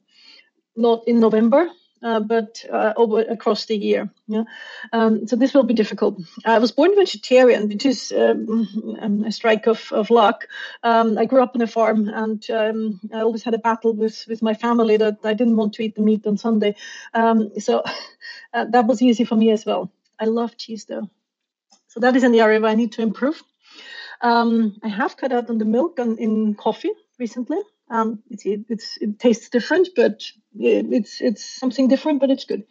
Not 0.78 1.08
in 1.08 1.20
November, 1.20 1.70
uh, 2.04 2.20
but 2.20 2.64
uh, 2.72 2.94
over 2.96 3.22
across 3.22 3.66
the 3.66 3.78
year. 3.78 4.10
Yeah, 4.28 4.44
um, 4.92 5.28
so 5.28 5.36
this 5.36 5.54
will 5.54 5.64
be 5.64 5.74
difficult. 5.74 6.22
I 6.46 6.60
was 6.60 6.72
born 6.72 6.96
vegetarian, 6.96 7.68
which 7.70 7.86
is 7.86 8.12
um, 8.12 9.24
a 9.26 9.32
strike 9.32 9.68
of, 9.68 9.92
of 9.92 10.10
luck. 10.10 10.48
Um, 10.84 11.18
I 11.18 11.26
grew 11.26 11.42
up 11.42 11.56
on 11.56 11.62
a 11.62 11.68
farm, 11.68 12.10
and 12.10 12.50
um, 12.50 13.00
I 13.14 13.22
always 13.22 13.44
had 13.44 13.54
a 13.54 13.60
battle 13.60 13.94
with 13.94 14.26
with 14.28 14.42
my 14.42 14.54
family 14.54 14.98
that 14.98 15.20
I 15.24 15.34
didn't 15.34 15.58
want 15.58 15.74
to 15.74 15.84
eat 15.84 15.96
the 15.96 16.02
meat 16.02 16.26
on 16.28 16.38
Sunday. 16.38 16.76
Um, 17.14 17.52
so 17.60 17.84
uh, 18.54 18.66
that 18.66 18.88
was 18.88 19.02
easy 19.02 19.26
for 19.26 19.36
me 19.36 19.52
as 19.52 19.66
well. 19.66 19.92
I 20.20 20.26
love 20.26 20.58
cheese 20.58 20.86
though, 20.86 21.10
so 21.88 22.00
that 22.02 22.16
is 22.16 22.24
an 22.24 22.36
area 22.36 22.60
where 22.60 22.72
I 22.72 22.76
need 22.76 22.94
to 22.94 23.02
improve. 23.02 23.42
Um, 24.22 24.78
I 24.84 24.88
have 24.88 25.18
cut 25.18 25.32
out 25.32 25.50
on 25.50 25.58
the 25.58 25.66
milk 25.66 26.00
and 26.00 26.18
in 26.20 26.56
coffee 26.56 26.92
recently. 27.20 27.58
Um, 27.90 28.24
it's, 28.30 28.44
it's, 28.46 28.98
it 29.00 29.20
tastes 29.20 29.50
different, 29.50 29.90
but 29.96 30.24
it's 30.58 31.22
it's 31.22 31.44
something 31.46 31.88
different, 31.88 32.20
but 32.20 32.32
it's 32.32 32.46
good. 32.46 32.64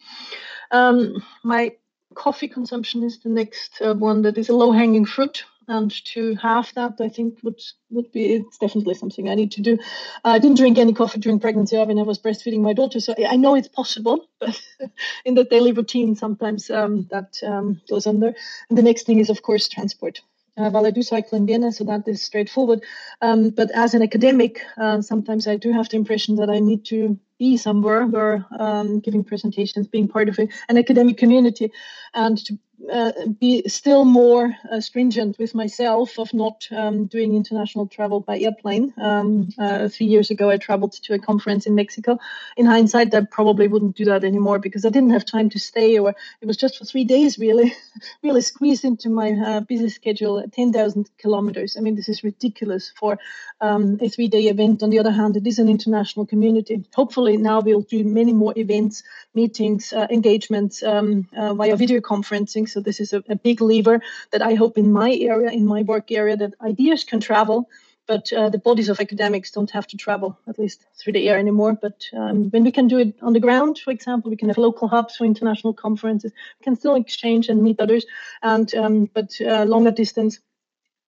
Um, 0.71 1.23
my 1.43 1.73
coffee 2.15 2.49
consumption 2.49 3.03
is 3.03 3.21
the 3.21 3.29
next 3.29 3.81
uh, 3.81 3.95
one 3.95 4.23
that 4.23 4.39
is 4.39 4.49
a 4.49 4.55
low 4.55 4.73
hanging 4.73 5.05
fruit. 5.05 5.45
And 5.67 5.91
to 6.13 6.35
have 6.37 6.71
that, 6.75 7.01
I 7.01 7.09
think 7.09 7.39
would 7.43 7.61
would 7.91 8.13
be 8.13 8.35
it's 8.35 8.59
definitely 8.59 8.95
something 8.95 9.31
I 9.31 9.35
need 9.35 9.53
to 9.53 9.63
do. 9.63 9.79
I 10.23 10.39
didn't 10.39 10.59
drink 10.59 10.77
any 10.77 10.93
coffee 10.93 11.21
during 11.21 11.41
pregnancy 11.41 11.79
when 11.79 11.99
I 11.99 12.03
was 12.03 12.19
breastfeeding 12.19 12.61
my 12.61 12.75
daughter, 12.75 13.01
so 13.01 13.15
I 13.27 13.37
know 13.37 13.55
it's 13.55 13.69
possible, 13.69 14.29
but 14.41 14.61
in 15.25 15.35
the 15.35 15.45
daily 15.45 15.73
routine, 15.73 16.17
sometimes 16.17 16.71
um, 16.71 17.09
that 17.11 17.39
um, 17.43 17.81
goes 17.89 18.07
under. 18.07 18.35
And 18.69 18.77
the 18.77 18.83
next 18.83 19.07
thing 19.07 19.21
is, 19.21 19.31
of 19.31 19.43
course, 19.43 19.67
transport. 19.69 20.21
Uh, 20.57 20.71
while 20.71 20.87
I 20.87 20.91
do 20.91 21.03
cycle 21.03 21.37
in 21.37 21.47
Vienna, 21.47 21.73
so 21.73 21.83
that 21.85 22.07
is 22.07 22.23
straightforward. 22.23 22.85
Um, 23.21 23.51
but 23.51 23.73
as 23.73 23.95
an 23.95 24.03
academic, 24.03 24.63
uh, 24.77 25.03
sometimes 25.03 25.49
I 25.49 25.57
do 25.57 25.73
have 25.73 25.89
the 25.89 25.97
impression 25.97 26.37
that 26.37 26.49
I 26.49 26.61
need 26.61 26.85
to 26.87 27.19
be 27.39 27.57
somewhere 27.57 28.07
where 28.07 28.47
um, 28.57 29.01
giving 29.01 29.25
presentations, 29.25 29.89
being 29.89 30.07
part 30.07 30.29
of 30.29 30.39
an 30.39 30.79
academic 30.79 31.17
community, 31.17 31.73
and 32.15 32.39
to 32.47 32.57
uh, 32.93 33.13
be 33.41 33.63
still 33.69 34.05
more 34.05 34.55
uh, 34.71 34.81
stringent 34.81 35.39
with 35.39 35.55
myself 35.55 36.19
of 36.19 36.33
not 36.35 36.67
um, 36.71 37.07
doing 37.07 37.35
international 37.35 37.87
travel 37.87 38.21
by 38.21 38.39
airplane. 38.39 38.93
Um, 38.99 39.49
uh, 39.59 39.89
three 39.89 40.07
years 40.07 40.31
ago, 40.31 40.51
I 40.51 40.59
traveled 40.59 40.93
to 40.93 41.15
a 41.15 41.19
conference 41.19 41.67
in 41.67 41.75
Mexico. 41.75 42.19
In 42.57 42.67
hindsight, 42.67 43.15
I 43.15 43.23
probably 43.23 43.69
wouldn't 43.69 43.97
do 43.97 44.05
that 44.07 44.25
anymore 44.25 44.59
because 44.59 44.85
I 44.85 44.91
didn't 44.91 45.11
have 45.11 45.25
time 45.25 45.51
to 45.51 45.59
stay, 45.59 45.99
or 45.99 46.15
it 46.41 46.47
was 46.47 46.57
just 46.57 46.79
for 46.79 46.85
three 46.85 47.05
days, 47.05 47.39
really, 47.39 47.73
really 48.23 48.43
squeezed 48.43 48.85
into 48.85 49.09
my 49.09 49.33
uh, 49.33 49.61
busy 49.61 49.89
schedule. 49.89 50.45
Ten 50.53 50.73
thousand 50.73 51.11
kilometers. 51.19 51.77
I 51.77 51.81
mean, 51.81 51.95
this 51.95 52.09
is 52.09 52.25
ridiculous 52.25 52.93
for 52.97 53.19
um, 53.61 53.99
a 54.01 54.09
three-day 54.09 54.49
event. 54.49 54.83
On 54.83 54.91
the 54.91 54.99
other 54.99 55.13
hand, 55.13 55.37
it 55.37 55.47
is 55.47 55.59
an 55.59 55.69
international 55.69 56.27
community. 56.27 56.85
Hopefully, 56.95 57.37
now 57.37 57.61
we'll 57.61 57.83
do 57.83 58.05
many 58.05 58.33
more 58.33 58.53
events, 58.57 59.03
meetings, 59.35 59.93
uh, 59.93 60.07
engagements 60.11 60.83
um, 60.83 61.29
uh, 61.37 61.55
via 61.55 61.77
video 61.77 62.01
conferencing. 62.01 62.64
So 62.67 62.81
this 62.81 63.01
is 63.01 63.13
a, 63.13 63.23
a, 63.29 63.37
big 63.37 63.61
lever 63.61 64.01
that 64.33 64.43
I 64.43 64.55
hope 64.55 64.79
in 64.79 64.93
my 64.93 65.13
area, 65.13 65.51
in 65.51 65.67
my 65.67 65.83
work 65.83 66.11
area, 66.11 66.37
that 66.37 66.55
ideas 66.61 67.05
can 67.05 67.21
travel. 67.21 67.69
But 68.07 68.31
uh, 68.35 68.51
the 68.51 68.59
bodies 68.59 68.91
of 68.91 69.01
academics 69.01 69.51
don't 69.51 69.71
have 69.71 69.87
to 69.87 69.97
travel, 69.97 70.39
at 70.47 70.59
least 70.59 70.85
through 70.99 71.15
the 71.15 71.27
air 71.27 71.39
anymore. 71.39 71.73
But 71.81 72.05
um, 72.13 72.51
when 72.51 72.63
we 72.63 72.71
can 72.71 72.87
do 72.87 72.99
it 72.99 73.15
on 73.23 73.33
the 73.33 73.41
ground, 73.41 73.79
for 73.79 73.93
example, 73.93 74.31
we 74.31 74.37
can 74.37 74.49
have 74.49 74.59
local 74.59 74.89
hubs 74.89 75.17
for 75.17 75.25
international 75.25 75.73
conferences. 75.73 76.33
We 76.61 76.65
can 76.65 76.77
still 76.77 76.97
exchange 76.97 77.49
and 77.49 77.63
meet 77.63 77.81
others, 77.81 78.05
and 78.43 78.75
um, 78.75 79.11
but 79.15 79.41
uh, 79.41 79.65
longer 79.65 79.91
distance 79.91 80.39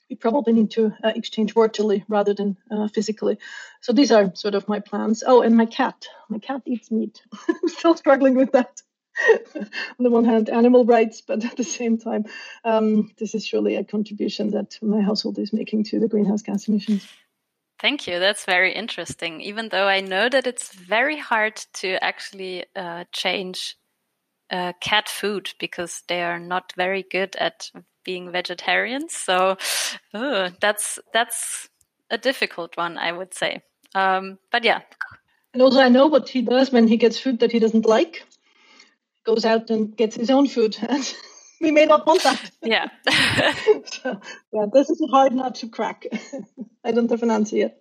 we 0.08 0.16
probably 0.16 0.52
need 0.52 0.70
to 0.72 0.92
uh, 1.02 1.12
exchange 1.14 1.54
virtually 1.54 2.04
rather 2.08 2.34
than 2.34 2.56
uh, 2.70 2.88
physically. 2.88 3.38
So 3.80 3.92
these 3.92 4.12
are 4.12 4.34
sort 4.34 4.54
of 4.54 4.68
my 4.68 4.80
plans. 4.80 5.24
Oh, 5.26 5.42
and 5.42 5.56
my 5.56 5.66
cat. 5.66 6.06
My 6.28 6.38
cat 6.38 6.62
eats 6.64 6.90
meat. 6.90 7.22
I'm 7.48 7.68
still 7.68 7.96
struggling 7.96 8.34
with 8.34 8.52
that. 8.52 8.82
on 9.56 9.68
the 9.98 10.10
one 10.10 10.24
hand, 10.24 10.50
animal 10.50 10.84
rights, 10.84 11.20
but 11.20 11.44
at 11.44 11.56
the 11.56 11.64
same 11.64 11.98
time, 11.98 12.24
um, 12.64 13.10
this 13.18 13.34
is 13.34 13.46
surely 13.46 13.76
a 13.76 13.84
contribution 13.84 14.50
that 14.50 14.78
my 14.82 15.00
household 15.00 15.38
is 15.38 15.52
making 15.52 15.84
to 15.84 15.98
the 15.98 16.08
greenhouse 16.08 16.42
gas 16.42 16.68
emissions. 16.68 17.06
Thank 17.78 18.06
you. 18.06 18.18
That's 18.18 18.44
very 18.44 18.72
interesting. 18.72 19.40
Even 19.42 19.68
though 19.68 19.86
I 19.86 20.00
know 20.00 20.28
that 20.28 20.46
it's 20.46 20.72
very 20.72 21.18
hard 21.18 21.56
to 21.74 22.02
actually 22.02 22.64
uh, 22.74 23.04
change 23.12 23.76
uh, 24.50 24.72
cat 24.80 25.08
food 25.08 25.50
because 25.58 26.02
they 26.08 26.22
are 26.22 26.38
not 26.38 26.72
very 26.76 27.02
good 27.02 27.36
at 27.36 27.70
being 28.04 28.30
vegetarians. 28.30 29.14
So 29.14 29.56
uh, 30.14 30.50
that's 30.60 30.98
that's 31.12 31.68
a 32.10 32.16
difficult 32.16 32.76
one, 32.76 32.96
I 32.96 33.12
would 33.12 33.34
say. 33.34 33.62
Um, 33.94 34.38
but 34.50 34.64
yeah. 34.64 34.80
And 35.52 35.62
also, 35.62 35.80
I 35.80 35.88
know 35.88 36.06
what 36.06 36.28
he 36.28 36.42
does 36.42 36.70
when 36.70 36.86
he 36.86 36.96
gets 36.96 37.18
food 37.18 37.40
that 37.40 37.52
he 37.52 37.58
doesn't 37.58 37.86
like. 37.86 38.26
Goes 39.26 39.44
out 39.44 39.70
and 39.70 39.96
gets 39.96 40.16
his 40.16 40.30
own 40.30 40.46
food. 40.46 40.76
we 41.60 41.70
may 41.70 41.86
not 41.86 42.06
want 42.06 42.22
that. 42.22 42.50
Yeah. 42.62 42.86
so, 43.86 44.20
yeah, 44.52 44.66
this 44.72 44.90
is 44.90 45.02
hard 45.10 45.32
nut 45.34 45.56
to 45.56 45.68
crack. 45.68 46.04
I 46.84 46.92
don't 46.92 47.10
have 47.10 47.22
an 47.22 47.30
answer 47.30 47.56
yet. 47.56 47.78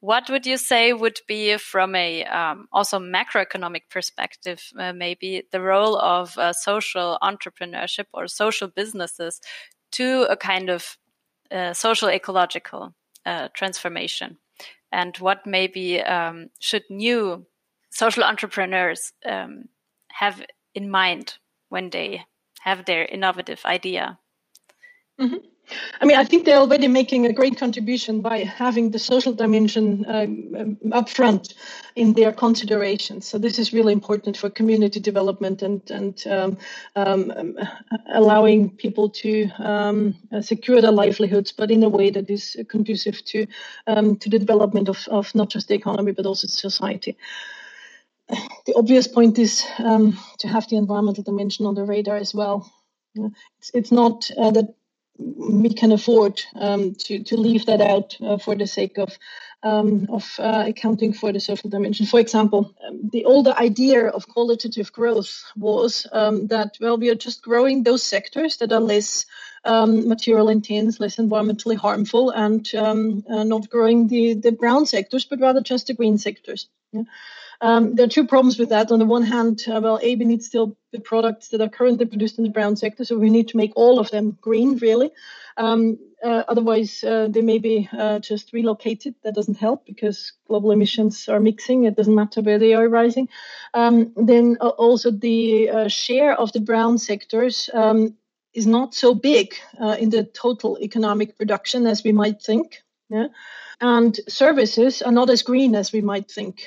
What 0.00 0.28
would 0.30 0.46
you 0.46 0.56
say 0.56 0.92
would 0.92 1.20
be, 1.28 1.56
from 1.58 1.94
a 1.94 2.24
um, 2.24 2.66
also 2.72 2.98
macroeconomic 2.98 3.82
perspective, 3.88 4.60
uh, 4.76 4.92
maybe 4.92 5.44
the 5.52 5.60
role 5.60 5.96
of 5.96 6.36
uh, 6.36 6.52
social 6.52 7.18
entrepreneurship 7.22 8.06
or 8.12 8.26
social 8.26 8.66
businesses 8.66 9.40
to 9.92 10.26
a 10.28 10.36
kind 10.36 10.70
of 10.70 10.98
uh, 11.52 11.72
social 11.72 12.08
ecological 12.08 12.94
uh, 13.24 13.48
transformation? 13.54 14.38
And 14.90 15.16
what 15.18 15.46
maybe 15.46 16.02
um, 16.02 16.48
should 16.58 16.82
new 16.90 17.46
social 17.90 18.24
entrepreneurs 18.24 19.12
um, 19.24 19.68
have 20.12 20.44
in 20.74 20.90
mind 20.90 21.38
when 21.68 21.90
they 21.90 22.24
have 22.60 22.84
their 22.84 23.04
innovative 23.04 23.60
idea? 23.64 24.18
Mm 25.18 25.28
-hmm. 25.30 25.52
I 26.00 26.04
mean, 26.04 26.18
I 26.18 26.24
think 26.24 26.44
they're 26.44 26.58
already 26.58 26.88
making 26.88 27.26
a 27.26 27.32
great 27.32 27.56
contribution 27.56 28.20
by 28.20 28.38
having 28.38 28.90
the 28.90 28.98
social 28.98 29.32
dimension 29.32 30.04
um, 30.08 30.76
up 30.92 31.08
front 31.08 31.54
in 31.94 32.12
their 32.14 32.32
considerations. 32.32 33.26
So 33.26 33.38
this 33.38 33.58
is 33.58 33.72
really 33.72 33.92
important 33.92 34.36
for 34.36 34.50
community 34.50 35.00
development 35.00 35.62
and 35.62 35.80
and 35.90 36.26
um, 36.26 36.58
um, 36.96 37.58
allowing 38.12 38.70
people 38.70 39.08
to 39.10 39.48
um, 39.58 40.14
secure 40.40 40.80
their 40.80 40.92
livelihoods, 40.92 41.52
but 41.52 41.70
in 41.70 41.82
a 41.84 41.88
way 41.88 42.10
that 42.10 42.28
is 42.28 42.56
conducive 42.68 43.24
to 43.26 43.46
um, 43.86 44.16
to 44.16 44.28
the 44.28 44.38
development 44.38 44.88
of, 44.88 45.06
of 45.08 45.34
not 45.34 45.48
just 45.50 45.68
the 45.68 45.74
economy 45.74 46.12
but 46.12 46.26
also 46.26 46.46
society. 46.48 47.16
The 48.64 48.74
obvious 48.76 49.08
point 49.08 49.38
is 49.40 49.64
um, 49.78 50.16
to 50.38 50.48
have 50.48 50.68
the 50.68 50.76
environmental 50.76 51.24
dimension 51.24 51.66
on 51.66 51.74
the 51.74 51.82
radar 51.82 52.16
as 52.16 52.32
well. 52.32 52.70
It's, 53.14 53.70
it's 53.74 53.92
not 53.92 54.30
uh, 54.38 54.52
that 54.52 54.74
we 55.18 55.72
can 55.74 55.92
afford 55.92 56.40
um, 56.54 56.94
to 56.94 57.22
to 57.24 57.36
leave 57.36 57.66
that 57.66 57.80
out 57.80 58.16
uh, 58.20 58.38
for 58.38 58.54
the 58.54 58.66
sake 58.66 58.98
of 58.98 59.18
um, 59.62 60.06
of 60.08 60.34
uh, 60.38 60.64
accounting 60.68 61.12
for 61.12 61.32
the 61.32 61.40
social 61.40 61.70
dimension. 61.70 62.06
For 62.06 62.20
example, 62.20 62.74
um, 62.86 63.10
the 63.12 63.24
older 63.24 63.54
idea 63.56 64.08
of 64.08 64.28
qualitative 64.28 64.92
growth 64.92 65.44
was 65.56 66.06
um, 66.12 66.46
that 66.48 66.76
well, 66.80 66.98
we 66.98 67.10
are 67.10 67.14
just 67.14 67.42
growing 67.42 67.82
those 67.82 68.02
sectors 68.02 68.56
that 68.58 68.72
are 68.72 68.80
less 68.80 69.26
um, 69.64 70.08
material 70.08 70.48
intense, 70.48 70.98
less 70.98 71.16
environmentally 71.16 71.76
harmful, 71.76 72.30
and 72.30 72.74
um, 72.74 73.24
uh, 73.30 73.44
not 73.44 73.68
growing 73.68 74.08
the 74.08 74.34
the 74.34 74.52
brown 74.52 74.86
sectors, 74.86 75.24
but 75.24 75.40
rather 75.40 75.60
just 75.60 75.86
the 75.86 75.94
green 75.94 76.18
sectors. 76.18 76.68
Yeah? 76.92 77.02
Um, 77.62 77.94
there 77.94 78.06
are 78.06 78.08
two 78.08 78.26
problems 78.26 78.58
with 78.58 78.70
that. 78.70 78.90
On 78.90 78.98
the 78.98 79.06
one 79.06 79.22
hand, 79.22 79.62
uh, 79.68 79.80
well, 79.80 80.00
A, 80.02 80.16
we 80.16 80.24
need 80.24 80.42
still 80.42 80.76
the 80.90 80.98
products 80.98 81.48
that 81.48 81.60
are 81.60 81.68
currently 81.68 82.06
produced 82.06 82.36
in 82.36 82.44
the 82.44 82.50
brown 82.50 82.74
sector, 82.74 83.04
so 83.04 83.16
we 83.16 83.30
need 83.30 83.48
to 83.48 83.56
make 83.56 83.72
all 83.76 84.00
of 84.00 84.10
them 84.10 84.36
green, 84.40 84.78
really. 84.78 85.12
Um, 85.56 85.98
uh, 86.24 86.42
otherwise, 86.48 87.04
uh, 87.04 87.28
they 87.30 87.40
may 87.40 87.58
be 87.58 87.88
uh, 87.96 88.18
just 88.18 88.52
relocated. 88.52 89.14
That 89.22 89.36
doesn't 89.36 89.58
help 89.58 89.86
because 89.86 90.32
global 90.48 90.72
emissions 90.72 91.28
are 91.28 91.38
mixing. 91.38 91.84
It 91.84 91.96
doesn't 91.96 92.14
matter 92.14 92.40
where 92.42 92.58
they 92.58 92.74
are 92.74 92.88
rising. 92.88 93.28
Um, 93.74 94.12
then 94.16 94.56
uh, 94.60 94.68
also 94.70 95.12
the 95.12 95.70
uh, 95.70 95.88
share 95.88 96.38
of 96.38 96.52
the 96.52 96.60
brown 96.60 96.98
sectors 96.98 97.70
um, 97.72 98.16
is 98.54 98.66
not 98.66 98.92
so 98.94 99.14
big 99.14 99.54
in 99.98 100.10
the 100.10 100.24
total 100.24 100.78
economic 100.80 101.38
production 101.38 101.86
as 101.86 102.04
we 102.04 102.12
might 102.12 102.42
think. 102.42 102.82
Yeah? 103.08 103.28
And 103.80 104.18
services 104.28 105.00
are 105.02 105.12
not 105.12 105.30
as 105.30 105.42
green 105.42 105.74
as 105.74 105.92
we 105.92 106.00
might 106.02 106.30
think. 106.30 106.66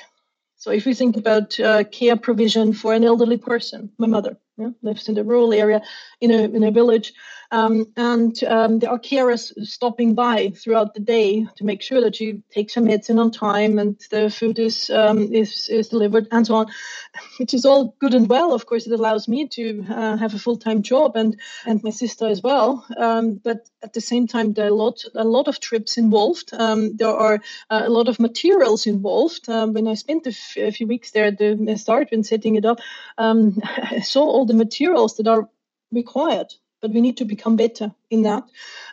So 0.66 0.72
if 0.72 0.84
we 0.84 0.94
think 0.94 1.16
about 1.16 1.60
uh, 1.60 1.84
care 1.84 2.16
provision 2.16 2.72
for 2.72 2.92
an 2.92 3.04
elderly 3.04 3.36
person, 3.36 3.92
my 3.98 4.08
mother 4.08 4.36
yeah, 4.56 4.70
lives 4.82 5.08
in 5.08 5.14
the 5.14 5.24
rural 5.24 5.52
area 5.52 5.82
in 6.20 6.30
a 6.30 6.42
in 6.44 6.64
a 6.64 6.70
village, 6.70 7.12
um, 7.50 7.86
and 7.96 8.42
um, 8.44 8.78
there 8.78 8.90
are 8.90 8.98
carers 8.98 9.52
stopping 9.66 10.14
by 10.14 10.50
throughout 10.50 10.94
the 10.94 11.00
day 11.00 11.46
to 11.56 11.64
make 11.64 11.82
sure 11.82 12.00
that 12.00 12.20
you 12.20 12.42
take 12.50 12.72
her 12.74 12.80
medicine 12.80 13.18
on 13.18 13.30
time 13.30 13.78
and 13.78 14.00
the 14.10 14.30
food 14.30 14.58
is 14.58 14.90
um, 14.90 15.32
is 15.32 15.68
is 15.68 15.88
delivered 15.88 16.28
and 16.32 16.46
so 16.46 16.56
on, 16.56 16.66
which 17.38 17.54
is 17.54 17.66
all 17.66 17.94
good 18.00 18.14
and 18.14 18.28
well. 18.28 18.52
Of 18.52 18.66
course, 18.66 18.86
it 18.86 18.92
allows 18.92 19.28
me 19.28 19.48
to 19.48 19.84
uh, 19.88 20.16
have 20.16 20.34
a 20.34 20.38
full 20.38 20.56
time 20.56 20.82
job 20.82 21.16
and 21.16 21.38
and 21.66 21.82
my 21.82 21.90
sister 21.90 22.26
as 22.26 22.42
well. 22.42 22.84
Um, 22.96 23.34
but 23.42 23.68
at 23.82 23.92
the 23.92 24.00
same 24.00 24.26
time, 24.26 24.52
there 24.54 24.66
are 24.66 24.68
a 24.68 24.74
lot 24.74 25.04
a 25.14 25.24
lot 25.24 25.48
of 25.48 25.60
trips 25.60 25.98
involved. 25.98 26.50
Um, 26.52 26.96
there 26.96 27.08
are 27.08 27.40
uh, 27.70 27.82
a 27.84 27.90
lot 27.90 28.08
of 28.08 28.18
materials 28.20 28.86
involved. 28.86 29.48
Um, 29.48 29.72
when 29.74 29.86
I 29.88 29.94
spent 29.94 30.26
a, 30.26 30.30
f- 30.30 30.56
a 30.56 30.72
few 30.72 30.86
weeks 30.86 31.12
there 31.12 31.26
at 31.26 31.38
the 31.38 31.76
start 31.78 32.08
when 32.10 32.24
setting 32.24 32.56
it 32.56 32.64
up, 32.64 32.80
I 33.82 34.00
saw 34.00 34.22
all 34.22 34.45
the 34.46 34.54
materials 34.54 35.16
that 35.16 35.28
are 35.28 35.48
required 35.92 36.52
but 36.80 36.94
we 36.94 37.00
need 37.00 37.16
to 37.16 37.24
become 37.24 37.56
better 37.56 37.92
in 38.10 38.22
that. 38.22 38.44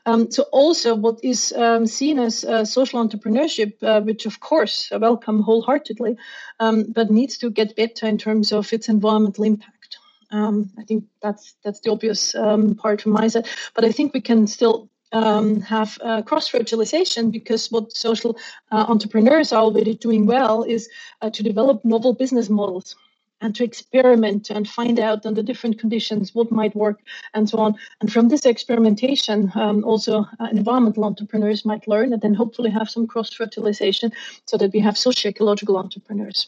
Um, 0.06 0.32
so 0.32 0.44
also 0.52 0.96
what 0.96 1.20
is 1.24 1.54
um, 1.54 1.86
seen 1.86 2.20
as 2.20 2.44
uh, 2.44 2.66
social 2.66 3.06
entrepreneurship, 3.06 3.74
uh, 3.84 4.02
which 4.02 4.26
of 4.26 4.40
course 4.40 4.90
I 4.92 4.98
welcome 4.98 5.42
wholeheartedly, 5.42 6.18
um, 6.60 6.92
but 6.92 7.12
needs 7.12 7.38
to 7.40 7.50
get 7.50 7.76
better 7.76 8.08
in 8.08 8.18
terms 8.18 8.52
of 8.52 8.74
its 8.74 8.90
environmental 8.90 9.44
impact. 9.44 9.98
Um, 10.32 10.72
I 10.80 10.84
think 10.84 11.06
that's 11.22 11.56
that's 11.64 11.82
the 11.82 11.92
obvious 11.92 12.34
um, 12.34 12.76
part 12.76 13.02
from 13.02 13.12
my 13.12 13.28
side, 13.28 13.48
but 13.76 13.86
I 13.86 13.92
think 13.92 14.14
we 14.14 14.22
can 14.22 14.48
still 14.48 14.90
um, 15.12 15.62
have 15.62 16.00
uh, 16.02 16.24
cross 16.24 16.48
fertilization 16.48 17.30
because 17.30 17.72
what 17.72 17.96
social 17.96 18.36
uh, 18.72 18.86
entrepreneurs 18.88 19.54
are 19.54 19.62
already 19.62 19.94
doing 19.94 20.26
well 20.26 20.64
is 20.64 20.90
uh, 21.22 21.30
to 21.30 21.44
develop 21.44 21.86
novel 21.86 22.14
business 22.14 22.50
models 22.50 22.96
and 23.44 23.56
to 23.56 23.64
experiment 23.64 24.50
and 24.50 24.68
find 24.68 25.00
out 25.00 25.26
under 25.26 25.44
different 25.44 25.78
conditions 25.78 26.34
what 26.34 26.52
might 26.52 26.76
work 26.76 27.00
and 27.34 27.50
so 27.50 27.60
on. 27.60 27.76
And 28.02 28.12
from 28.12 28.30
this 28.30 28.46
experimentation, 28.46 29.52
um, 29.54 29.84
also 29.84 30.26
uh, 30.40 30.48
environmental 30.52 31.04
entrepreneurs 31.04 31.66
might 31.66 31.88
learn 31.88 32.14
and 32.14 32.22
then 32.22 32.34
hopefully 32.34 32.72
have 32.72 32.90
some 32.90 33.06
cross 33.06 33.34
fertilization 33.34 34.12
so 34.46 34.58
that 34.58 34.72
we 34.74 34.80
have 34.80 34.98
socio-ecological 34.98 35.78
entrepreneurs. 35.78 36.48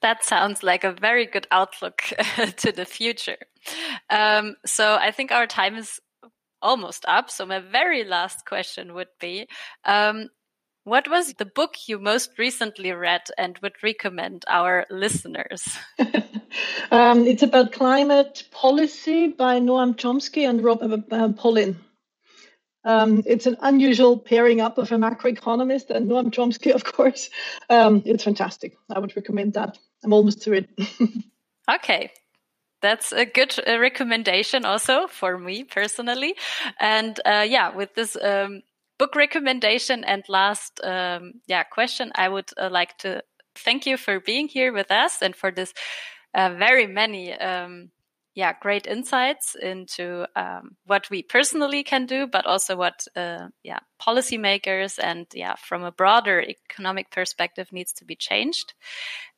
That 0.00 0.24
sounds 0.24 0.62
like 0.62 0.84
a 0.84 0.92
very 0.92 1.26
good 1.26 1.46
outlook 1.50 2.02
to 2.56 2.72
the 2.72 2.86
future. 2.86 3.36
Um, 4.08 4.56
so 4.64 4.94
I 4.94 5.10
think 5.10 5.32
our 5.32 5.46
time 5.46 5.74
is 5.76 6.00
almost 6.62 7.04
up. 7.08 7.30
So 7.30 7.44
my 7.44 7.58
very 7.58 8.04
last 8.04 8.46
question 8.46 8.94
would 8.94 9.08
be, 9.20 9.48
um, 9.84 10.28
what 10.84 11.08
was 11.08 11.34
the 11.34 11.44
book 11.44 11.88
you 11.88 11.98
most 11.98 12.38
recently 12.38 12.92
read 12.92 13.22
and 13.36 13.58
would 13.62 13.82
recommend 13.82 14.44
our 14.48 14.86
listeners? 14.90 15.62
um, 16.90 17.26
it's 17.26 17.42
about 17.42 17.72
climate 17.72 18.44
policy 18.50 19.28
by 19.28 19.60
Noam 19.60 19.94
Chomsky 19.94 20.48
and 20.48 20.62
Rob 20.62 20.82
uh, 20.82 21.14
uh, 21.14 21.32
Pollin. 21.32 21.76
Um, 22.82 23.22
it's 23.26 23.46
an 23.46 23.58
unusual 23.60 24.18
pairing 24.18 24.62
up 24.62 24.78
of 24.78 24.90
a 24.90 24.96
macroeconomist 24.96 25.90
and 25.90 26.10
Noam 26.10 26.30
Chomsky, 26.30 26.72
of 26.72 26.84
course. 26.84 27.28
Um, 27.68 28.02
it's 28.06 28.24
fantastic. 28.24 28.76
I 28.88 28.98
would 28.98 29.14
recommend 29.16 29.52
that. 29.54 29.76
I'm 30.02 30.14
almost 30.14 30.42
through 30.42 30.64
it. 30.64 30.70
okay. 31.74 32.10
That's 32.80 33.12
a 33.12 33.26
good 33.26 33.54
uh, 33.68 33.78
recommendation 33.78 34.64
also 34.64 35.06
for 35.06 35.38
me 35.38 35.64
personally. 35.64 36.34
And 36.78 37.20
uh, 37.26 37.44
yeah, 37.46 37.76
with 37.76 37.94
this 37.94 38.16
um, 38.16 38.62
book 39.00 39.16
recommendation 39.16 40.04
and 40.04 40.22
last 40.28 40.78
um, 40.84 41.32
yeah 41.48 41.64
question, 41.64 42.12
I 42.14 42.28
would 42.28 42.50
uh, 42.56 42.68
like 42.70 42.98
to 42.98 43.22
thank 43.54 43.86
you 43.86 43.96
for 43.96 44.20
being 44.20 44.46
here 44.46 44.72
with 44.72 44.90
us 44.90 45.22
and 45.22 45.34
for 45.34 45.50
this 45.50 45.72
uh, 46.34 46.50
very 46.58 46.86
many 46.86 47.32
um, 47.32 47.90
yeah, 48.34 48.52
great 48.60 48.86
insights 48.86 49.56
into 49.60 50.24
um, 50.36 50.76
what 50.86 51.10
we 51.10 51.22
personally 51.22 51.82
can 51.82 52.06
do, 52.06 52.26
but 52.26 52.46
also 52.46 52.76
what 52.76 53.06
uh, 53.16 53.48
yeah 53.64 53.80
policymakers 54.00 54.98
and 55.02 55.26
yeah 55.34 55.56
from 55.56 55.82
a 55.82 55.92
broader 55.92 56.40
economic 56.40 57.10
perspective 57.10 57.72
needs 57.72 57.92
to 57.94 58.04
be 58.04 58.16
changed. 58.16 58.74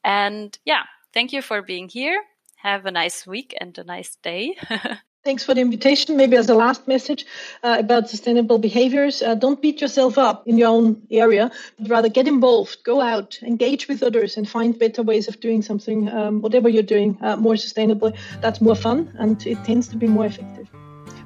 And 0.05 0.59
yeah, 0.65 0.83
thank 1.15 1.33
you 1.33 1.41
for 1.41 1.63
being 1.63 1.89
here. 1.89 2.21
Have 2.57 2.85
a 2.87 2.91
nice 2.91 3.27
week 3.27 3.55
and 3.61 3.77
a 3.79 3.85
nice 3.85 4.17
day. 4.23 4.57
Thanks 5.25 5.45
for 5.45 5.55
the 5.55 5.61
invitation. 5.61 6.17
Maybe 6.17 6.37
as 6.37 6.49
a 6.49 6.55
last 6.55 6.89
message 6.89 7.27
uh, 7.63 7.77
about 7.79 8.11
sustainable 8.11 8.59
behaviors, 8.59 9.23
uh, 9.23 9.37
don't 9.37 9.63
beat 9.63 9.81
yourself 9.81 10.19
up 10.19 10.49
in 10.49 10.59
your 10.59 10.69
own 10.69 11.01
area, 11.13 11.49
but 11.79 11.89
rather 11.89 12.09
get 12.09 12.27
involved, 12.27 12.83
go 12.83 13.01
out, 13.01 13.39
engage 13.43 13.87
with 13.87 14.03
others, 14.03 14.37
and 14.37 14.49
find 14.49 14.77
better 14.77 15.01
ways 15.01 15.29
of 15.29 15.39
doing 15.39 15.63
something, 15.63 16.09
um, 16.09 16.41
whatever 16.41 16.69
you're 16.69 16.83
doing, 16.83 17.17
uh, 17.23 17.37
more 17.37 17.55
sustainably. 17.55 18.17
That's 18.41 18.61
more 18.61 18.75
fun 18.75 19.15
and 19.21 19.47
it 19.47 19.63
tends 19.65 19.87
to 19.89 19.97
be 19.97 20.09
more 20.09 20.27
effective. 20.27 20.69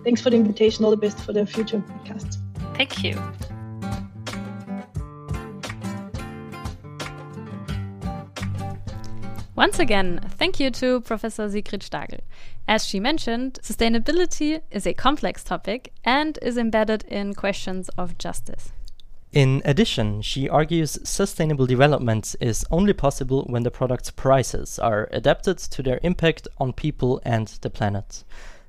Thanks 0.04 0.20
for 0.20 0.28
the 0.28 0.36
invitation. 0.36 0.84
All 0.84 0.90
the 0.90 0.98
best 0.98 1.18
for 1.18 1.32
the 1.32 1.46
future 1.46 1.78
podcasts. 1.78 2.36
Thank 2.74 3.02
you. 3.02 3.18
Once 9.56 9.78
again, 9.78 10.20
thank 10.36 10.60
you 10.60 10.70
to 10.70 11.00
Professor 11.00 11.48
Sigrid 11.48 11.80
Stagl. 11.80 12.20
As 12.68 12.84
she 12.84 12.98
mentioned, 12.98 13.60
sustainability 13.62 14.60
is 14.72 14.86
a 14.86 14.94
complex 14.94 15.44
topic 15.44 15.92
and 16.04 16.36
is 16.42 16.56
embedded 16.56 17.04
in 17.04 17.34
questions 17.34 17.88
of 17.90 18.18
justice. 18.18 18.72
In 19.32 19.62
addition, 19.64 20.22
she 20.22 20.48
argues 20.48 20.98
sustainable 21.04 21.66
development 21.66 22.34
is 22.40 22.64
only 22.70 22.92
possible 22.92 23.44
when 23.48 23.62
the 23.62 23.70
product's 23.70 24.10
prices 24.10 24.78
are 24.78 25.08
adapted 25.12 25.58
to 25.58 25.82
their 25.82 26.00
impact 26.02 26.48
on 26.58 26.72
people 26.72 27.20
and 27.24 27.46
the 27.60 27.70
planet. 27.70 28.24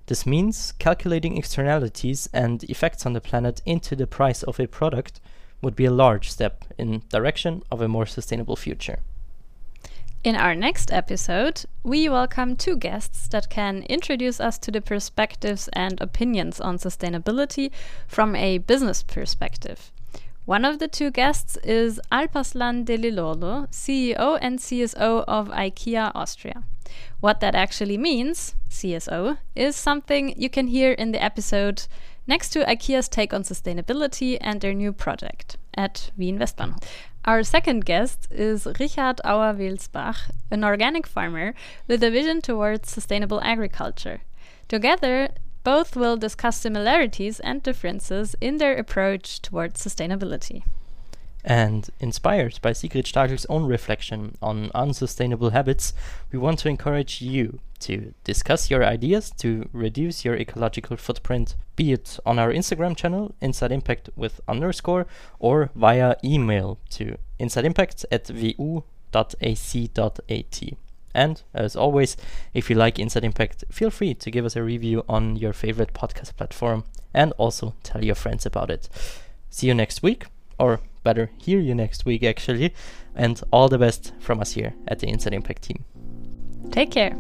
This 0.06 0.26
means 0.26 0.74
calculating 0.74 1.38
externalities 1.38 2.30
and 2.34 2.64
effects 2.66 3.06
on 3.06 3.14
the 3.14 3.22
planet 3.22 3.62
into 3.66 3.96
the 3.96 4.08
price 4.08 4.44
of 4.44 4.60
a 4.60 4.68
product 4.68 5.20
would 5.62 5.76
be 5.76 5.86
a 5.86 5.92
large 5.92 6.30
step 6.30 6.66
in 6.78 7.02
direction 7.10 7.64
of 7.72 7.82
a 7.82 7.88
more 7.88 8.06
sustainable 8.06 8.56
future. 8.56 9.00
In 10.24 10.36
our 10.36 10.56
next 10.56 10.92
episode, 10.92 11.64
we 11.84 12.10
welcome 12.10 12.56
two 12.56 12.76
guests 12.76 13.28
that 13.30 13.50
can 13.50 13.84
introduce 13.84 14.40
us 14.40 14.58
to 14.60 14.72
the 14.72 14.82
perspectives 14.82 15.70
and 15.74 16.02
opinions 16.02 16.60
on 16.60 16.78
sustainability 16.80 17.72
from 18.08 18.36
a 18.36 18.58
business 18.58 19.04
perspective. 19.04 19.92
One 20.46 20.66
of 20.66 20.80
the 20.80 20.88
two 20.88 21.12
guests 21.12 21.56
is 21.58 22.02
Alpaslan 22.12 22.86
Deliloglu, 22.86 23.70
CEO 23.70 24.40
and 24.42 24.60
CSO 24.60 25.24
of 25.28 25.50
IKEA 25.50 26.12
Austria. 26.16 26.64
What 27.20 27.40
that 27.42 27.54
actually 27.56 27.98
means, 27.98 28.56
CSO, 28.70 29.38
is 29.56 29.76
something 29.76 30.34
you 30.40 30.50
can 30.50 30.68
hear 30.68 30.94
in 30.94 31.12
the 31.12 31.24
episode 31.24 31.84
next 32.26 32.50
to 32.50 32.66
IKEA's 32.66 33.08
take 33.08 33.34
on 33.34 33.44
sustainability 33.44 34.38
and 34.42 34.62
their 34.62 34.74
new 34.74 34.92
project 34.92 35.58
at 35.78 36.12
Wien 36.18 36.40
Westbahnhof. 36.40 36.84
Our 37.26 37.44
second 37.44 37.84
guest 37.86 38.28
is 38.32 38.66
Richard 38.80 39.20
Auer-Welsbach, 39.26 40.32
an 40.50 40.64
organic 40.64 41.06
farmer 41.06 41.54
with 41.88 42.02
a 42.04 42.10
vision 42.10 42.42
towards 42.42 42.90
sustainable 42.90 43.42
agriculture. 43.42 44.22
Together, 44.70 45.30
both 45.64 45.98
will 45.98 46.16
discuss 46.16 46.58
similarities 46.58 47.42
and 47.42 47.62
differences 47.62 48.36
in 48.40 48.58
their 48.58 48.78
approach 48.78 49.42
towards 49.42 49.84
sustainability. 49.84 50.64
And 51.44 51.90
inspired 52.00 52.60
by 52.62 52.74
Sigrid 52.74 53.06
Stagl's 53.06 53.46
own 53.50 53.66
reflection 53.66 54.38
on 54.42 54.72
unsustainable 54.74 55.50
habits, 55.50 55.94
we 56.32 56.40
want 56.40 56.60
to 56.60 56.70
encourage 56.70 57.22
you 57.22 57.60
to 57.82 58.14
discuss 58.24 58.70
your 58.70 58.84
ideas 58.84 59.32
to 59.38 59.70
reduce 59.72 60.26
your 60.26 60.36
ecological 60.36 60.98
footprint, 60.98 61.56
be 61.76 61.92
it 61.92 62.20
on 62.26 62.40
our 62.40 62.52
Instagram 62.52 62.96
channel, 62.96 63.36
Inside 63.42 63.72
Impact 63.72 64.10
with 64.16 64.42
underscore, 64.48 65.06
or 65.40 65.70
via 65.76 66.16
email 66.24 66.80
to 66.92 67.18
insideimpact 67.40 68.06
at 68.12 68.30
wu.ac.at. 68.30 68.88
And 71.14 71.42
as 71.54 71.76
always, 71.76 72.16
if 72.54 72.70
you 72.70 72.76
like 72.76 73.00
Inside 73.00 73.24
Impact, 73.24 73.64
feel 73.72 73.90
free 73.90 74.14
to 74.14 74.32
give 74.32 74.46
us 74.46 74.56
a 74.56 74.64
review 74.64 75.04
on 75.10 75.36
your 75.36 75.54
favorite 75.54 75.94
podcast 75.94 76.36
platform 76.36 76.84
and 77.14 77.34
also 77.38 77.74
tell 77.84 78.04
your 78.04 78.16
friends 78.16 78.46
about 78.46 78.70
it. 78.70 78.90
See 79.50 79.68
you 79.68 79.74
next 79.74 80.04
week, 80.04 80.26
or 80.60 80.82
better, 81.04 81.32
hear 81.38 81.60
you 81.60 81.74
next 81.74 82.06
week 82.06 82.24
actually, 82.24 82.74
and 83.16 83.42
all 83.52 83.70
the 83.70 83.78
best 83.78 84.14
from 84.20 84.40
us 84.40 84.52
here 84.52 84.74
at 84.88 85.00
the 85.00 85.08
Inside 85.08 85.34
Impact 85.34 85.64
team. 85.64 85.86
Take 86.70 86.92
care. 86.92 87.16